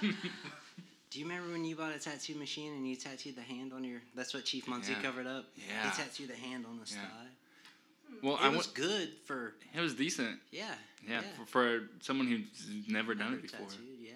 Do 0.00 1.18
you 1.18 1.24
remember 1.26 1.52
when 1.52 1.64
you 1.64 1.76
bought 1.76 1.94
a 1.94 1.98
tattoo 1.98 2.34
machine 2.34 2.72
and 2.74 2.86
you 2.88 2.96
tattooed 2.96 3.36
the 3.36 3.42
hand 3.42 3.72
on 3.72 3.84
your? 3.84 4.00
That's 4.14 4.32
what 4.34 4.44
Chief 4.44 4.66
Muncie 4.68 4.92
Yeah. 4.92 5.02
covered 5.02 5.26
up. 5.26 5.46
Yeah. 5.56 5.90
He 5.90 6.02
tattooed 6.02 6.28
the 6.28 6.36
hand 6.36 6.64
on 6.68 6.78
his 6.78 6.92
Yeah. 6.94 7.02
thigh. 7.02 8.18
Well, 8.22 8.36
It 8.36 8.42
I 8.42 8.48
was 8.48 8.66
went. 8.66 8.74
good 8.74 9.08
for 9.24 9.54
It 9.74 9.80
was 9.80 9.94
decent. 9.94 10.38
yeah. 10.50 10.74
Yeah, 11.08 11.22
For, 11.38 11.46
for 11.46 11.88
someone 12.00 12.26
who's 12.28 12.68
never 12.88 13.14
done 13.14 13.34
it 13.34 13.42
before. 13.42 13.66
Tattooed, 13.66 13.98
yeah. 14.00 14.12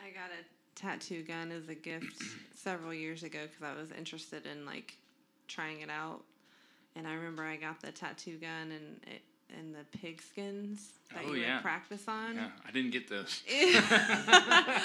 I 0.00 0.10
got 0.10 0.30
a 0.30 0.42
tattoo 0.86 1.22
gun 1.22 1.52
as 1.52 1.68
a 1.68 1.74
gift 1.74 2.22
several 2.54 2.92
years 2.92 3.22
ago 3.22 3.38
because 3.46 3.62
I 3.62 3.80
was 3.80 3.90
interested 3.92 4.46
in 4.46 4.66
like 4.66 4.96
trying 5.48 5.80
it 5.80 5.90
out, 5.90 6.22
and 6.96 7.06
I 7.06 7.14
remember 7.14 7.44
I 7.44 7.56
got 7.56 7.80
the 7.80 7.92
tattoo 7.92 8.36
gun 8.38 8.72
and 8.72 9.00
it 9.06 9.22
and 9.58 9.74
the 9.74 9.84
pig 9.98 10.20
skins 10.22 10.92
that 11.14 11.24
Oh, 11.28 11.34
you 11.34 11.42
yeah. 11.42 11.56
would 11.56 11.62
practice 11.62 12.04
on. 12.08 12.36
Yeah, 12.36 12.48
I 12.66 12.70
didn't 12.72 12.90
get 12.92 13.06
those. 13.08 13.42
it 13.46 14.82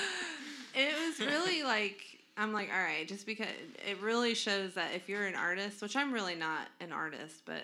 was 0.76 1.20
really 1.26 1.64
like 1.64 2.04
I'm 2.40 2.54
like, 2.54 2.70
all 2.72 2.80
right, 2.82 3.08
just 3.08 3.26
because 3.26 3.48
it 3.88 4.00
really 4.02 4.36
shows 4.36 4.76
that 4.76 4.94
if 4.94 5.10
you're 5.10 5.26
an 5.26 5.34
artist, 5.36 5.82
which 5.82 5.96
I'm 5.96 6.14
really 6.14 6.36
not 6.36 6.68
an 6.80 6.92
artist, 6.92 7.42
but 7.46 7.64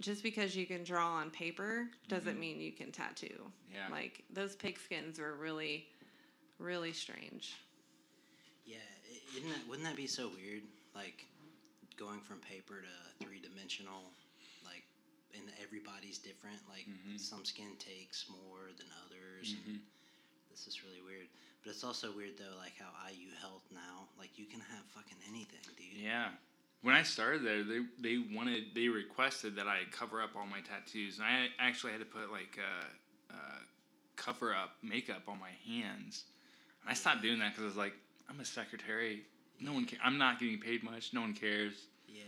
just 0.00 0.24
because 0.24 0.56
you 0.56 0.66
can 0.66 0.82
draw 0.82 1.12
on 1.14 1.30
paper 1.30 1.86
doesn't 2.08 2.34
Mhm. 2.36 2.40
mean 2.40 2.60
you 2.60 2.72
can 2.72 2.90
tattoo. 2.90 3.52
Yeah. 3.72 3.86
Like 3.92 4.24
those 4.32 4.56
pigskins 4.56 5.20
were 5.20 5.36
really, 5.36 5.86
really 6.64 6.92
strange. 6.92 7.54
Yeah, 8.64 8.78
isn't 9.36 9.48
that 9.50 9.68
wouldn't 9.68 9.86
that 9.86 9.96
be 9.96 10.06
so 10.06 10.28
weird? 10.28 10.62
Like 10.94 11.26
going 11.96 12.20
from 12.20 12.38
paper 12.40 12.80
to 12.80 13.24
three 13.24 13.38
dimensional, 13.40 14.10
like, 14.64 14.82
and 15.34 15.44
everybody's 15.62 16.18
different. 16.18 16.58
Like 16.68 16.86
Mhm. 16.88 17.20
some 17.20 17.44
skin 17.44 17.76
takes 17.78 18.28
more 18.28 18.72
than 18.76 18.86
others. 19.04 19.54
Mhm. 19.54 19.66
And 19.66 19.80
this 20.50 20.66
is 20.66 20.82
really 20.82 21.02
weird. 21.02 21.28
But 21.62 21.70
it's 21.70 21.84
also 21.84 22.10
weird 22.12 22.36
though, 22.38 22.56
like 22.56 22.76
how 22.78 22.92
IU 23.08 23.30
Health 23.40 23.70
now, 23.70 24.08
like 24.18 24.38
you 24.38 24.46
can 24.46 24.60
have 24.60 24.84
fucking 24.94 25.18
anything, 25.28 25.60
dude. 25.76 25.92
Yeah. 26.00 26.32
When 26.82 26.94
I 26.94 27.02
started 27.02 27.42
there, 27.44 27.62
they 27.64 27.80
they 27.98 28.18
wanted 28.18 28.74
they 28.74 28.88
requested 28.88 29.56
that 29.56 29.66
I 29.68 29.84
cover 29.90 30.20
up 30.20 30.36
all 30.36 30.46
my 30.46 30.60
tattoos, 30.60 31.18
and 31.18 31.26
I 31.26 31.50
actually 31.58 31.92
had 31.92 32.00
to 32.00 32.06
put 32.06 32.30
like 32.30 32.58
a, 32.58 33.32
uh, 33.34 33.60
cover 34.16 34.54
up 34.54 34.82
makeup 34.82 35.28
on 35.28 35.38
my 35.40 35.50
hands. 35.52 36.24
And 36.84 36.90
I 36.90 36.94
stopped 36.94 37.22
doing 37.22 37.38
that 37.40 37.50
because 37.50 37.64
I 37.64 37.66
was 37.66 37.76
like, 37.76 37.94
I'm 38.28 38.40
a 38.40 38.44
secretary. 38.44 39.22
No 39.60 39.72
one. 39.72 39.86
Ca- 39.86 39.98
I'm 40.04 40.18
not 40.18 40.38
getting 40.38 40.58
paid 40.58 40.82
much. 40.82 41.12
No 41.12 41.20
one 41.22 41.34
cares. 41.34 41.74
Yeah. 42.08 42.22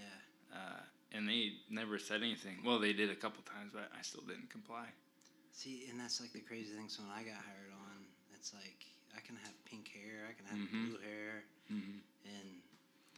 Uh, 0.53 0.81
and 1.13 1.29
they 1.29 1.53
never 1.71 1.99
said 1.99 2.23
anything. 2.23 2.59
Well, 2.65 2.79
they 2.79 2.93
did 2.93 3.11
a 3.11 3.15
couple 3.15 3.43
times, 3.45 3.73
but 3.75 3.91
I 3.97 4.03
still 4.03 4.23
didn't 4.23 4.51
comply. 4.51 4.87
See, 5.53 5.87
and 5.91 5.99
that's 6.01 6.21
like 6.21 6.33
the 6.33 6.41
crazy 6.41 6.73
thing. 6.75 6.89
So 6.89 7.03
when 7.03 7.13
I 7.13 7.23
got 7.23 7.41
hired 7.41 7.73
on, 7.73 8.05
it's 8.35 8.53
like 8.55 8.85
I 9.17 9.21
can 9.21 9.37
have 9.37 9.53
pink 9.65 9.89
hair, 9.89 10.29
I 10.29 10.33
can 10.35 10.45
have 10.47 10.69
Mhm. 10.69 10.89
blue 10.91 10.99
hair, 11.01 11.45
mm-hmm. 11.73 11.99
and 12.27 12.49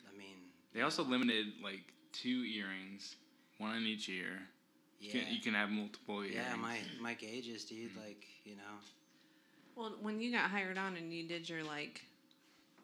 I 0.09 0.17
mean, 0.17 0.37
They 0.73 0.83
also 0.83 1.03
limited 1.03 1.47
like 1.63 1.83
two 2.13 2.45
earrings, 2.45 3.17
one 3.59 3.75
in 3.77 3.83
each 3.85 4.09
ear. 4.09 4.39
You, 5.01 5.11
yeah, 5.13 5.25
can, 5.25 5.35
you 5.35 5.41
can 5.41 5.55
have 5.55 5.71
multiple 5.71 6.21
earrings. 6.23 6.35
yeah, 6.37 6.55
my 6.57 6.79
my 7.01 7.15
gauges, 7.15 7.65
dude. 7.65 7.91
Mhm. 7.93 8.05
Like 8.07 8.25
you 8.45 8.55
know, 8.57 8.75
Well, 9.79 9.93
when 10.03 10.21
you 10.21 10.33
got 10.33 10.51
hired 10.51 10.77
on 10.77 10.97
and 10.97 11.13
you 11.13 11.29
did 11.29 11.49
your 11.49 11.63
like, 11.63 12.03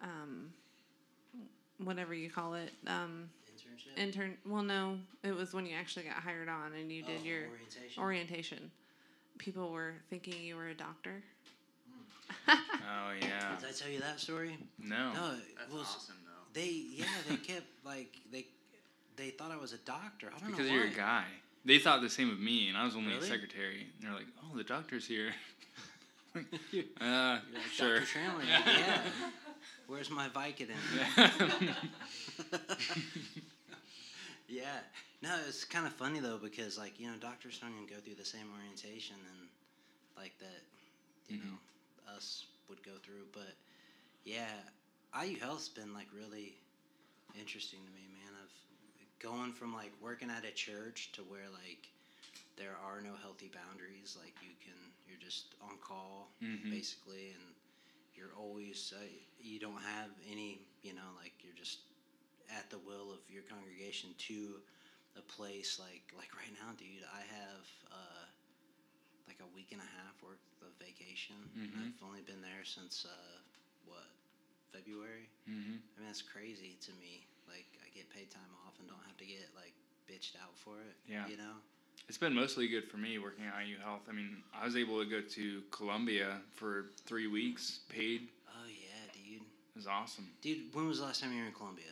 um, 0.00 0.52
whatever 1.82 2.14
you 2.14 2.30
call 2.30 2.54
it, 2.54 2.70
um, 2.86 3.28
internship. 3.52 3.98
intern. 4.00 4.36
Well, 4.46 4.62
no, 4.62 4.98
it 5.24 5.34
was 5.34 5.52
when 5.52 5.66
you 5.66 5.74
actually 5.74 6.04
got 6.04 6.14
hired 6.16 6.48
on 6.48 6.72
and 6.78 6.92
you 6.92 7.02
did 7.02 7.18
Oh, 7.22 7.24
your 7.24 7.38
orientation. 7.48 8.02
orientation. 8.02 8.70
People 9.38 9.72
were 9.72 9.94
thinking 10.08 10.34
you 10.44 10.54
were 10.56 10.68
a 10.68 10.74
doctor. 10.74 11.22
Oh 12.48 13.10
yeah. 13.20 13.56
Did 13.60 13.68
I 13.68 13.72
tell 13.72 13.90
you 13.90 14.00
that 14.00 14.18
story? 14.20 14.56
No. 14.78 15.12
No, 15.12 15.34
That's 15.58 15.72
was 15.72 15.86
awesome 15.96 16.14
though. 16.24 16.58
they. 16.58 16.70
Yeah, 16.96 17.04
they 17.28 17.36
kept 17.36 17.66
like 17.84 18.16
they 18.32 18.46
they 19.16 19.30
thought 19.30 19.50
I 19.50 19.56
was 19.56 19.72
a 19.72 19.78
doctor. 19.78 20.30
I 20.34 20.38
don't 20.40 20.50
Because 20.50 20.68
know 20.68 20.74
you're 20.74 20.86
a 20.86 20.90
guy. 20.90 21.24
They 21.66 21.78
thought 21.78 22.00
the 22.02 22.08
same 22.10 22.30
of 22.30 22.38
me, 22.40 22.68
and 22.68 22.76
I 22.78 22.84
was 22.84 22.94
only 22.96 23.12
Really? 23.14 23.26
a 23.26 23.30
secretary. 23.30 23.86
And 23.98 24.06
they're 24.08 24.14
like, 24.14 24.26
"Oh, 24.42 24.56
the 24.56 24.64
doctor's 24.64 25.06
here." 25.06 25.32
Uh, 27.00 27.38
like, 27.52 27.62
sure. 27.72 28.00
Dr. 28.00 28.06
Yeah. 28.46 29.00
Where's 29.86 30.10
my 30.10 30.28
Vicodin? 30.28 30.70
Yeah. 30.96 31.30
Yeah. 34.48 34.80
No, 35.22 35.36
it's 35.48 35.64
kind 35.64 35.86
of 35.86 35.92
funny 35.94 36.20
though 36.20 36.38
because 36.38 36.76
like 36.78 37.00
you 37.00 37.06
know 37.08 37.16
doctors 37.20 37.58
don't 37.58 37.72
even 37.72 37.86
go 37.86 38.00
through 38.04 38.16
the 38.16 38.24
same 38.24 38.46
orientation 38.54 39.16
and 39.16 39.48
like 40.16 40.38
that, 40.38 40.62
you 41.28 41.38
Mhm. 41.38 41.44
know, 41.50 42.14
us 42.16 42.46
would 42.68 42.82
go 42.82 42.92
through. 43.02 43.26
But 43.32 43.54
yeah, 44.24 44.52
IU 45.14 45.38
Health's 45.40 45.68
been 45.68 45.94
like 45.94 46.08
really 46.12 46.56
interesting 47.38 47.80
to 47.84 47.92
me, 47.92 48.06
man. 48.12 48.32
I've 48.42 48.52
going 49.20 49.52
from 49.52 49.72
like 49.74 49.92
working 50.02 50.30
at 50.30 50.44
a 50.44 50.52
church 50.52 51.10
to 51.12 51.22
where 51.22 51.48
like 51.50 51.88
there 52.56 52.76
are 52.76 53.00
no 53.00 53.14
healthy 53.20 53.48
boundaries. 53.52 54.16
Like 54.18 54.34
you 54.42 54.54
can, 54.62 54.92
you're 55.06 55.18
just 55.18 55.54
on 55.60 55.78
call 55.78 56.32
Mhm. 56.42 56.70
basically, 56.70 57.30
and 57.30 57.54
you're 58.14 58.34
always 58.36 58.92
uh, 58.96 59.04
you 59.38 59.58
don't 59.58 59.82
have 59.82 60.10
any, 60.30 60.60
you 60.82 60.92
know, 60.94 61.10
like 61.16 61.32
you're 61.42 61.54
just 61.56 61.78
at 62.50 62.68
the 62.70 62.78
will 62.78 63.12
of 63.12 63.20
your 63.28 63.42
congregation 63.42 64.14
to 64.28 64.60
a 65.16 65.22
place 65.22 65.78
like 65.78 66.02
like 66.16 66.34
right 66.36 66.52
now, 66.52 66.72
dude. 66.76 67.04
I 67.12 67.20
have 67.22 67.66
uh, 67.90 68.24
like 69.26 69.40
a 69.40 69.46
week 69.54 69.72
and 69.72 69.80
a 69.80 69.90
half 70.02 70.14
worth 70.22 70.42
of 70.62 70.72
vacation. 70.78 71.36
and 71.54 71.74
Mhm. 71.74 71.92
I've 71.96 72.02
only 72.02 72.22
been 72.22 72.40
there 72.40 72.64
since 72.64 73.04
uh, 73.04 73.40
what 73.84 74.08
February. 74.72 75.30
hmm 75.46 75.78
I 75.96 76.00
mean 76.00 76.06
that's 76.08 76.22
crazy 76.22 76.76
to 76.86 76.92
me. 76.94 77.26
Like 77.46 77.66
I 77.84 77.88
get 77.90 78.10
paid 78.10 78.30
time 78.30 78.52
off 78.66 78.78
and 78.78 78.88
don't 78.88 79.04
have 79.06 79.16
to 79.18 79.26
get 79.26 79.48
like 79.54 79.74
bitched 80.08 80.36
out 80.36 80.56
for 80.58 80.80
it. 80.82 80.96
Yeah. 81.06 81.26
You 81.28 81.36
know. 81.36 81.62
It's 82.08 82.18
been 82.18 82.34
mostly 82.34 82.68
good 82.68 82.84
for 82.84 82.98
me 82.98 83.18
working 83.18 83.44
at 83.44 83.66
IU 83.66 83.76
Health. 83.82 84.02
I 84.08 84.12
mean, 84.12 84.36
I 84.54 84.64
was 84.64 84.76
able 84.76 85.02
to 85.02 85.08
go 85.08 85.20
to 85.20 85.62
Colombia 85.70 86.38
for 86.54 86.86
three 87.06 87.26
weeks, 87.26 87.80
paid. 87.88 88.28
Oh 88.48 88.66
yeah, 88.68 89.12
dude. 89.12 89.40
It 89.40 89.76
was 89.76 89.86
awesome. 89.86 90.28
Dude, 90.42 90.74
when 90.74 90.86
was 90.86 90.98
the 90.98 91.06
last 91.06 91.22
time 91.22 91.32
you 91.32 91.40
were 91.40 91.46
in 91.46 91.52
Colombia? 91.52 91.86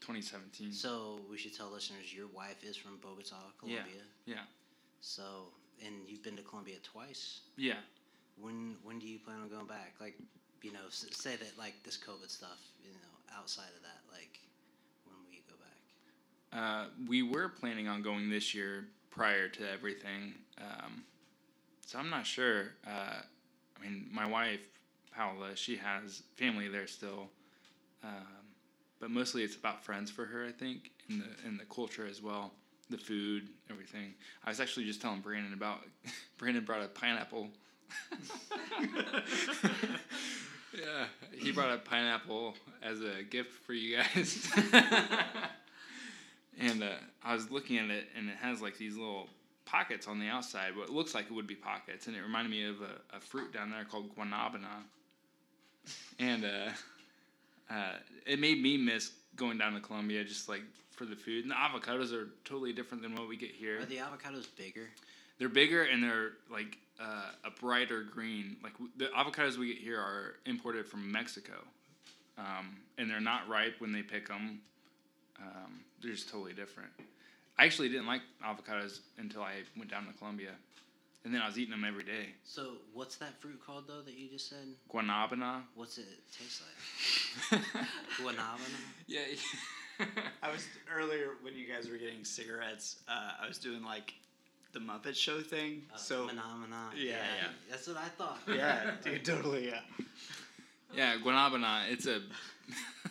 2017. 0.00 0.70
So 0.72 1.18
we 1.30 1.38
should 1.38 1.56
tell 1.56 1.70
listeners 1.70 2.12
your 2.12 2.26
wife 2.28 2.62
is 2.62 2.76
from 2.76 2.98
Bogota, 3.00 3.36
Colombia. 3.58 3.84
yeah. 4.26 4.34
yeah. 4.34 4.40
So 5.00 5.22
and 5.84 5.94
you've 6.06 6.22
been 6.22 6.36
to 6.36 6.42
Colombia 6.42 6.76
twice. 6.82 7.40
Yeah. 7.56 7.80
When 8.40 8.76
when 8.82 8.98
do 8.98 9.06
you 9.06 9.18
plan 9.18 9.38
on 9.42 9.48
going 9.48 9.66
back? 9.66 9.94
Like, 10.00 10.16
you 10.62 10.72
know, 10.72 10.80
say 10.90 11.36
that 11.36 11.58
like 11.58 11.74
this 11.84 11.96
COVID 11.96 12.30
stuff, 12.30 12.58
you 12.82 12.90
know, 12.90 13.38
outside 13.38 13.70
of 13.76 13.82
that, 13.82 14.00
like, 14.12 14.40
when 15.04 15.16
will 15.16 15.32
you 15.32 15.42
go 15.48 15.54
back? 15.56 16.58
Uh, 16.58 16.88
we 17.08 17.22
were 17.22 17.48
planning 17.48 17.88
on 17.88 18.02
going 18.02 18.30
this 18.30 18.54
year 18.54 18.86
prior 19.14 19.48
to 19.48 19.70
everything. 19.70 20.34
Um, 20.58 21.04
so 21.86 21.98
I'm 21.98 22.10
not 22.10 22.26
sure. 22.26 22.72
Uh, 22.86 23.20
I 23.76 23.82
mean, 23.82 24.06
my 24.12 24.26
wife, 24.26 24.60
Paola, 25.14 25.54
she 25.54 25.76
has 25.76 26.22
family 26.36 26.68
there 26.68 26.86
still. 26.86 27.28
Um, 28.02 28.44
but 29.00 29.10
mostly 29.10 29.42
it's 29.42 29.56
about 29.56 29.84
friends 29.84 30.10
for 30.10 30.24
her, 30.24 30.46
I 30.46 30.52
think, 30.52 30.90
and 31.08 31.20
the, 31.20 31.26
and 31.46 31.60
the 31.60 31.64
culture 31.64 32.06
as 32.06 32.22
well. 32.22 32.52
The 32.90 32.98
food, 32.98 33.48
everything. 33.70 34.14
I 34.44 34.50
was 34.50 34.60
actually 34.60 34.84
just 34.84 35.00
telling 35.00 35.20
Brandon 35.20 35.52
about, 35.52 35.80
Brandon 36.38 36.64
brought 36.64 36.82
a 36.82 36.88
pineapple. 36.88 37.48
yeah, 40.74 41.06
he 41.32 41.52
brought 41.52 41.72
a 41.72 41.78
pineapple 41.78 42.56
as 42.82 43.00
a 43.00 43.22
gift 43.22 43.52
for 43.64 43.72
you 43.72 43.98
guys. 43.98 44.50
and 46.58 46.82
uh, 46.82 46.92
I 47.22 47.34
was 47.34 47.50
looking 47.50 47.78
at 47.78 47.90
it, 47.90 48.06
and 48.16 48.28
it 48.28 48.36
has 48.36 48.60
like 48.60 48.78
these 48.78 48.96
little 48.96 49.28
pockets 49.64 50.06
on 50.06 50.18
the 50.18 50.28
outside, 50.28 50.76
what 50.76 50.90
looks 50.90 51.14
like 51.14 51.26
it 51.26 51.32
would 51.32 51.46
be 51.46 51.54
pockets, 51.54 52.06
and 52.06 52.16
it 52.16 52.22
reminded 52.22 52.50
me 52.50 52.64
of 52.68 52.76
a, 52.80 53.16
a 53.16 53.20
fruit 53.20 53.52
down 53.52 53.70
there 53.70 53.84
called 53.84 54.14
guanabana. 54.16 54.82
And 56.18 56.44
uh, 56.44 56.70
uh, 57.70 57.96
it 58.26 58.38
made 58.38 58.62
me 58.62 58.76
miss 58.76 59.12
going 59.36 59.58
down 59.58 59.74
to 59.74 59.80
Colombia 59.80 60.24
just 60.24 60.48
like 60.48 60.62
for 60.90 61.04
the 61.04 61.16
food. 61.16 61.44
And 61.44 61.50
the 61.50 61.56
avocados 61.56 62.12
are 62.12 62.28
totally 62.44 62.72
different 62.72 63.02
than 63.02 63.14
what 63.14 63.28
we 63.28 63.36
get 63.36 63.50
here. 63.50 63.80
Are 63.80 63.84
the 63.84 63.96
avocados 63.96 64.46
bigger? 64.56 64.88
they're 65.38 65.48
bigger 65.48 65.82
and 65.82 66.02
they're 66.02 66.32
like 66.50 66.78
uh, 67.00 67.30
a 67.44 67.50
brighter 67.50 68.02
green. 68.02 68.56
Like 68.62 68.72
the 68.96 69.06
avocados 69.06 69.56
we 69.56 69.68
get 69.68 69.78
here 69.78 69.98
are 69.98 70.36
imported 70.46 70.86
from 70.86 71.10
Mexico, 71.10 71.54
um, 72.38 72.76
and 72.98 73.10
they're 73.10 73.20
not 73.20 73.48
ripe 73.48 73.76
when 73.78 73.92
they 73.92 74.02
pick 74.02 74.28
them. 74.28 74.60
Um, 75.40 75.80
they're 76.02 76.12
just 76.12 76.28
totally 76.30 76.52
different. 76.52 76.90
I 77.58 77.64
actually 77.64 77.88
didn't 77.88 78.06
like 78.06 78.22
avocados 78.44 79.00
until 79.18 79.42
I 79.42 79.52
went 79.76 79.90
down 79.90 80.06
to 80.06 80.12
Colombia, 80.14 80.50
and 81.24 81.32
then 81.32 81.40
I 81.40 81.46
was 81.46 81.58
eating 81.58 81.70
them 81.70 81.84
every 81.84 82.04
day. 82.04 82.28
So 82.44 82.72
what's 82.92 83.16
that 83.16 83.40
fruit 83.40 83.60
called 83.64 83.84
though 83.88 84.02
that 84.02 84.14
you 84.14 84.28
just 84.28 84.48
said? 84.48 84.66
Guanabana. 84.92 85.62
What's 85.74 85.98
it 85.98 86.06
taste 86.36 86.62
like? 87.52 87.62
Guanabana. 88.20 88.58
yeah. 89.06 89.20
I 90.42 90.50
was 90.50 90.66
earlier 90.92 91.30
when 91.42 91.54
you 91.54 91.66
guys 91.72 91.88
were 91.88 91.96
getting 91.98 92.24
cigarettes. 92.24 92.96
Uh, 93.08 93.30
I 93.42 93.46
was 93.46 93.58
doing 93.58 93.84
like 93.84 94.14
the 94.72 94.80
Muppet 94.80 95.14
Show 95.14 95.40
thing. 95.40 95.82
Uh, 95.94 95.96
so 95.96 96.26
phenomena. 96.26 96.90
Yeah, 96.96 97.12
yeah. 97.12 97.48
That's 97.70 97.86
what 97.86 97.96
I 97.96 98.08
thought. 98.18 98.38
yeah, 98.48 98.90
dude, 99.04 99.24
totally, 99.24 99.68
yeah. 99.68 99.80
Yeah, 100.92 101.16
guanabana. 101.24 101.90
It's 101.90 102.06
a 102.06 102.20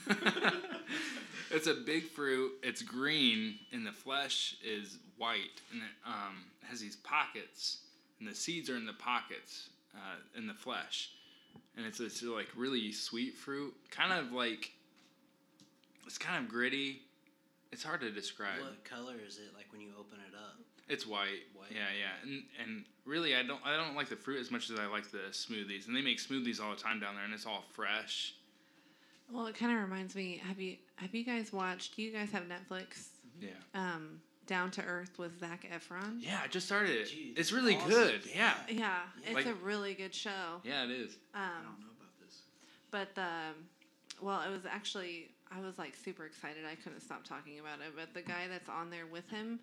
it's 1.52 1.68
a 1.68 1.74
big 1.74 2.04
fruit. 2.04 2.54
It's 2.64 2.82
green, 2.82 3.56
and 3.72 3.86
the 3.86 3.92
flesh 3.92 4.58
is 4.64 4.98
white, 5.18 5.62
and 5.72 5.82
it 5.82 6.08
um, 6.08 6.46
has 6.68 6.80
these 6.80 6.96
pockets, 6.98 7.80
and 8.20 8.28
the 8.28 8.36
seeds 8.36 8.70
are 8.70 8.76
in 8.76 8.86
the 8.86 8.94
pockets 8.94 9.70
uh, 9.96 10.38
in 10.38 10.48
the 10.48 10.54
flesh, 10.54 11.12
and 11.78 11.86
it's 11.86 11.98
this 11.98 12.24
like 12.24 12.48
really 12.56 12.92
sweet 12.92 13.36
fruit, 13.36 13.74
kind 13.92 14.14
of 14.14 14.32
like 14.32 14.72
it's 16.06 16.18
kind 16.18 16.44
of 16.44 16.50
gritty. 16.50 17.02
It's 17.72 17.84
hard 17.84 18.02
to 18.02 18.12
describe. 18.12 18.62
What 18.62 18.84
color 18.84 19.16
is 19.26 19.38
it 19.38 19.56
like 19.56 19.72
when 19.72 19.82
you 19.82 19.90
open 20.00 20.20
it 20.20 20.36
up? 20.36 20.60
It's 20.90 21.08
white. 21.08 21.48
White. 21.56 21.72
Yeah, 21.72 21.90
yeah. 21.98 22.30
And 22.30 22.44
and 22.62 22.86
really 23.06 23.36
I 23.36 23.44
don't 23.44 23.62
I 23.66 23.76
don't 23.78 23.96
like 23.96 24.10
the 24.10 24.16
fruit 24.16 24.40
as 24.40 24.52
much 24.52 24.70
as 24.70 24.80
I 24.80 24.86
like 24.86 25.10
the 25.12 25.32
smoothies. 25.32 25.88
And 25.88 25.96
they 25.96 26.02
make 26.02 26.20
smoothies 26.20 26.62
all 26.62 26.72
the 26.72 26.82
time 26.82 27.00
down 27.00 27.16
there 27.16 27.24
and 27.24 27.34
it's 27.34 27.46
all 27.46 27.64
fresh. 27.74 28.36
Well, 29.32 29.48
it 29.48 29.56
kind 29.56 29.72
of 29.76 29.80
reminds 29.82 30.16
me. 30.16 30.42
Have 30.48 30.60
you 30.60 30.78
have 30.98 31.14
you 31.16 31.24
guys 31.24 31.52
watched? 31.52 31.96
Do 31.96 32.02
you 32.04 32.12
guys 32.12 32.30
have 32.32 32.44
Netflix? 32.44 33.08
Yeah. 33.42 33.50
Um, 33.74 34.22
Down 34.46 34.70
to 34.72 34.84
Earth 34.84 35.18
with 35.18 35.40
Zac 35.40 35.66
Efron. 35.74 36.18
Yeah, 36.20 36.40
I 36.44 36.48
just 36.48 36.66
started 36.68 36.92
it. 36.92 37.08
Gee, 37.10 37.34
it's 37.36 37.52
really 37.52 37.76
awesome. 37.78 37.90
good. 37.90 38.22
Yeah. 38.34 38.54
Yeah, 38.70 39.00
it's 39.24 39.34
Like- 39.34 39.46
a 39.48 39.54
really 39.56 39.94
good 39.96 40.14
show. 40.14 40.62
Yeah, 40.64 40.84
it 40.84 40.92
is. 40.92 41.18
I 41.34 41.46
Um, 41.46 41.52
don't 41.64 41.80
know 41.80 41.86
about 41.98 42.20
this. 42.20 42.42
but 42.92 43.16
the, 43.16 43.54
well, 44.22 44.42
it 44.42 44.52
was 44.52 44.66
actually 44.66 45.30
I 45.52 45.60
was 45.62 45.78
like 45.78 45.96
super 45.96 46.26
excited. 46.26 46.66
I 46.66 46.76
couldn't 46.76 47.02
stop 47.02 47.24
talking 47.24 47.60
about 47.60 47.80
it. 47.80 47.94
But 47.96 48.14
the 48.14 48.22
guy 48.24 48.48
that's 48.50 48.70
on 48.70 48.90
there 48.90 49.06
with 49.06 49.28
him, 49.30 49.60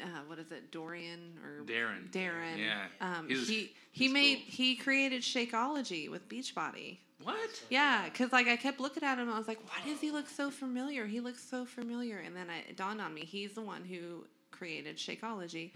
uh, 0.00 0.06
what 0.26 0.38
is 0.38 0.50
it, 0.52 0.70
Dorian 0.70 1.38
or 1.44 1.64
Darren. 1.64 2.10
Darren? 2.10 2.58
Yeah. 2.58 2.86
Um, 3.00 3.28
He's- 3.28 3.46
he 3.48 3.74
he 3.92 4.08
made 4.08 4.36
cool. 4.38 4.44
he 4.48 4.76
created 4.76 5.22
Shakeology 5.22 6.10
with 6.10 6.28
Beachbody. 6.28 6.98
What? 7.26 7.62
Yeah, 7.70 8.04
because 8.04 8.32
like 8.32 8.46
I 8.46 8.56
kept 8.56 8.78
looking 8.80 9.02
at 9.02 9.18
him, 9.18 9.28
I 9.30 9.36
was 9.38 9.48
like, 9.48 9.58
why 9.68 9.84
does 9.90 10.00
he 10.00 10.10
look 10.10 10.28
so 10.28 10.50
familiar? 10.50 11.06
He 11.06 11.20
looks 11.20 11.42
so 11.42 11.64
familiar, 11.64 12.18
and 12.18 12.36
then 12.36 12.46
it 12.68 12.76
dawned 12.76 13.00
on 13.00 13.12
me 13.12 13.22
he's 13.22 13.52
the 13.54 13.62
one 13.62 13.84
who 13.84 14.24
created 14.52 14.96
Shakeology. 14.96 15.72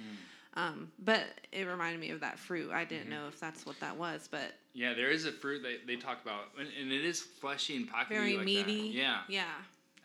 Um, 0.54 0.90
but 1.04 1.22
it 1.52 1.64
reminded 1.66 2.00
me 2.00 2.10
of 2.10 2.20
that 2.20 2.38
fruit. 2.38 2.70
I 2.72 2.84
didn't 2.84 3.08
know 3.08 3.26
if 3.28 3.38
that's 3.38 3.64
what 3.66 3.78
that 3.80 3.96
was, 3.96 4.28
but 4.30 4.52
Yeah, 4.74 4.94
there 4.94 5.10
is 5.10 5.24
a 5.26 5.32
fruit 5.32 5.62
that 5.62 5.86
they 5.86 5.96
talk 5.96 6.22
about, 6.22 6.46
and, 6.58 6.68
and 6.80 6.90
it 6.92 7.04
is 7.04 7.20
fleshy 7.20 7.76
and 7.76 7.88
pockety. 7.88 8.08
very 8.08 8.36
like 8.36 8.44
meaty. 8.46 8.88
That. 8.92 8.98
Yeah. 8.98 9.18
yeah. 9.28 9.44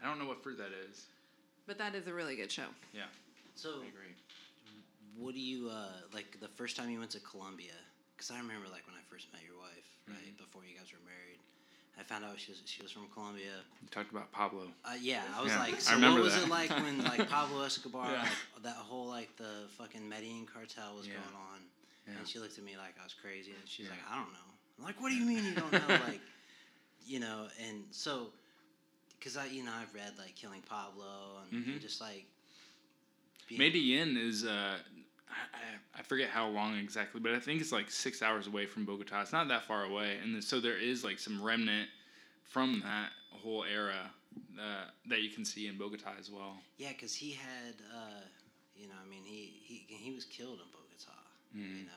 I 0.03 0.07
don't 0.07 0.19
know 0.19 0.27
what 0.27 0.43
fruit 0.43 0.57
that 0.59 0.71
is. 0.89 1.05
But 1.67 1.77
that 1.79 1.95
is 1.95 2.05
a 2.07 2.13
really 2.13 2.35
good 2.35 2.51
show. 2.51 2.69
Yeah. 2.93 3.09
So 3.55 3.69
I 3.69 3.87
agree. 3.87 4.13
what 5.17 5.33
do 5.33 5.39
you 5.39 5.69
uh, 5.69 5.87
like 6.13 6.37
the 6.39 6.47
first 6.49 6.75
time 6.77 6.89
you 6.91 6.99
went 6.99 7.11
to 7.11 7.19
Colombia? 7.21 7.73
Because 8.15 8.29
I 8.29 8.37
remember 8.37 8.67
like 8.71 8.85
when 8.85 8.95
I 8.95 9.01
first 9.09 9.27
met 9.33 9.41
your 9.47 9.57
wife, 9.57 9.71
right 10.07 10.15
Mm-hmm. 10.17 10.37
before 10.43 10.61
you 10.63 10.77
guys 10.77 10.91
were 10.93 11.01
married. 11.09 11.34
I 11.97 12.03
found 12.03 12.25
out 12.25 12.37
she 12.37 12.51
was 12.51 12.61
she 12.65 12.81
was 12.81 12.91
from 12.91 13.07
Colombia. 13.13 13.51
You 13.81 13.87
talked 13.89 14.11
about 14.11 14.31
Pablo. 14.31 14.67
Uh, 14.83 14.93
yeah, 14.99 15.21
I 15.37 15.41
was 15.41 15.51
Yeah, 15.51 15.59
like, 15.59 15.75
I 15.75 15.79
so 15.79 15.93
remember 15.95 16.19
what 16.21 16.25
was 16.25 16.35
that. 16.35 16.43
it 16.43 16.49
like 16.49 16.69
when 16.71 17.03
like 17.03 17.29
Pablo 17.37 17.61
Escobar, 17.63 18.11
Yeah. 18.11 18.21
like, 18.23 18.63
that 18.63 18.75
whole 18.75 19.07
like 19.07 19.35
the 19.37 19.67
fucking 19.77 20.07
Medellin 20.07 20.45
cartel 20.51 20.95
was 20.97 21.07
Yeah. 21.07 21.13
going 21.13 21.35
on? 21.35 21.59
And 22.17 22.27
she 22.27 22.37
looked 22.39 22.57
at 22.57 22.63
me 22.63 22.77
like 22.77 22.93
I 23.01 23.03
was 23.03 23.13
crazy, 23.15 23.51
and 23.51 23.67
she's 23.67 23.89
like, 23.89 23.97
I 24.11 24.15
don't 24.15 24.31
know. 24.31 24.49
I'm 24.77 24.83
like, 24.85 25.01
what 25.01 25.09
do 25.09 25.15
you 25.15 25.25
mean 25.25 25.43
you 25.45 25.55
don't 25.55 25.71
know? 25.71 25.87
like, 26.07 26.21
you 27.07 27.19
know, 27.19 27.47
and 27.67 27.83
so 27.91 28.27
because 29.17 29.37
I 29.37 29.45
you 29.47 29.63
know 29.63 29.71
I've 29.81 29.93
read 29.95 30.11
like 30.19 30.35
Killing 30.35 30.61
Pablo 30.69 31.39
and, 31.51 31.65
and 31.65 31.75
Mhm. 31.75 31.81
just 31.81 32.01
like 32.01 32.25
being- 33.47 33.59
Medellin 33.59 34.17
is 34.17 34.43
uh, 34.45 34.77
I, 35.53 35.99
I 35.99 36.03
forget 36.03 36.29
how 36.29 36.47
long 36.47 36.77
exactly, 36.77 37.19
but 37.21 37.33
I 37.33 37.39
think 37.39 37.61
it's 37.61 37.71
like 37.71 37.89
six 37.91 38.21
hours 38.21 38.47
away 38.47 38.65
from 38.65 38.85
Bogota. 38.85 39.21
It's 39.21 39.33
not 39.33 39.47
that 39.49 39.63
far 39.63 39.83
away, 39.83 40.17
and 40.21 40.43
so 40.43 40.59
there 40.59 40.77
is 40.77 41.03
like 41.03 41.19
some 41.19 41.41
remnant 41.43 41.89
from 42.43 42.81
that 42.85 43.09
whole 43.31 43.63
era 43.63 44.11
uh, 44.59 44.85
that 45.09 45.21
you 45.21 45.29
can 45.29 45.43
see 45.45 45.67
in 45.67 45.77
Bogota 45.77 46.11
as 46.19 46.31
well. 46.31 46.57
Yeah, 46.77 46.89
because 46.89 47.13
he 47.15 47.31
had, 47.31 47.75
uh, 47.93 48.21
you 48.75 48.87
know, 48.87 48.95
I 49.03 49.09
mean, 49.09 49.23
he, 49.23 49.53
he 49.63 49.85
he 49.89 50.11
was 50.13 50.25
killed 50.25 50.59
in 50.59 50.67
Bogota, 50.71 51.19
Mm-hmm. 51.55 51.77
you 51.79 51.85
know. 51.85 51.91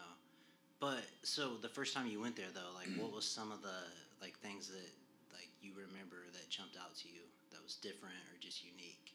But 0.81 1.05
so 1.23 1.57
the 1.61 1.69
first 1.69 1.93
time 1.95 2.07
you 2.07 2.21
went 2.21 2.37
there, 2.37 2.47
though, 2.55 2.71
like, 2.75 2.89
what 2.97 3.13
was 3.13 3.25
some 3.25 3.51
of 3.51 3.63
the 3.63 3.75
like 4.21 4.39
things 4.39 4.69
that 4.69 4.91
like 5.33 5.49
you 5.61 5.73
remember 5.75 6.17
that 6.33 6.49
jumped 6.51 6.77
out 6.77 6.95
to 6.99 7.09
you 7.09 7.21
that 7.51 7.63
was 7.63 7.75
different 7.77 8.15
or 8.33 8.39
just 8.41 8.63
unique? 8.65 9.13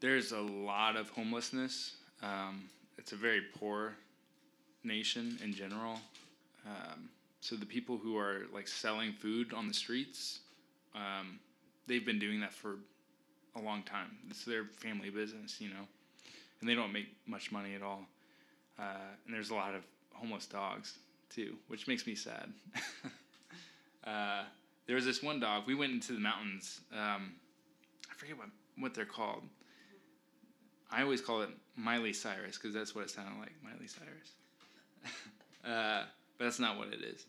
There's 0.00 0.32
a 0.32 0.40
lot 0.40 0.96
of 0.96 1.10
homelessness. 1.10 1.96
Um, 2.22 2.64
it's 3.00 3.12
a 3.12 3.16
very 3.16 3.40
poor 3.58 3.94
nation 4.84 5.38
in 5.42 5.54
general. 5.54 5.98
Um, 6.66 7.08
so 7.40 7.56
the 7.56 7.66
people 7.66 7.96
who 7.96 8.16
are 8.18 8.42
like 8.52 8.68
selling 8.68 9.12
food 9.14 9.54
on 9.54 9.66
the 9.66 9.74
streets, 9.74 10.40
um, 10.94 11.40
they've 11.86 12.04
been 12.04 12.18
doing 12.18 12.40
that 12.40 12.52
for 12.52 12.76
a 13.56 13.60
long 13.60 13.82
time. 13.82 14.18
It's 14.28 14.44
their 14.44 14.64
family 14.64 15.08
business, 15.08 15.60
you 15.60 15.70
know, 15.70 15.88
and 16.60 16.68
they 16.68 16.74
don't 16.74 16.92
make 16.92 17.06
much 17.26 17.50
money 17.50 17.74
at 17.74 17.82
all. 17.82 18.02
Uh, 18.78 19.16
and 19.24 19.34
there's 19.34 19.50
a 19.50 19.54
lot 19.54 19.74
of 19.74 19.82
homeless 20.12 20.44
dogs 20.44 20.98
too, 21.30 21.56
which 21.68 21.88
makes 21.88 22.06
me 22.06 22.14
sad. 22.14 22.52
uh, 24.06 24.42
there 24.86 24.96
was 24.96 25.06
this 25.06 25.22
one 25.22 25.40
dog. 25.40 25.64
We 25.66 25.74
went 25.74 25.92
into 25.92 26.12
the 26.12 26.20
mountains. 26.20 26.80
Um, 26.92 27.32
I 28.10 28.14
forget 28.14 28.36
what 28.36 28.48
what 28.78 28.94
they're 28.94 29.04
called. 29.04 29.42
I 30.90 31.02
always 31.02 31.20
call 31.20 31.42
it 31.42 31.50
Miley 31.76 32.12
Cyrus 32.12 32.56
because 32.58 32.74
that's 32.74 32.94
what 32.94 33.04
it 33.04 33.10
sounded 33.10 33.38
like, 33.38 33.52
Miley 33.62 33.86
Cyrus. 33.86 34.32
uh, 35.64 36.04
but 36.38 36.44
that's 36.44 36.58
not 36.58 36.78
what 36.78 36.88
it 36.88 37.02
is. 37.02 37.26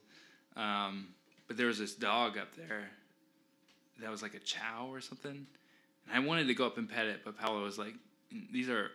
Um, 0.55 1.09
but 1.47 1.57
there 1.57 1.67
was 1.67 1.79
this 1.79 1.93
dog 1.93 2.37
up 2.37 2.55
there 2.55 2.89
that 4.01 4.09
was 4.09 4.21
like 4.21 4.33
a 4.33 4.39
chow 4.39 4.87
or 4.89 5.01
something, 5.01 5.45
and 6.07 6.15
I 6.15 6.19
wanted 6.19 6.47
to 6.47 6.53
go 6.53 6.65
up 6.65 6.77
and 6.77 6.89
pet 6.89 7.05
it, 7.07 7.21
but 7.23 7.37
Paola 7.37 7.61
was 7.61 7.77
like, 7.77 7.93
"These 8.51 8.69
are 8.69 8.91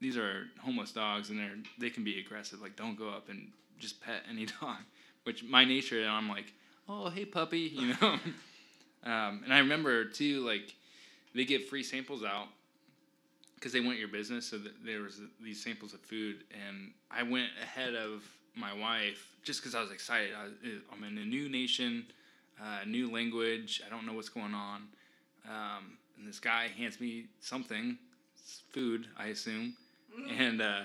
these 0.00 0.16
are 0.16 0.46
homeless 0.60 0.92
dogs, 0.92 1.30
and 1.30 1.38
they're 1.38 1.56
they 1.78 1.90
can 1.90 2.04
be 2.04 2.20
aggressive. 2.20 2.60
Like, 2.60 2.76
don't 2.76 2.96
go 2.96 3.08
up 3.08 3.28
and 3.28 3.50
just 3.78 4.00
pet 4.00 4.22
any 4.30 4.46
dog." 4.60 4.78
Which 5.24 5.42
my 5.42 5.64
nature, 5.64 6.00
and 6.00 6.10
I'm 6.10 6.28
like, 6.28 6.52
"Oh, 6.88 7.08
hey 7.08 7.24
puppy," 7.24 7.60
you 7.60 7.94
know. 8.00 8.12
um, 9.04 9.40
and 9.44 9.52
I 9.52 9.58
remember 9.58 10.04
too, 10.04 10.44
like 10.46 10.74
they 11.34 11.44
give 11.44 11.64
free 11.66 11.82
samples 11.82 12.22
out 12.22 12.48
because 13.54 13.72
they 13.72 13.80
want 13.80 13.98
your 13.98 14.08
business. 14.08 14.46
So 14.46 14.58
there 14.84 15.00
was 15.00 15.20
these 15.42 15.62
samples 15.62 15.94
of 15.94 16.00
food, 16.00 16.44
and 16.66 16.92
I 17.10 17.22
went 17.22 17.48
ahead 17.62 17.94
of 17.94 18.22
my 18.56 18.72
wife 18.72 19.28
just 19.42 19.60
because 19.60 19.74
I 19.74 19.80
was 19.80 19.90
excited. 19.90 20.30
I, 20.36 20.46
I'm 20.92 21.04
in 21.04 21.18
a 21.18 21.24
new 21.24 21.48
nation, 21.48 22.06
uh, 22.60 22.80
new 22.86 23.10
language. 23.10 23.82
I 23.86 23.90
don't 23.90 24.06
know 24.06 24.12
what's 24.12 24.28
going 24.28 24.54
on, 24.54 24.82
um, 25.48 25.98
and 26.18 26.28
this 26.28 26.40
guy 26.40 26.68
hands 26.68 27.00
me 27.00 27.26
something, 27.40 27.98
food, 28.70 29.08
I 29.18 29.26
assume, 29.26 29.74
and 30.38 30.62
uh, 30.62 30.82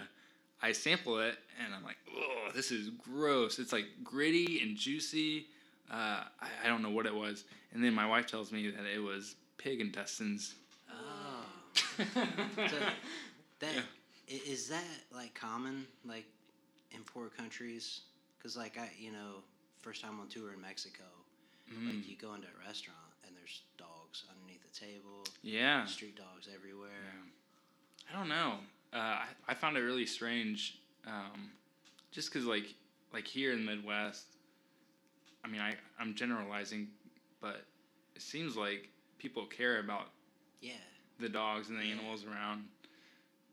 I 0.61 0.71
sample 0.71 1.19
it, 1.19 1.37
and 1.63 1.73
I'm 1.73 1.83
like, 1.83 1.97
oh, 2.15 2.49
this 2.55 2.71
is 2.71 2.89
gross. 2.89 3.59
It's 3.59 3.71
like 3.71 3.85
gritty 4.03 4.61
and 4.61 4.75
juicy. 4.75 5.47
Uh, 5.91 6.23
I, 6.39 6.47
I 6.63 6.67
don't 6.67 6.81
know 6.81 6.91
what 6.91 7.05
it 7.05 7.15
was, 7.15 7.45
and 7.73 7.83
then 7.83 7.93
my 7.93 8.07
wife 8.07 8.27
tells 8.27 8.51
me 8.51 8.69
that 8.69 8.85
it 8.85 8.99
was 8.99 9.35
pig 9.57 9.81
intestines. 9.81 10.55
So 11.99 12.77
that 13.59 13.75
i- 13.75 14.41
is 14.47 14.69
that 14.69 14.83
like 15.13 15.33
common 15.33 15.85
like 16.05 16.25
in 16.91 17.01
poor 17.03 17.29
countries? 17.29 18.01
Because 18.37 18.55
like 18.57 18.77
I, 18.77 18.89
you 18.97 19.11
know, 19.11 19.43
first 19.81 20.01
time 20.01 20.19
on 20.19 20.27
tour 20.27 20.53
in 20.53 20.61
Mexico, 20.61 21.03
Mm. 21.71 21.85
like 21.97 22.09
you 22.09 22.15
go 22.15 22.33
into 22.33 22.47
a 22.47 22.67
restaurant 22.67 22.97
and 23.27 23.35
there's 23.37 23.61
dogs 23.77 24.23
underneath 24.31 24.63
the 24.63 24.79
table, 24.87 25.23
Yeah. 25.43 25.85
street 25.85 26.15
dogs 26.15 26.47
everywhere. 26.51 26.89
I 28.09 28.17
don't 28.17 28.27
know. 28.27 28.55
Uh, 28.91 28.97
I, 28.97 29.27
I 29.49 29.53
found 29.53 29.77
it 29.77 29.81
really 29.81 30.07
strange, 30.07 30.79
um, 31.05 31.51
just 32.11 32.31
because 32.33 32.47
like 32.47 32.73
like 33.13 33.27
here 33.27 33.51
in 33.53 33.63
the 33.65 33.71
Midwest, 33.75 34.25
I 35.45 35.47
mean 35.47 35.61
I 35.61 35.75
I'm 35.99 36.15
generalizing, 36.15 36.87
but 37.39 37.65
it 38.15 38.21
seems 38.23 38.57
like 38.57 38.89
people 39.19 39.45
care 39.45 39.79
about 39.79 40.07
Yeah. 40.61 40.73
The 41.19 41.29
dogs 41.29 41.69
and 41.69 41.77
the 41.79 41.85
Yeah. 41.85 41.93
animals 41.95 42.25
around. 42.25 42.67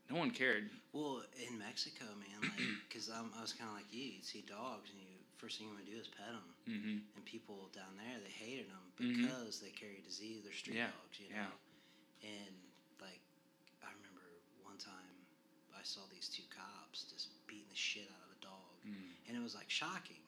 no 0.09 0.15
one 0.17 0.31
cared. 0.31 0.71
Well, 0.95 1.25
in 1.35 1.59
Mexico, 1.59 2.05
man, 2.15 2.39
like, 2.41 2.63
because 2.89 3.11
I 3.11 3.21
was 3.43 3.53
kind 3.53 3.67
of 3.69 3.75
like 3.75 3.91
you, 3.91 4.15
you'd 4.15 4.25
see 4.25 4.43
dogs, 4.47 4.87
and 4.95 5.01
you 5.03 5.19
first 5.37 5.59
thing 5.59 5.67
you 5.67 5.75
want 5.75 5.85
to 5.85 5.91
do 5.91 5.99
is 5.99 6.07
pet 6.07 6.31
them. 6.31 6.49
Mm-hmm. 6.71 6.97
And 7.19 7.23
people 7.27 7.69
down 7.75 7.91
there, 7.99 8.17
they 8.23 8.31
hated 8.31 8.71
them 8.71 8.87
Mhm. 9.03 9.27
because 9.27 9.59
they 9.61 9.71
carry 9.75 9.99
disease. 10.07 10.45
They're 10.47 10.55
street 10.55 10.77
Yeah, 10.79 10.95
dogs, 10.95 11.19
you 11.19 11.27
yeah. 11.29 11.51
know. 11.51 11.57
And 12.23 12.55
like, 13.03 13.21
I 13.83 13.91
remember 13.99 14.23
one 14.63 14.79
time 14.79 15.13
I 15.77 15.83
saw 15.83 16.07
these 16.15 16.31
two 16.31 16.47
cops 16.55 17.11
just 17.13 17.29
beating 17.51 17.69
the 17.69 17.77
shit 17.77 18.07
out 18.09 18.23
of 18.31 18.39
a 18.39 18.41
dog, 18.41 18.79
Mm. 18.87 19.11
and 19.29 19.37
it 19.37 19.43
was 19.43 19.55
like 19.59 19.69
shocking. 19.69 20.23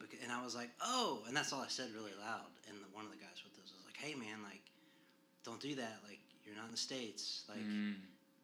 Bec- 0.00 0.16
And 0.24 0.32
I 0.32 0.42
was 0.42 0.56
like, 0.56 0.70
oh, 0.80 1.22
and 1.28 1.36
that's 1.36 1.52
all 1.52 1.60
I 1.60 1.68
said 1.68 1.92
really 1.94 2.14
loud. 2.18 2.50
And 2.72 2.80
the, 2.82 2.88
one 2.96 3.04
of 3.04 3.12
the 3.12 3.20
guys 3.20 3.38
with 3.44 3.52
us 3.62 3.70
was 3.70 3.84
like, 3.84 3.96
hey, 4.00 4.14
man, 4.16 4.42
like, 4.42 4.64
don't 5.44 5.60
do 5.60 5.76
that. 5.76 6.00
Like, 6.08 6.18
you're 6.46 6.56
not 6.56 6.66
in 6.66 6.70
the 6.72 6.76
states. 6.76 7.44
Like, 7.48 7.58
Mm. 7.64 7.96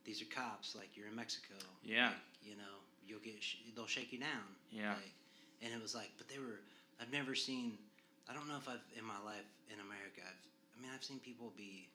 these 0.04 0.20
are 0.22 0.26
cops. 0.26 0.74
Like, 0.74 0.96
you're 0.96 1.08
in 1.08 1.14
Mexico. 1.16 1.54
Yeah. 1.84 2.08
Like, 2.08 2.16
you 2.42 2.56
know, 2.56 2.76
you'll 3.06 3.20
get 3.20 3.42
sh- 3.42 3.56
they'll 3.74 3.86
shake 3.86 4.12
you 4.12 4.18
down. 4.18 4.56
Yeah. 4.70 4.94
Like, 4.94 5.12
and 5.62 5.72
it 5.74 5.80
was 5.80 5.94
like, 5.94 6.10
but 6.18 6.28
they 6.28 6.38
were. 6.38 6.60
I've 7.00 7.12
never 7.12 7.34
seen. 7.34 7.76
I 8.28 8.34
don't 8.34 8.48
know 8.48 8.56
if 8.56 8.68
I've 8.68 8.84
in 8.96 9.04
my 9.04 9.18
life 9.24 9.46
in 9.72 9.80
America. 9.80 10.22
I've. 10.24 10.42
I 10.76 10.80
mean, 10.82 10.90
I've 10.94 11.04
seen 11.04 11.18
people 11.20 11.52
be 11.56 11.88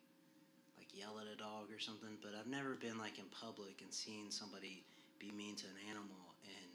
like 0.77 0.87
yell 0.93 1.17
at 1.19 1.25
a 1.25 1.35
dog 1.35 1.71
or 1.73 1.79
something, 1.79 2.17
but 2.21 2.35
I've 2.37 2.45
never 2.45 2.75
been 2.75 2.97
like 2.99 3.17
in 3.17 3.25
public 3.33 3.81
and 3.81 3.91
seen 3.91 4.29
somebody 4.29 4.83
be 5.17 5.31
mean 5.31 5.55
to 5.55 5.65
an 5.65 5.79
animal. 5.89 6.35
And 6.45 6.69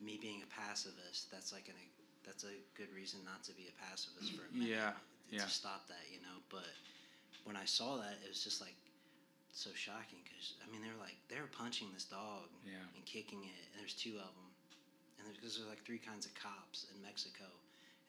me 0.00 0.16
being 0.20 0.40
a 0.42 0.46
pacifist, 0.48 1.30
that's 1.30 1.52
like 1.52 1.68
an. 1.68 1.74
That's 2.24 2.44
a 2.44 2.52
good 2.76 2.92
reason 2.94 3.20
not 3.24 3.42
to 3.44 3.52
be 3.52 3.68
a 3.68 3.74
pacifist 3.88 4.32
for 4.36 4.44
a 4.46 4.52
minute. 4.52 4.68
Yeah, 4.68 4.92
To 5.32 5.36
yeah. 5.36 5.46
stop 5.48 5.88
that, 5.88 6.04
you 6.12 6.20
know. 6.20 6.36
But 6.50 6.68
when 7.44 7.56
I 7.56 7.64
saw 7.64 7.96
that, 7.98 8.18
it 8.24 8.28
was 8.28 8.42
just 8.44 8.60
like 8.60 8.76
so 9.52 9.70
shocking 9.74 10.20
because 10.24 10.54
I 10.64 10.70
mean 10.70 10.82
they 10.82 10.90
were 10.90 11.00
like 11.02 11.16
they 11.28 11.40
were 11.40 11.50
punching 11.50 11.90
this 11.92 12.04
dog 12.04 12.48
Yeah. 12.64 12.82
and 12.94 13.04
kicking 13.04 13.44
it, 13.44 13.62
and 13.72 13.80
there's 13.80 13.94
two 13.94 14.16
of 14.18 14.32
them, 14.34 14.50
and 15.18 15.26
there's 15.26 15.36
because 15.38 15.56
there's 15.56 15.68
like 15.68 15.84
three 15.84 15.98
kinds 16.00 16.26
of 16.26 16.34
cops 16.34 16.86
in 16.92 17.00
Mexico, 17.02 17.46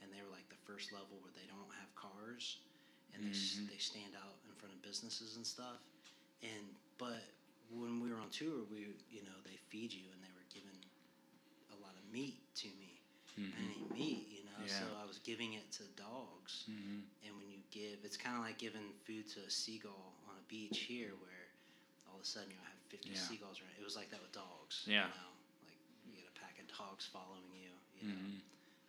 and 0.02 0.12
they 0.14 0.22
were 0.22 0.32
like 0.32 0.48
the 0.50 0.62
first 0.66 0.92
level 0.94 1.18
where 1.22 1.34
they 1.36 1.48
don't 1.50 1.72
have 1.80 1.90
cars, 1.96 2.58
and 3.14 3.24
they 3.26 3.32
s 3.34 3.60
Mhm. 3.60 3.70
they 3.70 3.78
stand 3.82 4.16
out 4.16 4.38
in 4.48 4.54
front 4.56 4.74
of 4.76 4.82
businesses 4.82 5.36
and 5.38 5.46
stuff, 5.46 5.80
and 6.44 6.76
but 6.98 7.24
when 7.72 8.00
we 8.02 8.12
were 8.12 8.20
on 8.20 8.30
tour, 8.30 8.64
we 8.72 8.88
you 9.10 9.24
know 9.24 9.38
they 9.44 9.58
feed 9.70 9.94
you, 9.94 10.12
and 10.14 10.22
they 10.24 10.32
were 10.36 10.48
giving 10.54 10.80
a 11.72 11.78
lot 11.82 11.96
of 11.98 12.04
meat 12.12 12.40
to 12.56 12.68
me. 12.80 13.02
I 13.38 13.42
Mhm. 13.42 13.56
didn't 13.62 13.78
eat 13.78 13.94
meat, 13.94 14.28
you 14.32 14.44
know, 14.46 14.68
so 14.68 14.86
I 15.02 15.06
was 15.06 15.20
giving 15.20 15.54
it 15.54 15.72
to 15.74 15.84
dogs. 15.96 16.66
Mhm. 16.70 17.04
And 17.26 17.38
when 17.38 17.51
give, 17.72 18.00
it's 18.04 18.18
kind 18.18 18.38
of 18.38 18.44
like 18.44 18.58
giving 18.58 18.94
food 19.08 19.28
to 19.36 19.40
a 19.48 19.50
seagull 19.50 20.14
on 20.30 20.36
a 20.38 20.46
beach 20.48 20.80
here, 20.80 21.12
where 21.24 21.46
all 22.10 22.16
of 22.18 22.24
a 22.24 22.26
sudden 22.26 22.50
you 22.52 22.58
have 22.64 22.76
50 22.90 23.10
Yeah. 23.10 23.16
seagulls 23.16 23.60
around. 23.60 23.72
It 23.80 23.84
was 23.84 23.96
like 23.96 24.12
that 24.12 24.22
with 24.22 24.32
dogs. 24.34 24.84
Yeah. 24.86 25.08
You 25.08 25.16
know, 25.16 25.32
like 25.66 25.80
you 26.08 26.12
get 26.22 26.30
a 26.30 26.40
pack 26.40 26.60
of 26.60 26.68
dogs 26.78 27.08
following 27.12 27.44
you. 27.56 27.72
You 28.02 28.14
know, 28.14 28.20
Mhm. 28.20 28.40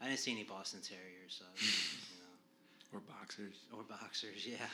I 0.01 0.09
didn't 0.09 0.21
see 0.21 0.33
any 0.33 0.45
Boston 0.45 0.81
Terriers, 0.83 1.39
so 1.39 1.45
you 1.63 2.19
know, 2.21 2.99
Or 2.99 3.01
boxers. 3.01 3.55
or 3.73 3.83
boxers. 3.85 4.45
Yeah. 4.47 4.69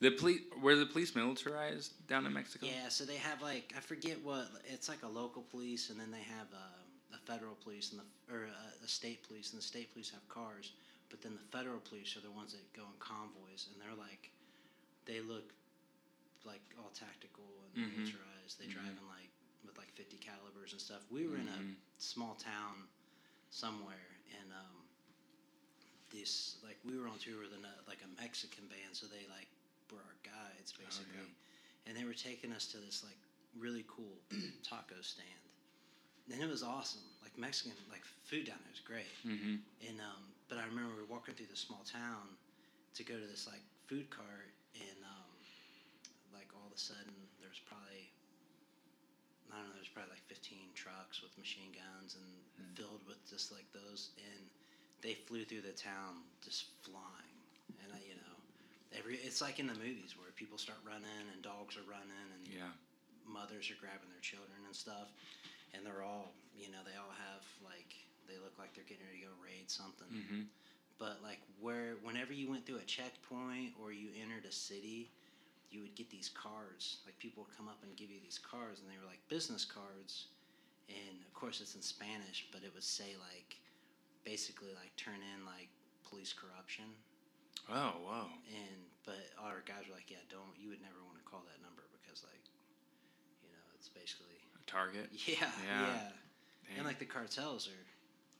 The 0.00 0.12
police 0.12 0.42
were 0.62 0.76
the 0.76 0.86
police 0.86 1.16
militarized 1.16 2.06
down 2.06 2.24
in 2.24 2.32
Mexico. 2.32 2.66
Yeah. 2.66 2.88
So 2.88 3.04
they 3.04 3.16
have 3.16 3.42
like 3.42 3.74
I 3.76 3.80
forget 3.80 4.22
what 4.22 4.46
it's 4.66 4.88
like 4.88 5.02
a 5.02 5.08
local 5.08 5.42
police, 5.42 5.90
and 5.90 5.98
then 5.98 6.12
they 6.12 6.22
have 6.22 6.46
a, 6.52 7.14
a 7.16 7.18
federal 7.26 7.56
police 7.56 7.90
and 7.90 8.00
the 8.00 8.32
or 8.32 8.44
a, 8.44 8.84
a 8.84 8.86
state 8.88 9.26
police, 9.26 9.50
and 9.50 9.58
the 9.60 9.64
state 9.66 9.90
police 9.92 10.10
have 10.10 10.26
cars. 10.28 10.70
But 11.10 11.22
then 11.22 11.34
the 11.34 11.56
federal 11.56 11.80
police 11.80 12.16
are 12.16 12.20
the 12.20 12.30
ones 12.30 12.52
that 12.52 12.72
go 12.72 12.82
in 12.84 12.98
convoys, 12.98 13.66
and 13.72 13.80
they're 13.80 13.96
like, 13.96 14.30
they 15.06 15.20
look 15.20 15.52
like 16.44 16.60
all 16.78 16.90
tactical 16.90 17.44
and 17.64 17.72
Mhm. 17.74 17.96
militarized. 17.96 18.58
They 18.60 18.66
drive 18.66 18.96
in 18.96 19.08
like 19.08 19.30
with 19.64 19.76
like 19.78 19.92
50 19.94 20.18
calibers 20.18 20.72
and 20.72 20.80
stuff. 20.80 21.02
We 21.10 21.26
were 21.26 21.36
in 21.36 21.48
Mhm. 21.48 21.76
a 21.76 22.02
small 22.02 22.34
town 22.36 22.88
somewhere, 23.50 24.20
and 24.38 24.52
um, 24.52 24.88
this 26.10 26.56
like 26.64 26.78
we 26.84 26.96
were 26.98 27.08
on 27.08 27.18
tour 27.18 27.40
with 27.40 27.52
a 27.52 27.60
like 27.86 28.02
a 28.02 28.08
Mexican 28.20 28.66
band, 28.68 28.96
so 28.96 29.06
they 29.06 29.26
like 29.28 29.48
were 29.90 29.98
our 30.00 30.16
guides 30.22 30.72
basically, 30.72 31.34
and 31.86 31.96
they 31.96 32.04
were 32.04 32.14
taking 32.14 32.52
us 32.52 32.66
to 32.68 32.78
this 32.78 33.02
like 33.04 33.18
really 33.58 33.84
cool 33.88 34.20
taco 34.62 35.00
stand, 35.02 35.44
and 36.32 36.42
it 36.42 36.48
was 36.48 36.62
awesome. 36.62 37.02
Like 37.22 37.36
Mexican 37.36 37.76
like 37.90 38.04
food 38.24 38.46
down 38.46 38.58
there 38.64 38.72
was 38.72 38.80
great. 38.80 39.12
Mm-hmm. 39.26 39.56
And 39.88 40.00
um, 40.00 40.24
but 40.48 40.58
I 40.58 40.64
remember 40.64 40.90
we 40.96 41.00
were 41.02 41.10
walking 41.10 41.34
through 41.34 41.50
the 41.52 41.56
small 41.58 41.84
town 41.84 42.36
to 42.94 43.02
go 43.04 43.14
to 43.14 43.26
this 43.26 43.46
like 43.46 43.62
food 43.86 44.08
cart, 44.10 44.52
and 44.74 44.98
um, 45.04 45.30
like 46.32 46.48
all 46.54 46.66
of 46.66 46.74
a 46.74 46.80
sudden 46.80 47.12
there 47.40 47.48
was 47.50 47.60
probably 47.64 48.10
I 49.52 49.56
don't 49.56 49.68
know, 49.72 49.76
there's 49.80 49.88
probably 49.88 50.12
like 50.12 50.26
15 50.28 50.76
trucks 50.76 51.22
with 51.24 51.32
machine 51.40 51.72
guns 51.72 52.16
and 52.16 52.28
filled 52.76 53.00
with 53.08 53.20
just 53.28 53.50
like 53.52 53.64
those, 53.72 54.10
and 54.20 54.44
they 55.00 55.14
flew 55.14 55.44
through 55.44 55.64
the 55.64 55.72
town 55.76 56.20
just 56.44 56.66
flying, 56.84 57.38
and 57.82 57.92
I, 57.92 58.00
you 58.04 58.16
know, 58.16 58.34
every 58.96 59.16
it's 59.16 59.40
like 59.40 59.58
in 59.58 59.66
the 59.66 59.76
movies 59.78 60.14
where 60.16 60.30
people 60.36 60.58
start 60.58 60.78
running 60.84 61.28
and 61.32 61.40
dogs 61.42 61.76
are 61.76 61.86
running 61.88 62.28
and 62.34 62.44
Yeah. 62.48 62.72
mothers 63.24 63.70
are 63.70 63.78
grabbing 63.80 64.08
their 64.08 64.20
children 64.24 64.60
and 64.66 64.76
stuff, 64.76 65.08
and 65.72 65.84
they're 65.84 66.02
all, 66.02 66.32
you 66.56 66.68
know, 66.68 66.80
they 66.84 66.96
all 66.96 67.12
have 67.16 67.42
like 67.64 67.94
they 68.28 68.36
look 68.38 68.54
like 68.58 68.74
they're 68.76 68.84
getting 68.86 69.06
ready 69.08 69.24
to 69.24 69.32
go 69.32 69.34
raid 69.42 69.66
something. 69.72 70.06
Mm-hmm. 70.12 70.42
But 70.98 71.18
like 71.22 71.40
where, 71.60 71.96
whenever 72.02 72.32
you 72.32 72.50
went 72.50 72.66
through 72.66 72.78
a 72.82 72.88
checkpoint 72.88 73.74
or 73.80 73.92
you 73.92 74.10
entered 74.20 74.44
a 74.44 74.52
city, 74.52 75.10
you 75.70 75.80
would 75.80 75.94
get 75.94 76.10
these 76.10 76.28
cards. 76.28 76.98
Like 77.06 77.18
people 77.18 77.44
would 77.46 77.56
come 77.56 77.68
up 77.68 77.78
and 77.82 77.94
give 77.96 78.10
you 78.10 78.20
these 78.22 78.38
cards, 78.38 78.80
and 78.80 78.88
they 78.90 78.98
were 79.00 79.06
like 79.08 79.20
business 79.28 79.64
cards, 79.64 80.28
and 80.88 81.18
of 81.24 81.32
course 81.34 81.60
it's 81.60 81.74
in 81.74 81.82
Spanish, 81.82 82.46
but 82.52 82.62
it 82.62 82.72
would 82.74 82.84
say 82.86 83.14
like, 83.20 83.56
basically 84.24 84.74
like 84.76 84.92
turn 84.96 85.20
in 85.22 85.44
like 85.46 85.68
police 86.08 86.32
corruption. 86.34 86.84
Oh, 87.70 88.00
whoa. 88.04 88.26
And 88.48 88.78
but 89.04 89.20
our 89.40 89.60
guys 89.64 89.86
were 89.88 89.94
like, 89.94 90.10
yeah, 90.10 90.24
don't. 90.28 90.56
You 90.58 90.70
would 90.72 90.82
never 90.82 91.00
want 91.06 91.16
to 91.20 91.24
call 91.24 91.44
that 91.48 91.60
number 91.62 91.84
because 91.94 92.24
like, 92.24 92.44
you 93.44 93.52
know, 93.52 93.64
it's 93.76 93.88
basically 93.88 94.40
A 94.56 94.64
target. 94.66 95.08
yeah, 95.28 95.46
Yeah. 95.62 95.84
yeah. 95.94 96.76
And 96.76 96.84
like 96.84 96.98
the 96.98 97.08
cartels 97.08 97.68
are 97.68 97.84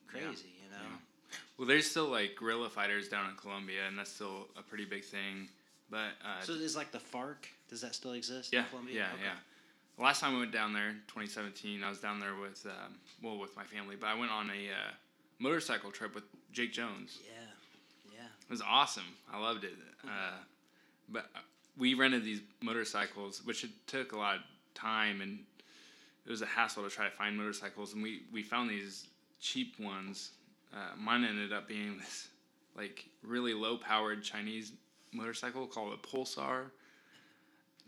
crazy, 0.09 0.49
you 0.64 0.71
know. 0.71 0.83
Yeah. 0.83 1.37
Well, 1.57 1.66
there's 1.68 1.88
still 1.90 2.09
like 2.09 2.37
guerrilla 2.37 2.68
fighters 2.71 3.09
down 3.09 3.29
in 3.31 3.37
Colombia, 3.37 3.81
and 3.87 3.99
that's 3.99 4.11
still 4.12 4.49
a 4.57 4.62
pretty 4.62 4.85
big 4.85 5.05
thing. 5.05 5.49
But 5.90 6.12
uh, 6.25 6.42
So 6.42 6.53
is 6.53 6.77
like 6.77 6.92
the 6.92 6.99
FARC? 6.99 7.47
Does 7.68 7.81
that 7.81 7.94
still 7.94 8.12
exist 8.12 8.53
yeah, 8.53 8.61
in 8.61 8.66
Colombia? 8.66 8.94
yeah, 8.94 9.07
Okay. 9.14 9.23
yeah. 9.25 10.03
Last 10.05 10.21
time 10.21 10.37
I 10.37 10.38
went 10.38 10.53
down 10.53 10.73
there, 10.73 10.92
2017, 11.09 11.83
I 11.83 11.88
was 11.90 11.99
down 11.99 12.21
there 12.21 12.37
with 12.40 12.64
um, 12.66 12.94
well 13.23 13.38
with 13.38 13.57
my 13.57 13.64
family, 13.64 13.97
but 13.99 14.07
I 14.07 14.14
went 14.14 14.31
on 14.31 14.49
a 14.51 14.71
uh, 14.71 14.90
motorcycle 15.40 15.90
trip 15.90 16.14
with 16.14 16.25
Jake 16.53 16.73
Jones. 16.73 17.18
Yeah, 17.27 18.14
yeah. 18.14 18.27
It 18.27 18.51
was 18.51 18.62
awesome. 18.62 19.03
I 19.33 19.40
loved 19.40 19.64
it. 19.64 19.73
Uh, 20.05 20.37
but 21.09 21.27
we 21.77 21.94
rented 21.94 22.25
these 22.25 22.40
motorcycles, 22.62 23.44
which 23.44 23.64
it 23.64 23.71
took 23.87 24.12
a 24.12 24.16
lot 24.18 24.37
of 24.37 24.42
time 24.75 25.21
and 25.21 25.40
it 26.27 26.31
was 26.31 26.42
a 26.42 26.47
hassle 26.47 26.85
to 26.85 26.90
try 26.90 27.07
to 27.07 27.11
find 27.11 27.37
motorcycles. 27.37 27.94
And 27.94 28.03
we, 28.03 28.23
we 28.33 28.42
found 28.42 28.68
these 28.71 29.07
cheap 29.40 29.79
ones. 29.79 30.33
Uh, 30.72 30.96
mine 30.96 31.24
ended 31.24 31.53
up 31.53 31.68
being 31.68 31.98
this 31.98 32.29
like 32.77 33.07
really 33.22 33.55
low 33.55 33.77
powered 33.77 34.22
Chinese 34.22 34.72
motorcycle 35.12 35.66
called 35.66 35.92
a 35.92 35.96
Pulsar. 35.96 36.66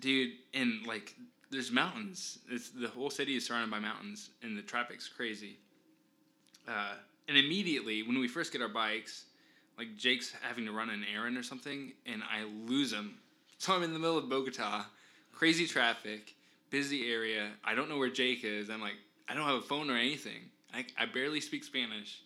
Dude, 0.01 0.33
and 0.55 0.87
like 0.87 1.15
there's 1.51 1.71
mountains. 1.71 2.39
It's 2.49 2.71
the 2.71 2.89
whole 2.89 3.11
city 3.11 3.37
is 3.37 3.47
surrounded 3.47 3.71
by 3.71 3.79
mountains, 3.79 4.31
and 4.43 4.57
the 4.57 4.63
traffic's 4.63 5.09
crazy. 5.09 5.59
Uh, 6.69 6.95
and 7.29 7.37
immediately 7.37 8.03
when 8.03 8.19
we 8.19 8.29
first 8.29 8.53
get 8.53 8.63
our 8.63 8.69
bikes, 8.69 9.27
like 9.79 9.97
Jake's 9.97 10.35
having 10.43 10.67
to 10.67 10.73
run 10.73 10.91
an 10.91 11.05
errand 11.15 11.37
or 11.37 11.43
something, 11.43 11.93
and 12.07 12.23
I 12.23 12.45
lose 12.67 12.93
him. 12.93 13.15
So 13.59 13.75
I'm 13.75 13.83
in 13.83 13.93
the 13.93 13.99
middle 13.99 14.19
of 14.19 14.29
Bogota, 14.29 14.85
crazy 15.33 15.67
traffic, 15.67 16.35
busy 16.71 17.11
area. 17.11 17.51
I 17.65 17.75
don't 17.75 17.89
know 17.89 17.99
where 17.99 18.11
Jake 18.11 18.45
is. 18.45 18.71
I'm 18.71 18.81
like, 18.81 18.97
I 19.29 19.35
don't 19.35 19.45
have 19.45 19.57
a 19.57 19.63
phone 19.63 19.91
or 19.91 19.97
anything. 19.97 20.51
I, 20.75 20.85
I 20.99 21.07
barely 21.07 21.41
speak 21.41 21.65
Spanish. 21.65 22.23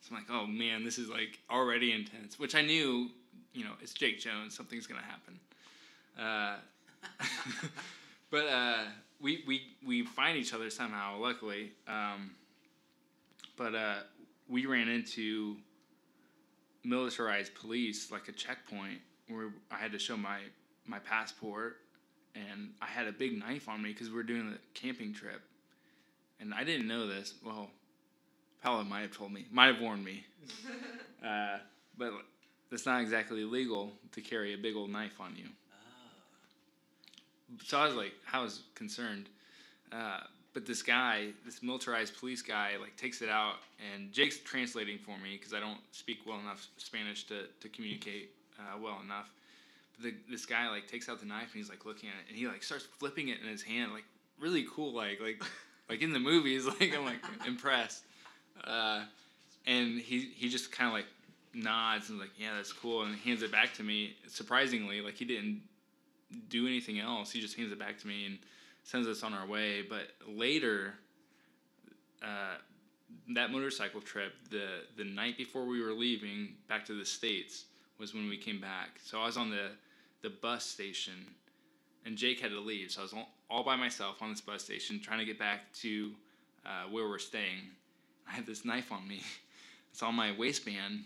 So 0.00 0.14
I'm 0.14 0.22
like, 0.22 0.30
oh 0.30 0.46
man, 0.46 0.84
this 0.84 0.98
is 0.98 1.08
like 1.08 1.38
already 1.50 1.92
intense. 1.92 2.38
Which 2.38 2.54
I 2.54 2.62
knew, 2.62 3.10
you 3.52 3.64
know, 3.64 3.72
it's 3.80 3.92
Jake 3.92 4.20
Jones. 4.20 4.56
Something's 4.56 4.86
gonna 4.86 5.00
happen. 5.02 5.38
Uh, 6.18 6.56
but 8.30 8.46
uh, 8.46 8.84
we 9.20 9.42
we 9.46 9.62
we 9.84 10.04
find 10.04 10.36
each 10.36 10.52
other 10.54 10.70
somehow, 10.70 11.18
luckily. 11.18 11.72
Um, 11.88 12.30
but 13.56 13.74
uh, 13.74 13.96
we 14.48 14.66
ran 14.66 14.88
into 14.88 15.56
militarized 16.84 17.54
police, 17.54 18.10
like 18.10 18.28
a 18.28 18.32
checkpoint, 18.32 19.00
where 19.28 19.48
I 19.70 19.76
had 19.76 19.92
to 19.92 19.98
show 19.98 20.16
my 20.16 20.38
my 20.86 20.98
passport, 20.98 21.78
and 22.34 22.70
I 22.80 22.86
had 22.86 23.06
a 23.06 23.12
big 23.12 23.38
knife 23.38 23.68
on 23.68 23.82
me 23.82 23.92
because 23.92 24.08
we 24.08 24.16
were 24.16 24.22
doing 24.22 24.54
a 24.54 24.78
camping 24.78 25.12
trip, 25.12 25.42
and 26.40 26.54
I 26.54 26.64
didn't 26.64 26.86
know 26.86 27.06
this. 27.06 27.34
Well, 27.44 27.70
Paola 28.62 28.84
might 28.84 29.02
have 29.02 29.16
told 29.16 29.32
me, 29.32 29.46
might 29.50 29.66
have 29.66 29.80
warned 29.80 30.04
me, 30.04 30.24
uh, 31.24 31.58
but 31.96 32.12
it's 32.72 32.86
not 32.86 33.00
exactly 33.00 33.44
legal 33.44 33.92
to 34.12 34.20
carry 34.20 34.54
a 34.54 34.58
big 34.58 34.76
old 34.76 34.90
knife 34.90 35.20
on 35.20 35.34
you. 35.36 35.44
Oh. 37.52 37.58
So 37.64 37.78
I 37.78 37.86
was 37.86 37.94
like, 37.94 38.12
I 38.32 38.42
was 38.42 38.62
concerned. 38.74 39.28
Uh, 39.92 40.20
but 40.56 40.64
this 40.64 40.82
guy, 40.82 41.28
this 41.44 41.62
militarized 41.62 42.18
police 42.18 42.40
guy, 42.40 42.72
like 42.80 42.96
takes 42.96 43.20
it 43.20 43.28
out, 43.28 43.56
and 43.92 44.10
Jake's 44.10 44.38
translating 44.38 44.96
for 44.96 45.18
me 45.18 45.36
because 45.36 45.52
I 45.52 45.60
don't 45.60 45.80
speak 45.92 46.20
well 46.26 46.40
enough 46.40 46.66
Spanish 46.78 47.24
to 47.24 47.42
to 47.60 47.68
communicate 47.68 48.30
uh, 48.58 48.78
well 48.80 48.98
enough. 49.04 49.30
But 49.96 50.04
the, 50.04 50.14
this 50.30 50.46
guy 50.46 50.70
like 50.70 50.88
takes 50.88 51.10
out 51.10 51.20
the 51.20 51.26
knife 51.26 51.48
and 51.52 51.56
he's 51.56 51.68
like 51.68 51.84
looking 51.84 52.08
at 52.08 52.14
it, 52.14 52.30
and 52.30 52.38
he 52.38 52.46
like 52.46 52.62
starts 52.62 52.86
flipping 52.98 53.28
it 53.28 53.40
in 53.42 53.48
his 53.48 53.62
hand, 53.62 53.92
like 53.92 54.04
really 54.40 54.64
cool, 54.74 54.94
like 54.94 55.20
like 55.20 55.42
like 55.90 56.00
in 56.00 56.14
the 56.14 56.18
movies. 56.18 56.66
Like 56.80 56.96
I'm 56.96 57.04
like 57.04 57.20
impressed. 57.46 58.04
Uh, 58.64 59.02
and 59.66 60.00
he 60.00 60.32
he 60.34 60.48
just 60.48 60.70
kind 60.72 60.88
of 60.88 60.94
like 60.94 61.06
nods 61.54 62.10
and 62.10 62.18
like 62.18 62.30
yeah 62.38 62.54
that's 62.54 62.72
cool 62.72 63.02
and 63.02 63.16
hands 63.16 63.42
it 63.42 63.50
back 63.50 63.74
to 63.74 63.82
me. 63.82 64.16
Surprisingly 64.28 65.00
like 65.00 65.14
he 65.14 65.24
didn't 65.24 65.62
do 66.48 66.66
anything 66.66 66.98
else. 66.98 67.30
He 67.30 67.40
just 67.40 67.56
hands 67.56 67.72
it 67.72 67.78
back 67.78 67.98
to 67.98 68.06
me 68.06 68.26
and 68.26 68.38
sends 68.84 69.08
us 69.08 69.22
on 69.22 69.32
our 69.34 69.46
way. 69.46 69.82
But 69.82 70.08
later 70.28 70.94
uh, 72.22 72.56
that 73.34 73.50
motorcycle 73.50 74.00
trip 74.00 74.34
the 74.50 74.82
the 74.96 75.04
night 75.04 75.36
before 75.36 75.64
we 75.64 75.82
were 75.82 75.92
leaving 75.92 76.54
back 76.68 76.84
to 76.86 76.94
the 76.98 77.04
states 77.04 77.64
was 77.98 78.14
when 78.14 78.28
we 78.28 78.36
came 78.36 78.60
back. 78.60 79.00
So 79.02 79.20
i 79.20 79.26
was 79.26 79.36
on 79.36 79.50
the 79.50 79.70
the 80.22 80.30
bus 80.30 80.64
station 80.64 81.26
and 82.04 82.16
jake 82.16 82.40
had 82.40 82.50
to 82.50 82.60
leave. 82.60 82.90
So 82.90 83.00
i 83.00 83.02
was 83.02 83.12
all, 83.12 83.28
all 83.50 83.64
by 83.64 83.76
myself 83.76 84.22
on 84.22 84.30
this 84.30 84.40
bus 84.40 84.64
station 84.64 85.00
trying 85.00 85.18
to 85.18 85.24
get 85.24 85.38
back 85.38 85.72
to 85.80 86.12
uh, 86.64 86.88
where 86.90 87.08
we're 87.08 87.18
staying 87.18 87.70
i 88.28 88.32
have 88.32 88.46
this 88.46 88.64
knife 88.64 88.92
on 88.92 89.06
me 89.06 89.22
it's 89.92 90.02
on 90.02 90.14
my 90.14 90.32
waistband 90.36 91.04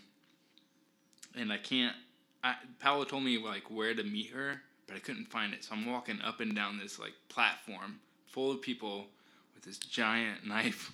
and 1.35 1.51
I 1.51 1.57
can't. 1.57 1.95
I, 2.43 2.55
Paola 2.79 3.05
told 3.05 3.23
me 3.23 3.37
like 3.37 3.69
where 3.69 3.93
to 3.93 4.03
meet 4.03 4.31
her, 4.31 4.61
but 4.87 4.95
I 4.95 4.99
couldn't 4.99 5.25
find 5.25 5.53
it. 5.53 5.63
So 5.63 5.73
I'm 5.73 5.85
walking 5.85 6.19
up 6.21 6.39
and 6.39 6.55
down 6.55 6.79
this 6.79 6.99
like 6.99 7.13
platform 7.29 7.99
full 8.25 8.51
of 8.51 8.61
people 8.61 9.07
with 9.53 9.63
this 9.63 9.77
giant 9.77 10.45
knife 10.47 10.91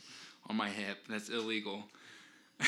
on 0.49 0.55
my 0.55 0.69
hip. 0.69 1.05
That's 1.09 1.29
illegal. 1.29 1.83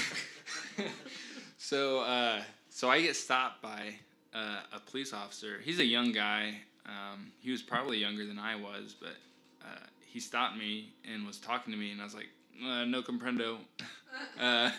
so 1.57 2.01
uh, 2.01 2.41
so 2.69 2.89
I 2.89 3.01
get 3.01 3.15
stopped 3.15 3.61
by 3.61 3.95
uh, 4.33 4.61
a 4.73 4.79
police 4.79 5.13
officer. 5.13 5.59
He's 5.63 5.79
a 5.79 5.85
young 5.85 6.11
guy. 6.11 6.61
Um, 6.85 7.31
he 7.39 7.51
was 7.51 7.61
probably 7.61 7.97
younger 7.97 8.25
than 8.25 8.39
I 8.39 8.55
was, 8.55 8.95
but 8.99 9.15
uh, 9.61 9.85
he 10.05 10.19
stopped 10.19 10.57
me 10.57 10.93
and 11.11 11.25
was 11.25 11.37
talking 11.37 11.71
to 11.71 11.77
me, 11.77 11.91
and 11.91 12.01
I 12.01 12.03
was 12.03 12.15
like, 12.15 12.29
uh, 12.65 12.85
"No 12.85 13.01
comprendo," 13.01 13.57
uh, 14.41 14.71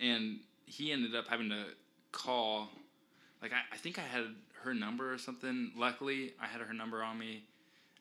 and 0.00 0.40
he 0.66 0.92
ended 0.92 1.14
up 1.14 1.28
having 1.28 1.50
to 1.50 1.64
call. 2.12 2.68
Like 3.40 3.52
I, 3.52 3.74
I 3.74 3.76
think 3.76 3.98
I 3.98 4.02
had 4.02 4.24
her 4.62 4.74
number 4.74 5.12
or 5.12 5.18
something. 5.18 5.72
Luckily, 5.76 6.32
I 6.40 6.46
had 6.46 6.60
her 6.60 6.72
number 6.72 7.02
on 7.02 7.18
me. 7.18 7.44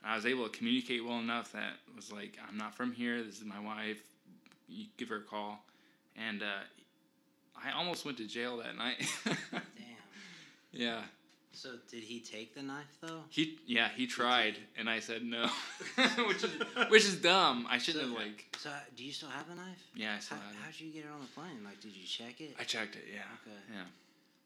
And 0.03 0.11
I 0.11 0.15
was 0.15 0.25
able 0.25 0.47
to 0.47 0.57
communicate 0.57 1.05
well 1.05 1.19
enough 1.19 1.51
that 1.53 1.73
was 1.95 2.11
like, 2.11 2.37
I'm 2.47 2.57
not 2.57 2.75
from 2.75 2.91
here. 2.91 3.23
This 3.23 3.39
is 3.39 3.45
my 3.45 3.59
wife. 3.59 4.01
You 4.67 4.85
give 4.97 5.09
her 5.09 5.17
a 5.17 5.21
call, 5.21 5.65
and 6.15 6.41
uh, 6.41 6.63
I 7.55 7.71
almost 7.71 8.05
went 8.05 8.17
to 8.17 8.27
jail 8.27 8.57
that 8.57 8.77
night. 8.77 9.05
Damn. 9.25 9.61
yeah. 10.71 11.01
So 11.53 11.71
did 11.89 12.03
he 12.03 12.19
take 12.21 12.55
the 12.55 12.63
knife 12.63 12.97
though? 13.01 13.21
He 13.29 13.57
yeah 13.67 13.89
he 13.95 14.07
tried 14.07 14.55
and 14.77 14.89
I 14.89 14.99
said 14.99 15.23
no, 15.23 15.45
which 16.27 16.43
is 16.43 16.51
which 16.89 17.03
is 17.05 17.15
dumb. 17.17 17.67
I 17.69 17.77
shouldn't 17.77 18.05
have 18.05 18.13
like 18.17 18.45
So 18.57 18.69
do 18.95 19.03
you 19.03 19.11
still 19.11 19.29
have 19.29 19.47
the 19.49 19.55
knife? 19.55 19.83
yeah 19.95 20.15
I 20.15 20.19
still 20.19 20.37
How, 20.37 20.43
had 20.47 20.53
it. 20.55 20.57
how'd 20.63 20.79
you 20.79 20.91
get 20.91 21.05
it 21.05 21.11
on 21.13 21.19
the 21.21 21.27
plane? 21.27 21.61
Like, 21.65 21.79
did 21.81 21.91
you 21.95 22.05
check 22.05 22.39
it? 22.41 22.55
I 22.59 22.63
checked 22.63 22.95
it. 22.95 23.03
Yeah. 23.13 23.19
Okay. 23.45 23.57
Yeah. 23.73 23.83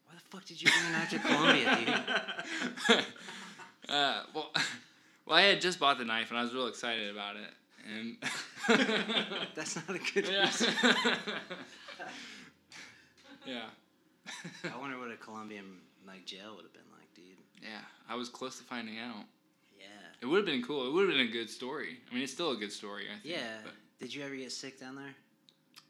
Why 0.06 0.14
the 0.16 0.20
fuck 0.36 0.44
did 0.44 0.60
you 0.60 0.68
bring 0.68 0.86
a 0.86 0.92
knife 0.98 1.10
to 1.10 1.18
Colombia, 1.18 1.78
dude? 2.88 3.04
uh, 3.88 4.22
well, 4.34 4.52
well, 5.26 5.36
I 5.36 5.42
had 5.42 5.60
just 5.60 5.78
bought 5.80 5.98
the 5.98 6.04
knife 6.04 6.30
and 6.30 6.38
I 6.38 6.42
was 6.42 6.52
real 6.54 6.66
excited 6.68 7.10
about 7.10 7.36
it, 7.36 7.50
and 7.92 8.16
That's 9.54 9.76
not 9.76 9.90
a 9.96 10.12
good 10.12 10.28
yeah, 10.28 10.44
reason. 10.44 10.74
yeah, 13.46 13.62
I 14.72 14.76
wonder 14.78 14.98
what 14.98 15.10
a 15.10 15.16
Colombian 15.16 15.64
like 16.06 16.24
jail 16.26 16.54
would 16.56 16.64
have 16.64 16.72
been 16.72 16.82
like. 16.92 16.95
Yeah. 17.62 17.80
I 18.08 18.14
was 18.14 18.28
close 18.28 18.58
to 18.58 18.64
finding 18.64 18.98
out. 18.98 19.24
Yeah. 19.78 19.86
It 20.20 20.26
would 20.26 20.36
have 20.38 20.46
been 20.46 20.62
cool. 20.62 20.86
It 20.86 20.92
would 20.92 21.08
have 21.08 21.16
been 21.16 21.26
a 21.26 21.30
good 21.30 21.50
story. 21.50 21.98
I 22.10 22.14
mean, 22.14 22.22
it's 22.22 22.32
still 22.32 22.52
a 22.52 22.56
good 22.56 22.72
story. 22.72 23.04
I 23.08 23.20
think. 23.22 23.36
Yeah. 23.36 23.58
But 23.64 23.72
Did 24.00 24.14
you 24.14 24.22
ever 24.24 24.36
get 24.36 24.52
sick 24.52 24.78
down 24.80 24.96
there? 24.96 25.14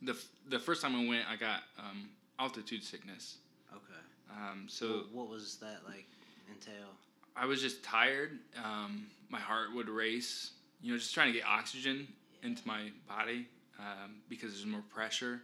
the 0.02 0.12
f- 0.12 0.28
the 0.48 0.58
first 0.58 0.82
time 0.82 0.94
I 0.94 1.06
went, 1.08 1.24
I 1.28 1.36
got 1.36 1.62
um, 1.78 2.08
altitude 2.38 2.84
sickness. 2.84 3.36
Okay. 3.72 4.00
Um, 4.30 4.66
so 4.68 4.86
What- 4.88 5.12
what 5.12 5.28
was 5.28 5.56
that 5.58 5.80
like 5.86 6.06
entail? 6.50 6.88
I 7.34 7.46
was 7.46 7.60
just 7.60 7.82
tired. 7.82 8.38
Um, 8.62 9.06
my 9.28 9.38
heart 9.40 9.74
would 9.74 9.88
race. 9.88 10.52
You 10.82 10.92
know, 10.92 10.98
just 10.98 11.14
trying 11.14 11.32
to 11.32 11.38
get 11.38 11.46
oxygen 11.46 12.06
into 12.42 12.66
my 12.66 12.90
body 13.08 13.46
um, 13.78 14.16
because 14.28 14.52
there's 14.52 14.66
more 14.66 14.82
pressure. 14.92 15.42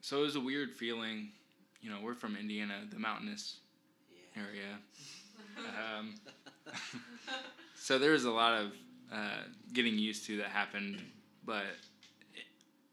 So 0.00 0.18
it 0.18 0.22
was 0.22 0.36
a 0.36 0.40
weird 0.40 0.72
feeling. 0.72 1.28
You 1.80 1.90
know, 1.90 1.98
we're 2.02 2.14
from 2.14 2.36
Indiana, 2.36 2.84
the 2.90 2.98
mountainous 2.98 3.56
Yeah. 3.56 3.71
Area. 4.36 4.78
Um, 5.58 6.14
so 7.74 7.98
there 7.98 8.12
was 8.12 8.24
a 8.24 8.30
lot 8.30 8.60
of 8.60 8.72
uh, 9.12 9.42
getting 9.72 9.98
used 9.98 10.26
to 10.26 10.38
that 10.38 10.46
happened, 10.46 11.00
but 11.44 11.64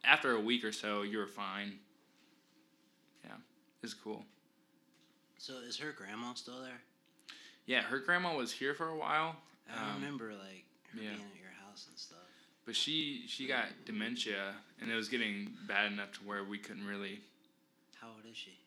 after 0.03 0.31
a 0.31 0.39
week 0.39 0.63
or 0.63 0.71
so, 0.71 1.03
you 1.03 1.17
were 1.17 1.27
fine. 1.27 1.79
Yeah, 3.23 3.31
it 3.31 3.81
was 3.81 3.93
cool. 3.93 4.25
So 5.37 5.53
is 5.67 5.77
her 5.77 5.91
grandma 5.91 6.33
still 6.33 6.61
there? 6.61 6.81
Yeah, 7.65 7.81
her 7.81 7.99
grandma 7.99 8.35
was 8.35 8.51
here 8.51 8.73
for 8.73 8.87
a 8.87 8.95
while. 8.95 9.35
I 9.71 9.89
um, 9.89 10.01
remember 10.01 10.31
like 10.31 10.65
her 10.91 11.01
yeah. 11.01 11.09
being 11.11 11.13
at 11.13 11.39
your 11.39 11.53
house 11.65 11.85
and 11.87 11.97
stuff. 11.97 12.17
But 12.65 12.75
she 12.75 13.23
she 13.27 13.47
got 13.47 13.65
dementia, 13.85 14.53
and 14.81 14.91
it 14.91 14.95
was 14.95 15.07
getting 15.07 15.51
bad 15.67 15.91
enough 15.91 16.11
to 16.13 16.19
where 16.19 16.43
we 16.43 16.57
couldn't 16.57 16.85
really. 16.85 17.21
How 18.01 18.07
old 18.07 18.25
is 18.29 18.37
she? 18.37 18.57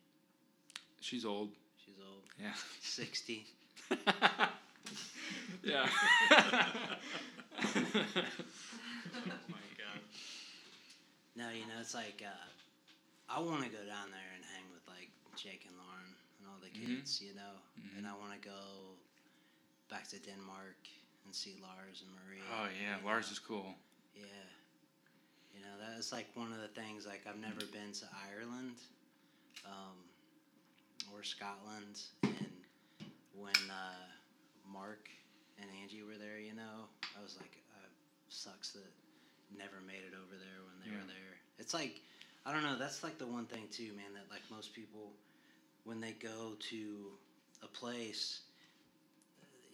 She's 1.00 1.24
old. 1.24 1.50
She's 2.42 2.48
old. 2.48 2.50
Yeah. 2.50 2.54
Sixty. 2.82 3.46
yeah. 5.62 5.86
Oh 7.54 7.58
my 9.48 9.66
god. 9.78 10.00
No, 11.36 11.48
you 11.50 11.66
know 11.66 11.80
it's 11.80 11.94
like 11.94 12.22
uh, 12.24 12.44
I 13.28 13.40
want 13.40 13.62
to 13.64 13.70
go 13.70 13.78
down 13.86 14.10
there 14.10 14.30
and 14.34 14.44
hang 14.54 14.64
with 14.72 14.82
like 14.88 15.08
Jake 15.36 15.64
and 15.66 15.76
Lauren 15.76 16.12
and 16.40 16.48
all 16.48 16.58
the 16.60 16.68
Mhm. 16.72 16.98
kids, 16.98 17.20
you 17.20 17.34
know, 17.34 17.54
and 17.96 18.06
I 18.06 18.12
want 18.14 18.32
to 18.32 18.48
go 18.48 18.96
back 19.88 20.08
to 20.08 20.18
Denmark 20.18 20.76
and 21.24 21.34
see 21.34 21.56
Lars 21.62 22.02
and 22.02 22.10
Maria. 22.26 22.42
oh 22.58 22.68
yeah, 22.82 22.98
you 22.98 23.04
Lars 23.06 23.26
know. 23.28 23.32
is 23.32 23.38
cool. 23.38 23.74
Yeah. 24.14 24.26
You 25.54 25.60
know, 25.60 25.76
that 25.78 25.98
is 25.98 26.12
like 26.12 26.26
one 26.34 26.52
of 26.52 26.60
the 26.60 26.68
things, 26.68 27.04
like, 27.06 27.26
I've 27.28 27.38
never 27.38 27.60
been 27.72 27.92
to 27.92 28.06
Ireland 28.28 28.76
um, 29.66 29.96
or 31.12 31.22
Scotland. 31.22 32.00
And 32.24 32.62
when 33.32 33.54
uh, 33.70 34.06
Mark 34.64 35.10
and 35.58 35.68
Angie 35.82 36.02
were 36.02 36.16
there, 36.18 36.38
you 36.38 36.54
know, 36.54 36.88
I 37.18 37.22
was 37.22 37.36
like, 37.36 37.62
uh, 37.72 37.88
sucks 38.28 38.70
that 38.72 38.92
never 39.56 39.80
made 39.86 40.04
it 40.06 40.14
over 40.14 40.36
there 40.36 40.60
when 40.64 40.78
they 40.80 40.90
Yeah. 40.90 40.98
were 40.98 41.06
there. 41.06 41.36
It's 41.58 41.74
like, 41.74 42.00
I 42.44 42.52
don't 42.52 42.62
know, 42.62 42.76
that's 42.76 43.02
like 43.02 43.18
the 43.18 43.26
one 43.26 43.46
thing, 43.46 43.68
too, 43.70 43.92
man, 43.94 44.12
that 44.14 44.30
like 44.30 44.42
most 44.50 44.72
people, 44.72 45.12
when 45.84 46.00
they 46.00 46.12
go 46.12 46.56
to 46.70 47.12
a 47.62 47.68
place, 47.68 48.40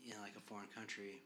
you 0.05 0.15
know, 0.15 0.21
like 0.21 0.37
a 0.37 0.41
foreign 0.41 0.69
country, 0.69 1.23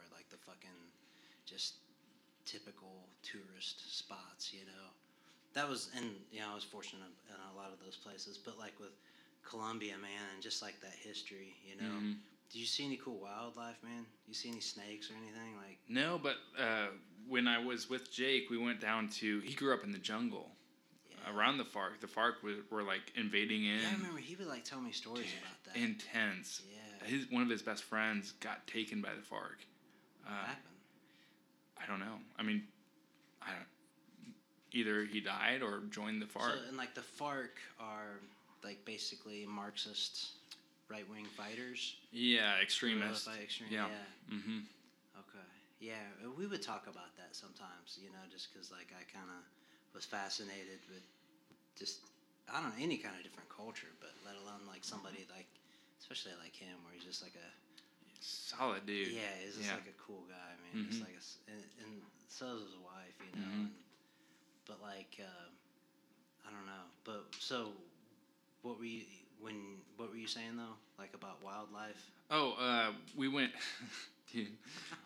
fucking 0.46 0.70
just 1.44 1.74
typical 2.44 3.04
tourist 3.22 3.96
spots. 3.96 4.52
You 4.52 4.64
know, 4.66 4.86
that 5.54 5.68
was 5.68 5.90
and 5.96 6.06
you 6.30 6.40
know 6.40 6.46
I 6.52 6.54
was 6.54 6.64
fortunate 6.64 7.10
in 7.28 7.34
a 7.52 7.56
lot 7.56 7.72
of 7.72 7.78
those 7.84 7.96
places, 7.96 8.38
but 8.38 8.58
like 8.58 8.78
with 8.80 8.94
Colombia, 9.48 9.94
man, 10.00 10.24
and 10.34 10.42
just 10.42 10.62
like 10.62 10.80
that 10.80 10.94
history. 11.02 11.54
You 11.66 11.76
know, 11.82 11.92
Mhm. 11.94 12.16
did 12.50 12.58
you 12.58 12.66
see 12.66 12.84
any 12.84 12.96
cool 12.96 13.18
wildlife, 13.18 13.82
man? 13.82 14.06
You 14.26 14.34
see 14.34 14.48
any 14.50 14.60
snakes 14.60 15.10
or 15.10 15.14
anything 15.14 15.56
like? 15.56 15.78
No, 15.88 16.18
but 16.18 16.36
uh, 16.58 16.88
when 17.28 17.46
I 17.48 17.58
was 17.58 17.88
with 17.90 18.10
Jake, 18.12 18.50
we 18.50 18.58
went 18.58 18.80
down 18.80 19.08
to. 19.20 19.40
He 19.40 19.54
grew 19.54 19.74
up 19.74 19.84
in 19.84 19.92
the 19.92 19.98
jungle 19.98 20.50
Yeah. 21.10 21.32
around 21.36 21.58
the 21.58 21.64
FARC. 21.64 22.00
The 22.00 22.06
FARC 22.08 22.42
were, 22.42 22.56
were 22.70 22.82
like 22.82 23.12
invading 23.16 23.64
in. 23.64 23.80
Yeah, 23.80 23.88
I 23.88 23.92
remember 23.94 24.18
he 24.18 24.34
would 24.36 24.46
like 24.48 24.64
tell 24.64 24.80
me 24.80 24.92
stories 24.92 25.32
about 25.42 25.62
that. 25.64 25.76
Intense. 25.80 26.62
yeah, 26.72 27.06
His 27.06 27.30
one 27.30 27.42
of 27.42 27.48
his 27.48 27.62
best 27.62 27.84
friends 27.84 28.32
got 28.40 28.66
taken 28.66 29.00
by 29.00 29.14
the 29.14 29.22
FARC. 29.22 29.64
Uh, 30.26 30.30
happened? 30.46 30.62
I 31.80 31.86
don't 31.86 32.00
know. 32.00 32.18
I 32.38 32.42
mean, 32.42 32.62
I 33.42 33.46
don't. 33.50 34.34
Either 34.72 35.04
he 35.04 35.20
died 35.20 35.62
or 35.62 35.82
joined 35.90 36.20
the 36.20 36.26
FARC. 36.26 36.52
So, 36.52 36.58
and 36.68 36.76
like 36.76 36.94
the 36.94 37.00
FARC 37.18 37.54
are 37.80 38.20
like 38.64 38.84
basically 38.84 39.46
Marxist 39.46 40.32
right 40.88 41.08
wing 41.10 41.26
fighters. 41.36 41.96
yeah, 42.12 42.58
extremists. 42.60 43.28
extreme- 43.42 43.70
Yeah. 43.70 43.86
yeah. 43.88 44.36
Mm-hmm. 44.36 44.58
Okay. 45.18 45.48
Yeah, 45.80 46.02
we 46.36 46.46
would 46.46 46.62
talk 46.62 46.86
about 46.88 47.16
that 47.16 47.34
sometimes, 47.34 47.98
you 48.02 48.10
know, 48.10 48.22
just 48.32 48.52
because 48.52 48.70
like 48.70 48.90
I 48.92 49.02
kind 49.16 49.30
of 49.30 49.42
was 49.94 50.04
fascinated 50.04 50.80
with 50.90 51.02
just 51.78 52.00
I 52.50 52.60
don't 52.60 52.70
know 52.70 52.78
any 52.82 52.96
kind 52.98 53.14
of 53.16 53.22
different 53.22 53.48
culture, 53.48 53.90
but 54.00 54.10
let 54.24 54.34
alone 54.36 54.66
like 54.68 54.84
somebody 54.84 55.26
like, 55.34 55.46
especially 56.00 56.32
like 56.42 56.54
him, 56.54 56.76
where 56.84 56.94
he's 56.94 57.04
just 57.04 57.22
like 57.22 57.34
a 57.34 57.48
Solid 58.26 58.86
dude. 58.86 59.08
yeah, 59.08 59.20
he's 59.44 59.54
just 59.56 59.68
Yeah. 59.68 59.74
like 59.76 59.86
a 59.88 60.02
cool 60.02 60.24
guy, 60.28 60.52
man. 60.74 60.86
Just 60.88 61.00
Mhm. 61.00 61.04
like 61.04 61.14
a, 61.16 61.50
and, 61.52 61.62
and 61.84 62.02
so 62.28 62.56
is 62.56 62.62
his 62.62 62.76
wife, 62.76 63.14
you 63.20 63.40
know. 63.40 63.46
Mhm. 63.46 63.52
And, 63.52 63.74
but 64.66 64.82
like, 64.82 65.16
uh, 65.20 65.48
I 66.46 66.50
don't 66.50 66.66
know. 66.66 66.82
But 67.04 67.26
so, 67.38 67.72
what 68.62 68.78
were 68.78 68.84
you 68.84 69.04
when? 69.40 69.82
What 69.96 70.10
were 70.10 70.16
you 70.16 70.26
saying 70.26 70.56
though? 70.56 70.76
Like 70.98 71.14
about 71.14 71.40
wildlife? 71.42 72.10
Oh, 72.30 72.52
uh, 72.54 72.92
we 73.14 73.28
went. 73.28 73.52
dude. 74.32 74.48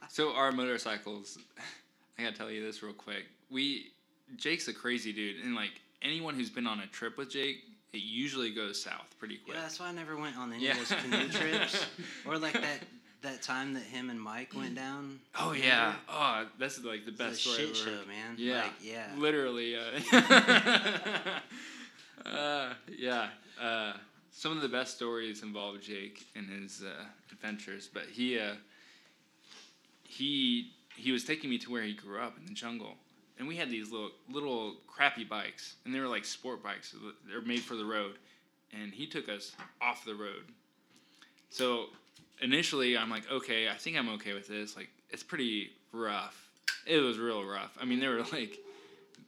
So 0.08 0.32
our 0.34 0.50
motorcycles. 0.52 1.38
I 2.18 2.22
gotta 2.22 2.36
tell 2.36 2.50
you 2.50 2.64
this 2.64 2.82
real 2.82 2.94
quick. 2.94 3.26
We 3.50 3.92
Jake's 4.36 4.68
a 4.68 4.72
crazy 4.74 5.12
dude, 5.12 5.44
and 5.44 5.54
like 5.54 5.72
anyone 6.02 6.34
who's 6.34 6.50
been 6.50 6.66
on 6.66 6.80
a 6.80 6.86
trip 6.86 7.16
with 7.18 7.30
Jake, 7.30 7.64
it 7.92 7.98
usually 8.02 8.52
goes 8.54 8.82
south 8.82 9.14
pretty 9.18 9.36
quick. 9.38 9.56
Yeah, 9.56 9.62
that's 9.62 9.78
why 9.80 9.88
I 9.88 9.92
never 9.92 10.16
went 10.16 10.36
on 10.38 10.52
any 10.52 10.64
Yeah. 10.64 10.72
of 10.78 10.88
those 10.88 11.00
canoe 11.00 11.28
trips, 11.28 11.84
or 12.26 12.38
like 12.38 12.54
that 12.54 12.80
that 13.22 13.42
time 13.42 13.74
that 13.74 13.82
him 13.82 14.10
and 14.10 14.20
Mike 14.20 14.54
went 14.56 14.74
down. 14.74 15.20
Oh 15.38 15.52
yeah. 15.52 15.94
Oh, 16.08 16.46
that's 16.58 16.82
like 16.84 17.04
the 17.04 17.12
best 17.12 17.42
story 17.42 17.56
shit 17.56 17.66
ever. 17.66 17.74
show, 17.74 18.06
man. 18.08 18.36
Yeah. 18.36 18.62
like, 18.62 18.72
yeah. 18.82 19.06
Literally. 19.16 19.76
Uh, 19.76 19.90
uh, 22.26 22.72
yeah. 22.96 23.28
Uh, 23.60 23.92
some 24.32 24.52
of 24.52 24.62
the 24.62 24.68
best 24.68 24.96
stories 24.96 25.42
involve 25.42 25.80
Jake 25.80 26.26
and 26.34 26.48
his 26.48 26.82
uh, 26.82 27.04
adventures, 27.30 27.90
but 27.92 28.04
he 28.04 28.38
uh, 28.38 28.54
he 30.02 30.72
he 30.96 31.12
was 31.12 31.24
taking 31.24 31.50
me 31.50 31.58
to 31.58 31.70
where 31.70 31.82
he 31.82 31.92
grew 31.92 32.20
up 32.20 32.38
in 32.38 32.46
the 32.46 32.54
jungle, 32.54 32.94
and 33.38 33.46
we 33.46 33.56
had 33.56 33.70
these 33.70 33.90
little 33.90 34.10
little 34.30 34.76
crappy 34.86 35.24
bikes, 35.24 35.76
and 35.84 35.94
they 35.94 36.00
were 36.00 36.08
like 36.08 36.24
sport 36.24 36.62
bikes. 36.62 36.94
They're 37.28 37.42
made 37.42 37.60
for 37.60 37.74
the 37.74 37.84
road, 37.84 38.14
and 38.72 38.92
he 38.92 39.06
took 39.06 39.28
us 39.28 39.52
off 39.82 40.04
the 40.04 40.14
road. 40.14 40.44
So 41.50 41.86
initially, 42.42 42.96
I'm 42.96 43.10
like, 43.10 43.30
okay, 43.30 43.68
I 43.68 43.74
think 43.74 43.96
I'm 43.96 44.08
okay 44.10 44.32
with 44.32 44.48
this. 44.48 44.76
Like, 44.76 44.88
it's 45.10 45.22
pretty 45.22 45.70
rough. 45.92 46.48
It 46.86 46.98
was 46.98 47.18
real 47.18 47.44
rough. 47.44 47.76
I 47.80 47.84
mean, 47.84 48.00
there 48.00 48.10
were 48.10 48.22
like 48.32 48.58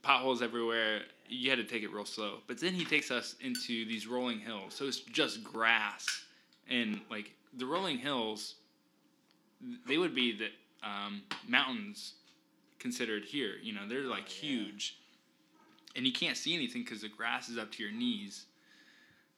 potholes 0.02 0.42
everywhere. 0.42 1.02
You 1.28 1.50
had 1.50 1.58
to 1.58 1.64
take 1.64 1.82
it 1.82 1.92
real 1.92 2.04
slow. 2.04 2.38
But 2.46 2.60
then 2.60 2.74
he 2.74 2.84
takes 2.84 3.10
us 3.10 3.36
into 3.40 3.84
these 3.86 4.06
rolling 4.06 4.40
hills. 4.40 4.74
So 4.74 4.86
it's 4.86 5.00
just 5.00 5.42
grass. 5.42 6.06
And 6.68 7.00
like 7.10 7.32
the 7.56 7.66
rolling 7.66 7.98
hills, 7.98 8.56
they 9.86 9.98
would 9.98 10.14
be 10.14 10.36
the 10.36 10.48
um, 10.86 11.22
mountains 11.46 12.14
considered 12.78 13.24
here. 13.24 13.54
You 13.62 13.72
know, 13.74 13.88
they're 13.88 14.02
like 14.02 14.24
Oh, 14.24 14.34
yeah. 14.42 14.48
huge. 14.48 14.98
And 15.94 16.06
you 16.06 16.12
can't 16.12 16.36
see 16.36 16.54
anything 16.54 16.82
because 16.82 17.02
the 17.02 17.08
grass 17.08 17.48
is 17.48 17.58
up 17.58 17.70
to 17.72 17.82
your 17.82 17.92
knees. 17.92 18.46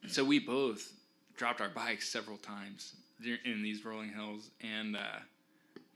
And 0.01 0.11
so 0.11 0.23
we 0.23 0.39
both 0.39 0.93
dropped 1.35 1.59
our 1.59 1.69
bikes 1.69 2.07
several 2.07 2.37
times 2.37 2.93
in 3.23 3.61
these 3.61 3.85
rolling 3.85 4.09
hills. 4.09 4.49
And 4.61 4.95
uh, 4.95 5.19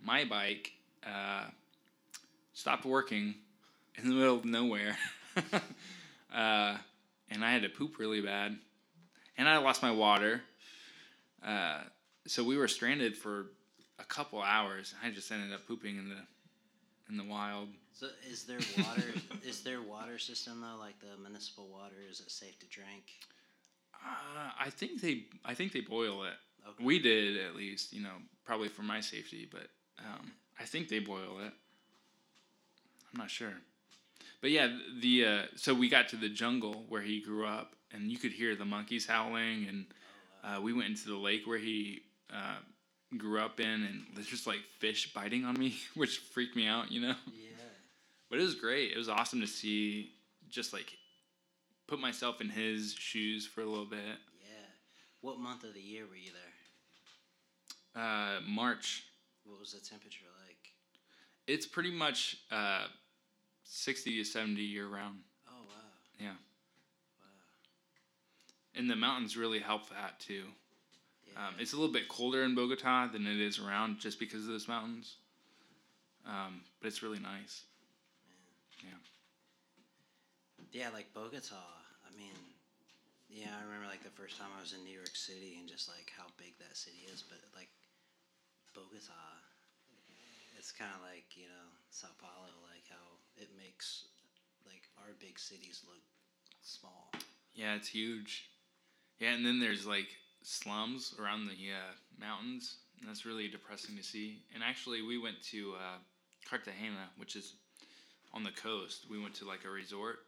my 0.02 0.26
bike 0.26 0.72
uh, 1.06 1.46
stopped 2.54 2.86
working 2.86 3.36
in 3.98 4.10
the 4.10 4.16
middle 4.16 4.38
of 4.38 4.46
nowhere. 4.46 4.98
uh, 6.34 6.78
and 7.32 7.44
I 7.44 7.52
had 7.52 7.64
to 7.64 7.70
poop 7.70 8.00
really 8.00 8.22
bad. 8.22 8.58
And 9.38 9.48
I 9.48 9.58
lost 9.58 9.82
my 9.82 9.92
water. 9.92 10.42
Uh, 11.46 11.82
so 12.28 12.44
we 12.44 12.58
were 12.58 12.68
stranded 12.68 13.16
for 13.16 13.48
a 14.00 14.04
couple 14.04 14.42
hours. 14.42 14.94
I 15.04 15.10
just 15.12 15.32
ended 15.32 15.54
up 15.54 15.68
pooping 15.68 15.98
in 15.98 16.10
the 16.10 16.18
in 17.10 17.18
the 17.18 17.24
wild. 17.24 17.70
So 17.94 18.08
is 18.30 18.44
there 18.44 18.60
water? 18.78 19.14
is 19.46 19.62
there 19.62 19.82
water 19.82 20.20
system 20.20 20.62
though, 20.62 20.78
like 20.78 21.00
the 21.00 21.22
municipal 21.22 21.68
water? 21.68 21.96
Is 22.10 22.20
it 22.20 22.30
safe 22.30 22.60
to 22.60 22.68
drink? 22.68 23.04
Uh, 23.94 24.52
I 24.60 24.70
think 24.70 25.02
they 25.02 25.26
I 25.44 25.54
think 25.54 25.72
they 25.72 25.82
boil 25.82 26.24
it. 26.24 26.34
Okay. 26.68 26.84
We 26.84 27.00
did 27.00 27.38
at 27.38 27.56
least, 27.56 27.94
you 27.94 28.02
know, 28.02 28.16
probably 28.46 28.68
for 28.68 28.84
my 28.84 29.00
safety, 29.00 29.48
but 29.50 29.68
um, 30.00 30.32
I 30.60 30.66
think 30.66 30.90
they 30.90 31.00
boil 31.00 31.40
it. 31.46 31.54
I'm 33.12 33.18
not 33.18 33.30
sure. 33.30 33.54
But 34.42 34.52
yeah, 34.52 34.70
the 35.02 35.26
uh, 35.26 35.42
so 35.56 35.74
we 35.74 35.90
got 35.90 36.10
to 36.10 36.16
the 36.16 36.30
jungle 36.30 36.86
where 36.88 37.02
he 37.02 37.22
grew 37.22 37.46
up, 37.46 37.76
and 37.92 38.12
you 38.12 38.18
could 38.18 38.32
hear 38.32 38.56
the 38.56 38.66
monkeys 38.66 39.06
howling, 39.06 39.68
and 39.68 39.86
uh, 40.44 40.62
we 40.62 40.74
went 40.74 40.90
into 40.90 41.10
the 41.10 41.18
lake 41.18 41.46
where 41.46 41.58
he 41.58 42.02
uh, 42.34 42.58
grew 43.18 43.40
up 43.42 43.60
in, 43.60 43.68
and 43.68 44.06
there's 44.16 44.28
just 44.28 44.48
like 44.48 44.60
fish 44.80 45.14
biting 45.14 45.46
on 45.46 45.60
me, 45.60 45.76
which 45.96 46.20
freaked 46.20 46.56
me 46.56 46.68
out, 46.68 46.92
you 46.92 47.02
know. 47.02 47.16
Yeah. 47.28 47.50
But 48.30 48.40
it 48.40 48.44
was 48.44 48.56
great. 48.56 48.92
It 48.92 48.98
was 48.98 49.10
awesome 49.10 49.42
to 49.42 49.48
see, 49.48 50.12
just 50.50 50.72
like 50.72 50.96
put 51.88 52.00
myself 52.00 52.40
in 52.40 52.50
his 52.50 52.94
shoes 52.94 53.46
for 53.46 53.62
a 53.62 53.66
little 53.66 53.86
bit. 53.86 54.00
Yeah. 54.42 54.68
What 55.22 55.40
month 55.40 55.64
of 55.64 55.74
the 55.74 55.82
year 55.82 56.06
were 56.08 56.16
you 56.16 56.32
there? 56.32 56.49
Uh, 58.00 58.40
March. 58.48 59.04
What 59.44 59.60
was 59.60 59.74
the 59.74 59.80
temperature 59.80 60.26
like? 60.48 60.72
It's 61.48 61.66
pretty 61.66 61.92
much 61.92 62.38
uh, 62.52 62.86
60 63.64 64.18
to 64.18 64.24
70 64.24 64.62
year 64.62 64.88
round. 64.88 65.20
Oh 65.50 65.64
wow. 65.68 65.74
Yeah. 66.20 66.28
Wow. 66.28 66.36
And 68.76 68.90
the 68.90 68.96
mountains 68.96 69.36
really 69.36 69.60
help 69.60 69.90
that 69.90 70.20
too. 70.20 70.44
Yeah. 71.28 71.48
Um, 71.48 71.56
it's 71.60 71.74
a 71.74 71.76
little 71.76 71.92
bit 71.92 72.08
colder 72.08 72.44
in 72.44 72.56
Bogota 72.56 73.08
than 73.08 73.28
it 73.28 73.40
is 73.40 73.60
around 73.60 74.00
just 74.00 74.20
because 74.20 74.46
of 74.46 74.48
those 74.48 74.68
mountains. 74.68 75.18
Um, 76.26 76.62
but 76.80 76.88
it's 76.88 77.04
really 77.04 77.20
nice. 77.20 77.64
Yeah. 78.84 78.96
Yeah, 80.72 80.90
like 80.94 81.14
Bogota. 81.14 81.56
I 82.06 82.18
mean, 82.18 82.36
yeah, 83.30 83.50
I 83.60 83.66
remember 83.66 83.88
like 83.88 84.04
the 84.04 84.10
first 84.10 84.38
time 84.38 84.50
I 84.58 84.62
was 84.62 84.74
in 84.74 84.84
New 84.86 84.94
York 84.94 85.16
City 85.16 85.58
and 85.60 85.68
just 85.68 85.90
like 85.90 86.14
how 86.16 86.26
big 86.38 86.58
that 86.60 86.78
city 86.78 87.06
is. 87.12 87.24
But 87.28 87.40
like 87.56 87.70
Bogota, 88.74 89.26
it's 90.58 90.72
kind 90.72 90.92
of 90.96 91.02
like 91.02 91.26
you 91.36 91.46
know 91.46 91.68
Sao 91.90 92.10
Paulo, 92.20 92.50
like 92.72 92.86
how 92.90 93.20
it 93.38 93.50
makes 93.58 94.06
like 94.66 94.90
our 94.98 95.14
big 95.20 95.40
cities 95.40 95.82
look 95.88 96.02
small. 96.62 97.12
Yeah, 97.54 97.76
it's 97.76 97.90
huge. 97.90 98.50
Yeah, 99.20 99.34
and 99.34 99.46
then 99.46 99.60
there's 99.60 99.86
like 99.86 100.08
slums 100.44 101.14
around 101.20 101.46
the 101.46 101.54
uh, 101.54 101.94
mountains. 102.20 102.78
And 103.00 103.08
that's 103.08 103.26
really 103.26 103.48
depressing 103.48 103.96
to 103.96 104.04
see. 104.04 104.42
And 104.54 104.64
actually, 104.64 105.02
we 105.02 105.18
went 105.18 105.42
to 105.52 105.74
uh, 105.76 105.98
Cartagena, 106.50 107.10
which 107.18 107.36
is 107.36 107.54
on 108.34 108.44
the 108.44 108.52
coast. 108.52 109.06
We 109.10 109.22
went 109.22 109.36
to 109.36 109.46
like 109.46 109.64
a 109.66 109.70
resort. 109.70 110.20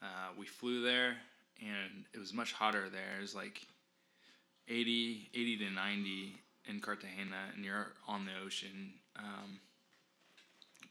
Uh, 0.00 0.30
we 0.38 0.46
flew 0.46 0.82
there, 0.82 1.16
and 1.60 2.04
it 2.14 2.18
was 2.18 2.32
much 2.32 2.52
hotter 2.52 2.88
there. 2.88 3.18
It 3.18 3.20
was 3.20 3.34
like 3.34 3.60
80, 4.68 5.28
80 5.34 5.56
to 5.58 5.70
90 5.70 6.34
in 6.70 6.80
Cartagena, 6.80 7.50
and 7.54 7.64
you're 7.64 7.88
on 8.08 8.24
the 8.24 8.32
ocean. 8.44 8.94
Um, 9.16 9.60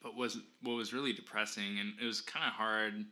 but 0.04 0.16
was 0.16 0.38
what 0.62 0.74
was 0.74 0.94
really 0.94 1.14
depressing, 1.14 1.80
and 1.80 1.94
it 2.02 2.06
was 2.06 2.22
kind 2.22 2.46
of 2.46 2.54
hard. 2.54 3.06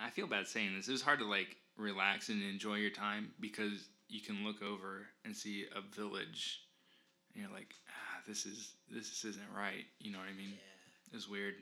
I 0.00 0.10
feel 0.10 0.26
bad 0.26 0.46
saying 0.46 0.76
this. 0.76 0.88
It 0.88 0.92
was 0.92 1.02
hard 1.02 1.18
to 1.18 1.24
like 1.24 1.56
relax 1.76 2.28
and 2.28 2.42
enjoy 2.42 2.76
your 2.76 2.90
time 2.90 3.32
because 3.40 3.88
you 4.08 4.20
can 4.20 4.44
look 4.44 4.62
over 4.62 5.06
and 5.24 5.36
see 5.36 5.66
a 5.74 5.80
village, 5.94 6.60
and 7.34 7.42
you're 7.42 7.52
like, 7.52 7.74
ah, 7.88 8.20
this 8.26 8.46
is 8.46 8.72
this 8.90 9.24
isn't 9.24 9.50
right. 9.56 9.84
You 9.98 10.12
know 10.12 10.18
what 10.18 10.28
I 10.28 10.36
mean? 10.36 10.50
Yeah. 10.50 11.12
It 11.12 11.14
was 11.14 11.28
weird. 11.28 11.54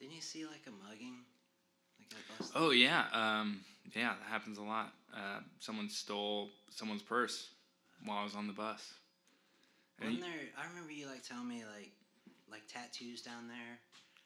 Didn't 0.00 0.14
you 0.14 0.20
see 0.20 0.44
like 0.44 0.62
a 0.66 0.88
mugging? 0.88 1.18
Like? 2.12 2.50
Oh 2.54 2.70
yeah, 2.70 3.04
um, 3.12 3.60
yeah, 3.94 4.14
that 4.18 4.28
happens 4.28 4.58
a 4.58 4.62
lot. 4.62 4.92
Uh, 5.14 5.40
someone 5.58 5.88
stole 5.88 6.50
someone's 6.70 7.02
purse 7.02 7.50
while 8.04 8.18
I 8.18 8.24
was 8.24 8.34
on 8.34 8.46
the 8.46 8.52
bus. 8.52 8.94
And 10.00 10.10
Wasn't 10.10 10.22
there? 10.24 10.40
I 10.58 10.68
remember 10.68 10.92
you 10.92 11.06
like 11.06 11.22
telling 11.22 11.48
me 11.48 11.62
like 11.76 11.92
like 12.50 12.62
tattoos 12.68 13.22
down 13.22 13.48
there. 13.48 13.78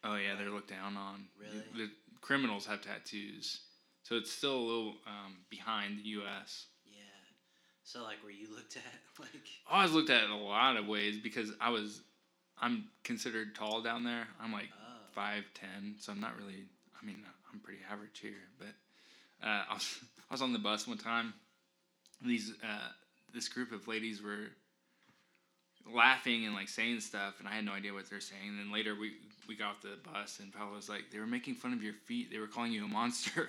oh 0.05 0.17
yeah, 0.17 0.35
they're 0.37 0.51
looked 0.51 0.71
down 0.71 0.97
on. 0.97 1.25
Really? 1.39 1.63
The 1.87 1.91
criminals 2.21 2.67
have 2.67 2.83
tattoos, 2.83 3.61
so 4.03 4.17
it's 4.17 4.31
still 4.31 4.57
a 4.57 4.67
little 4.67 4.95
um, 5.07 5.37
behind 5.49 5.99
the 5.99 6.03
U.S. 6.21 6.67
Yeah. 6.87 7.01
So 7.85 8.03
like, 8.03 8.23
were 8.25 8.31
you 8.31 8.49
looked 8.55 8.77
at 8.77 8.83
like? 9.21 9.49
I 9.71 9.83
was 9.85 9.93
looked 9.93 10.11
at 10.11 10.25
in 10.25 10.31
a 10.31 10.39
lot 10.43 10.77
of 10.77 10.87
ways 10.87 11.19
because 11.23 11.53
I 11.61 11.71
was, 11.71 12.03
I'm 12.61 12.85
considered 13.05 13.55
tall 13.55 13.81
down 13.83 14.05
there. 14.05 14.27
I'm 14.43 14.53
like 14.53 14.69
Oh. 14.73 14.97
five 15.13 15.45
ten, 15.55 15.95
so 15.99 16.13
I'm 16.13 16.21
not 16.21 16.37
really. 16.37 16.65
I 17.01 17.07
mean, 17.07 17.23
I'm 17.53 17.61
pretty 17.61 17.81
average 17.91 18.19
here, 18.21 18.43
but 18.59 19.47
uh, 19.47 19.63
I 19.71 19.75
was 19.75 19.99
I 20.31 20.35
was 20.35 20.43
on 20.43 20.53
the 20.53 20.59
bus 20.59 20.87
one 20.89 20.99
time. 20.99 21.33
These 22.23 22.53
uh, 22.63 22.89
this 23.33 23.49
group 23.49 23.73
of 23.73 23.89
ladies 23.89 24.21
were 24.23 24.49
laughing 25.95 26.45
and 26.47 26.55
like 26.55 26.69
saying 26.69 27.01
stuff, 27.01 27.39
and 27.39 27.49
I 27.49 27.53
had 27.53 27.65
no 27.65 27.73
idea 27.73 27.93
what 27.93 28.09
they're 28.09 28.21
saying. 28.21 28.49
And 28.49 28.59
then 28.59 28.73
later 28.73 28.95
we 28.99 29.13
we 29.49 29.57
got 29.57 29.71
off 29.71 29.83
the 29.83 29.97
bus, 30.13 30.39
and 30.41 30.53
Paola 30.53 30.75
was 30.75 30.89
like, 30.89 31.11
"They 31.13 31.19
were 31.19 31.27
making 31.27 31.55
fun 31.55 31.73
of 31.73 31.83
your 31.83 31.95
feet. 31.95 32.31
They 32.31 32.39
were 32.39 32.47
calling 32.47 32.73
you 32.73 32.85
a 32.85 32.89
monster." 32.89 33.49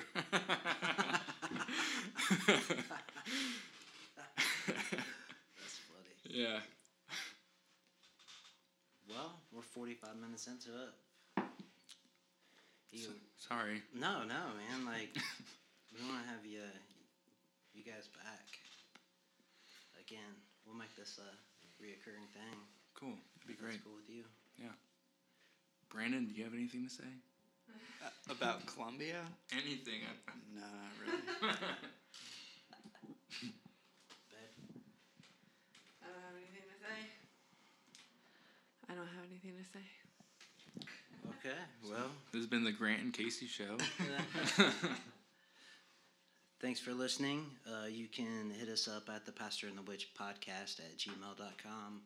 That's 4.67 5.77
funny. 5.87 6.15
yeah. 6.29 6.59
Well, 9.09 9.33
we're 9.51 9.61
45 9.61 10.15
minutes 10.21 10.47
into 10.47 10.69
it. 10.69 11.43
You, 12.91 13.07
Sorry. 13.37 13.81
no, 13.93 14.23
no, 14.23 14.51
man. 14.57 14.85
Like, 14.85 15.15
We 15.91 16.07
want 16.07 16.23
to 16.23 16.29
have 16.31 16.45
you, 16.45 16.63
you 17.73 17.83
guys 17.83 18.07
back 18.23 18.47
again. 19.99 20.31
We'll 20.65 20.75
make 20.77 20.95
this 20.95 21.19
a 21.19 21.27
reoccurring 21.81 22.29
thing. 22.33 22.55
Cool. 22.93 23.17
That'd 23.41 23.47
be 23.47 23.53
If 23.53 23.59
that's 23.59 23.71
great. 23.73 23.83
Cool 23.83 23.95
with 23.97 24.09
you. 24.09 24.23
Yeah. 24.57 24.73
Brandon, 25.89 26.27
do 26.27 26.33
you 26.35 26.43
have 26.45 26.53
anything 26.53 26.83
to 26.85 26.89
say? 26.93 27.09
Uh, 28.03 28.09
about 28.31 28.65
Colombia? 28.65 29.25
Anything. 29.51 30.01
No, 30.55 30.61
not 30.61 30.93
really. 31.01 31.21
Babe? 34.29 34.81
I 36.01 36.05
don't 36.07 36.21
have 36.21 36.35
anything 36.37 36.65
to 36.69 36.77
say. 36.79 36.99
I 38.89 38.91
don't 38.93 39.07
have 39.07 39.25
anything 39.29 39.55
to 39.57 39.63
say. 39.65 39.85
Okay. 41.39 41.57
Well, 41.83 42.11
This 42.31 42.39
has 42.41 42.47
been 42.47 42.63
the 42.63 42.71
Grant 42.71 43.01
and 43.01 43.13
Casey 43.13 43.47
show. 43.47 43.77
thanks 46.61 46.79
for 46.79 46.93
listening. 46.93 47.45
Uh, 47.65 47.87
you 47.87 48.07
can 48.07 48.51
hit 48.51 48.69
us 48.69 48.87
up 48.87 49.09
at 49.09 49.25
the 49.25 49.31
Pastor 49.31 49.65
and 49.65 49.75
the 49.75 49.81
Witch 49.81 50.09
podcast 50.13 50.79
at 50.79 50.95
gmail.com. 50.95 52.01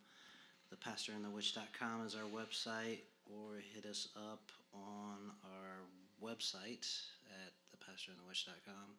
The 0.70 0.78
Pastor 0.78 1.12
and 1.12 1.26
the 1.26 1.30
Witch.com 1.30 2.06
is 2.06 2.16
our 2.16 2.30
website, 2.32 2.99
or 3.28 3.60
hit 3.74 3.86
us 3.86 4.08
up 4.16 4.51
on 4.74 5.32
our 5.43 5.84
website 6.24 6.88
at 7.28 7.51
the 7.72 7.78
Pastor 7.86 8.12
and 8.12 8.20
the 8.20 8.28
Witch.com. 8.28 8.95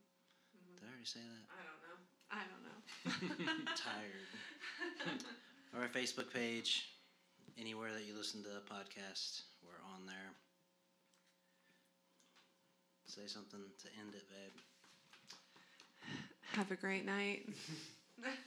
Did 0.74 0.84
I 0.84 0.88
already 0.92 1.06
say 1.06 1.20
that? 1.24 1.48
I 1.48 1.64
don't 1.64 1.80
know. 1.88 1.96
I 2.30 2.42
don't 2.44 3.48
know. 3.48 3.72
tired. 3.76 5.24
or 5.74 5.82
our 5.82 5.88
Facebook 5.88 6.32
page, 6.32 6.90
anywhere 7.58 7.92
that 7.94 8.06
you 8.06 8.14
listen 8.14 8.42
to 8.42 8.50
a 8.50 8.74
podcast, 8.74 9.42
we're 9.64 9.80
on 9.94 10.04
there. 10.06 10.36
Say 13.06 13.26
something 13.26 13.60
to 13.80 13.88
end 13.98 14.14
it, 14.14 14.28
babe. 14.28 14.60
Have 16.54 16.70
a 16.70 16.76
great 16.76 17.04
night. 17.04 17.48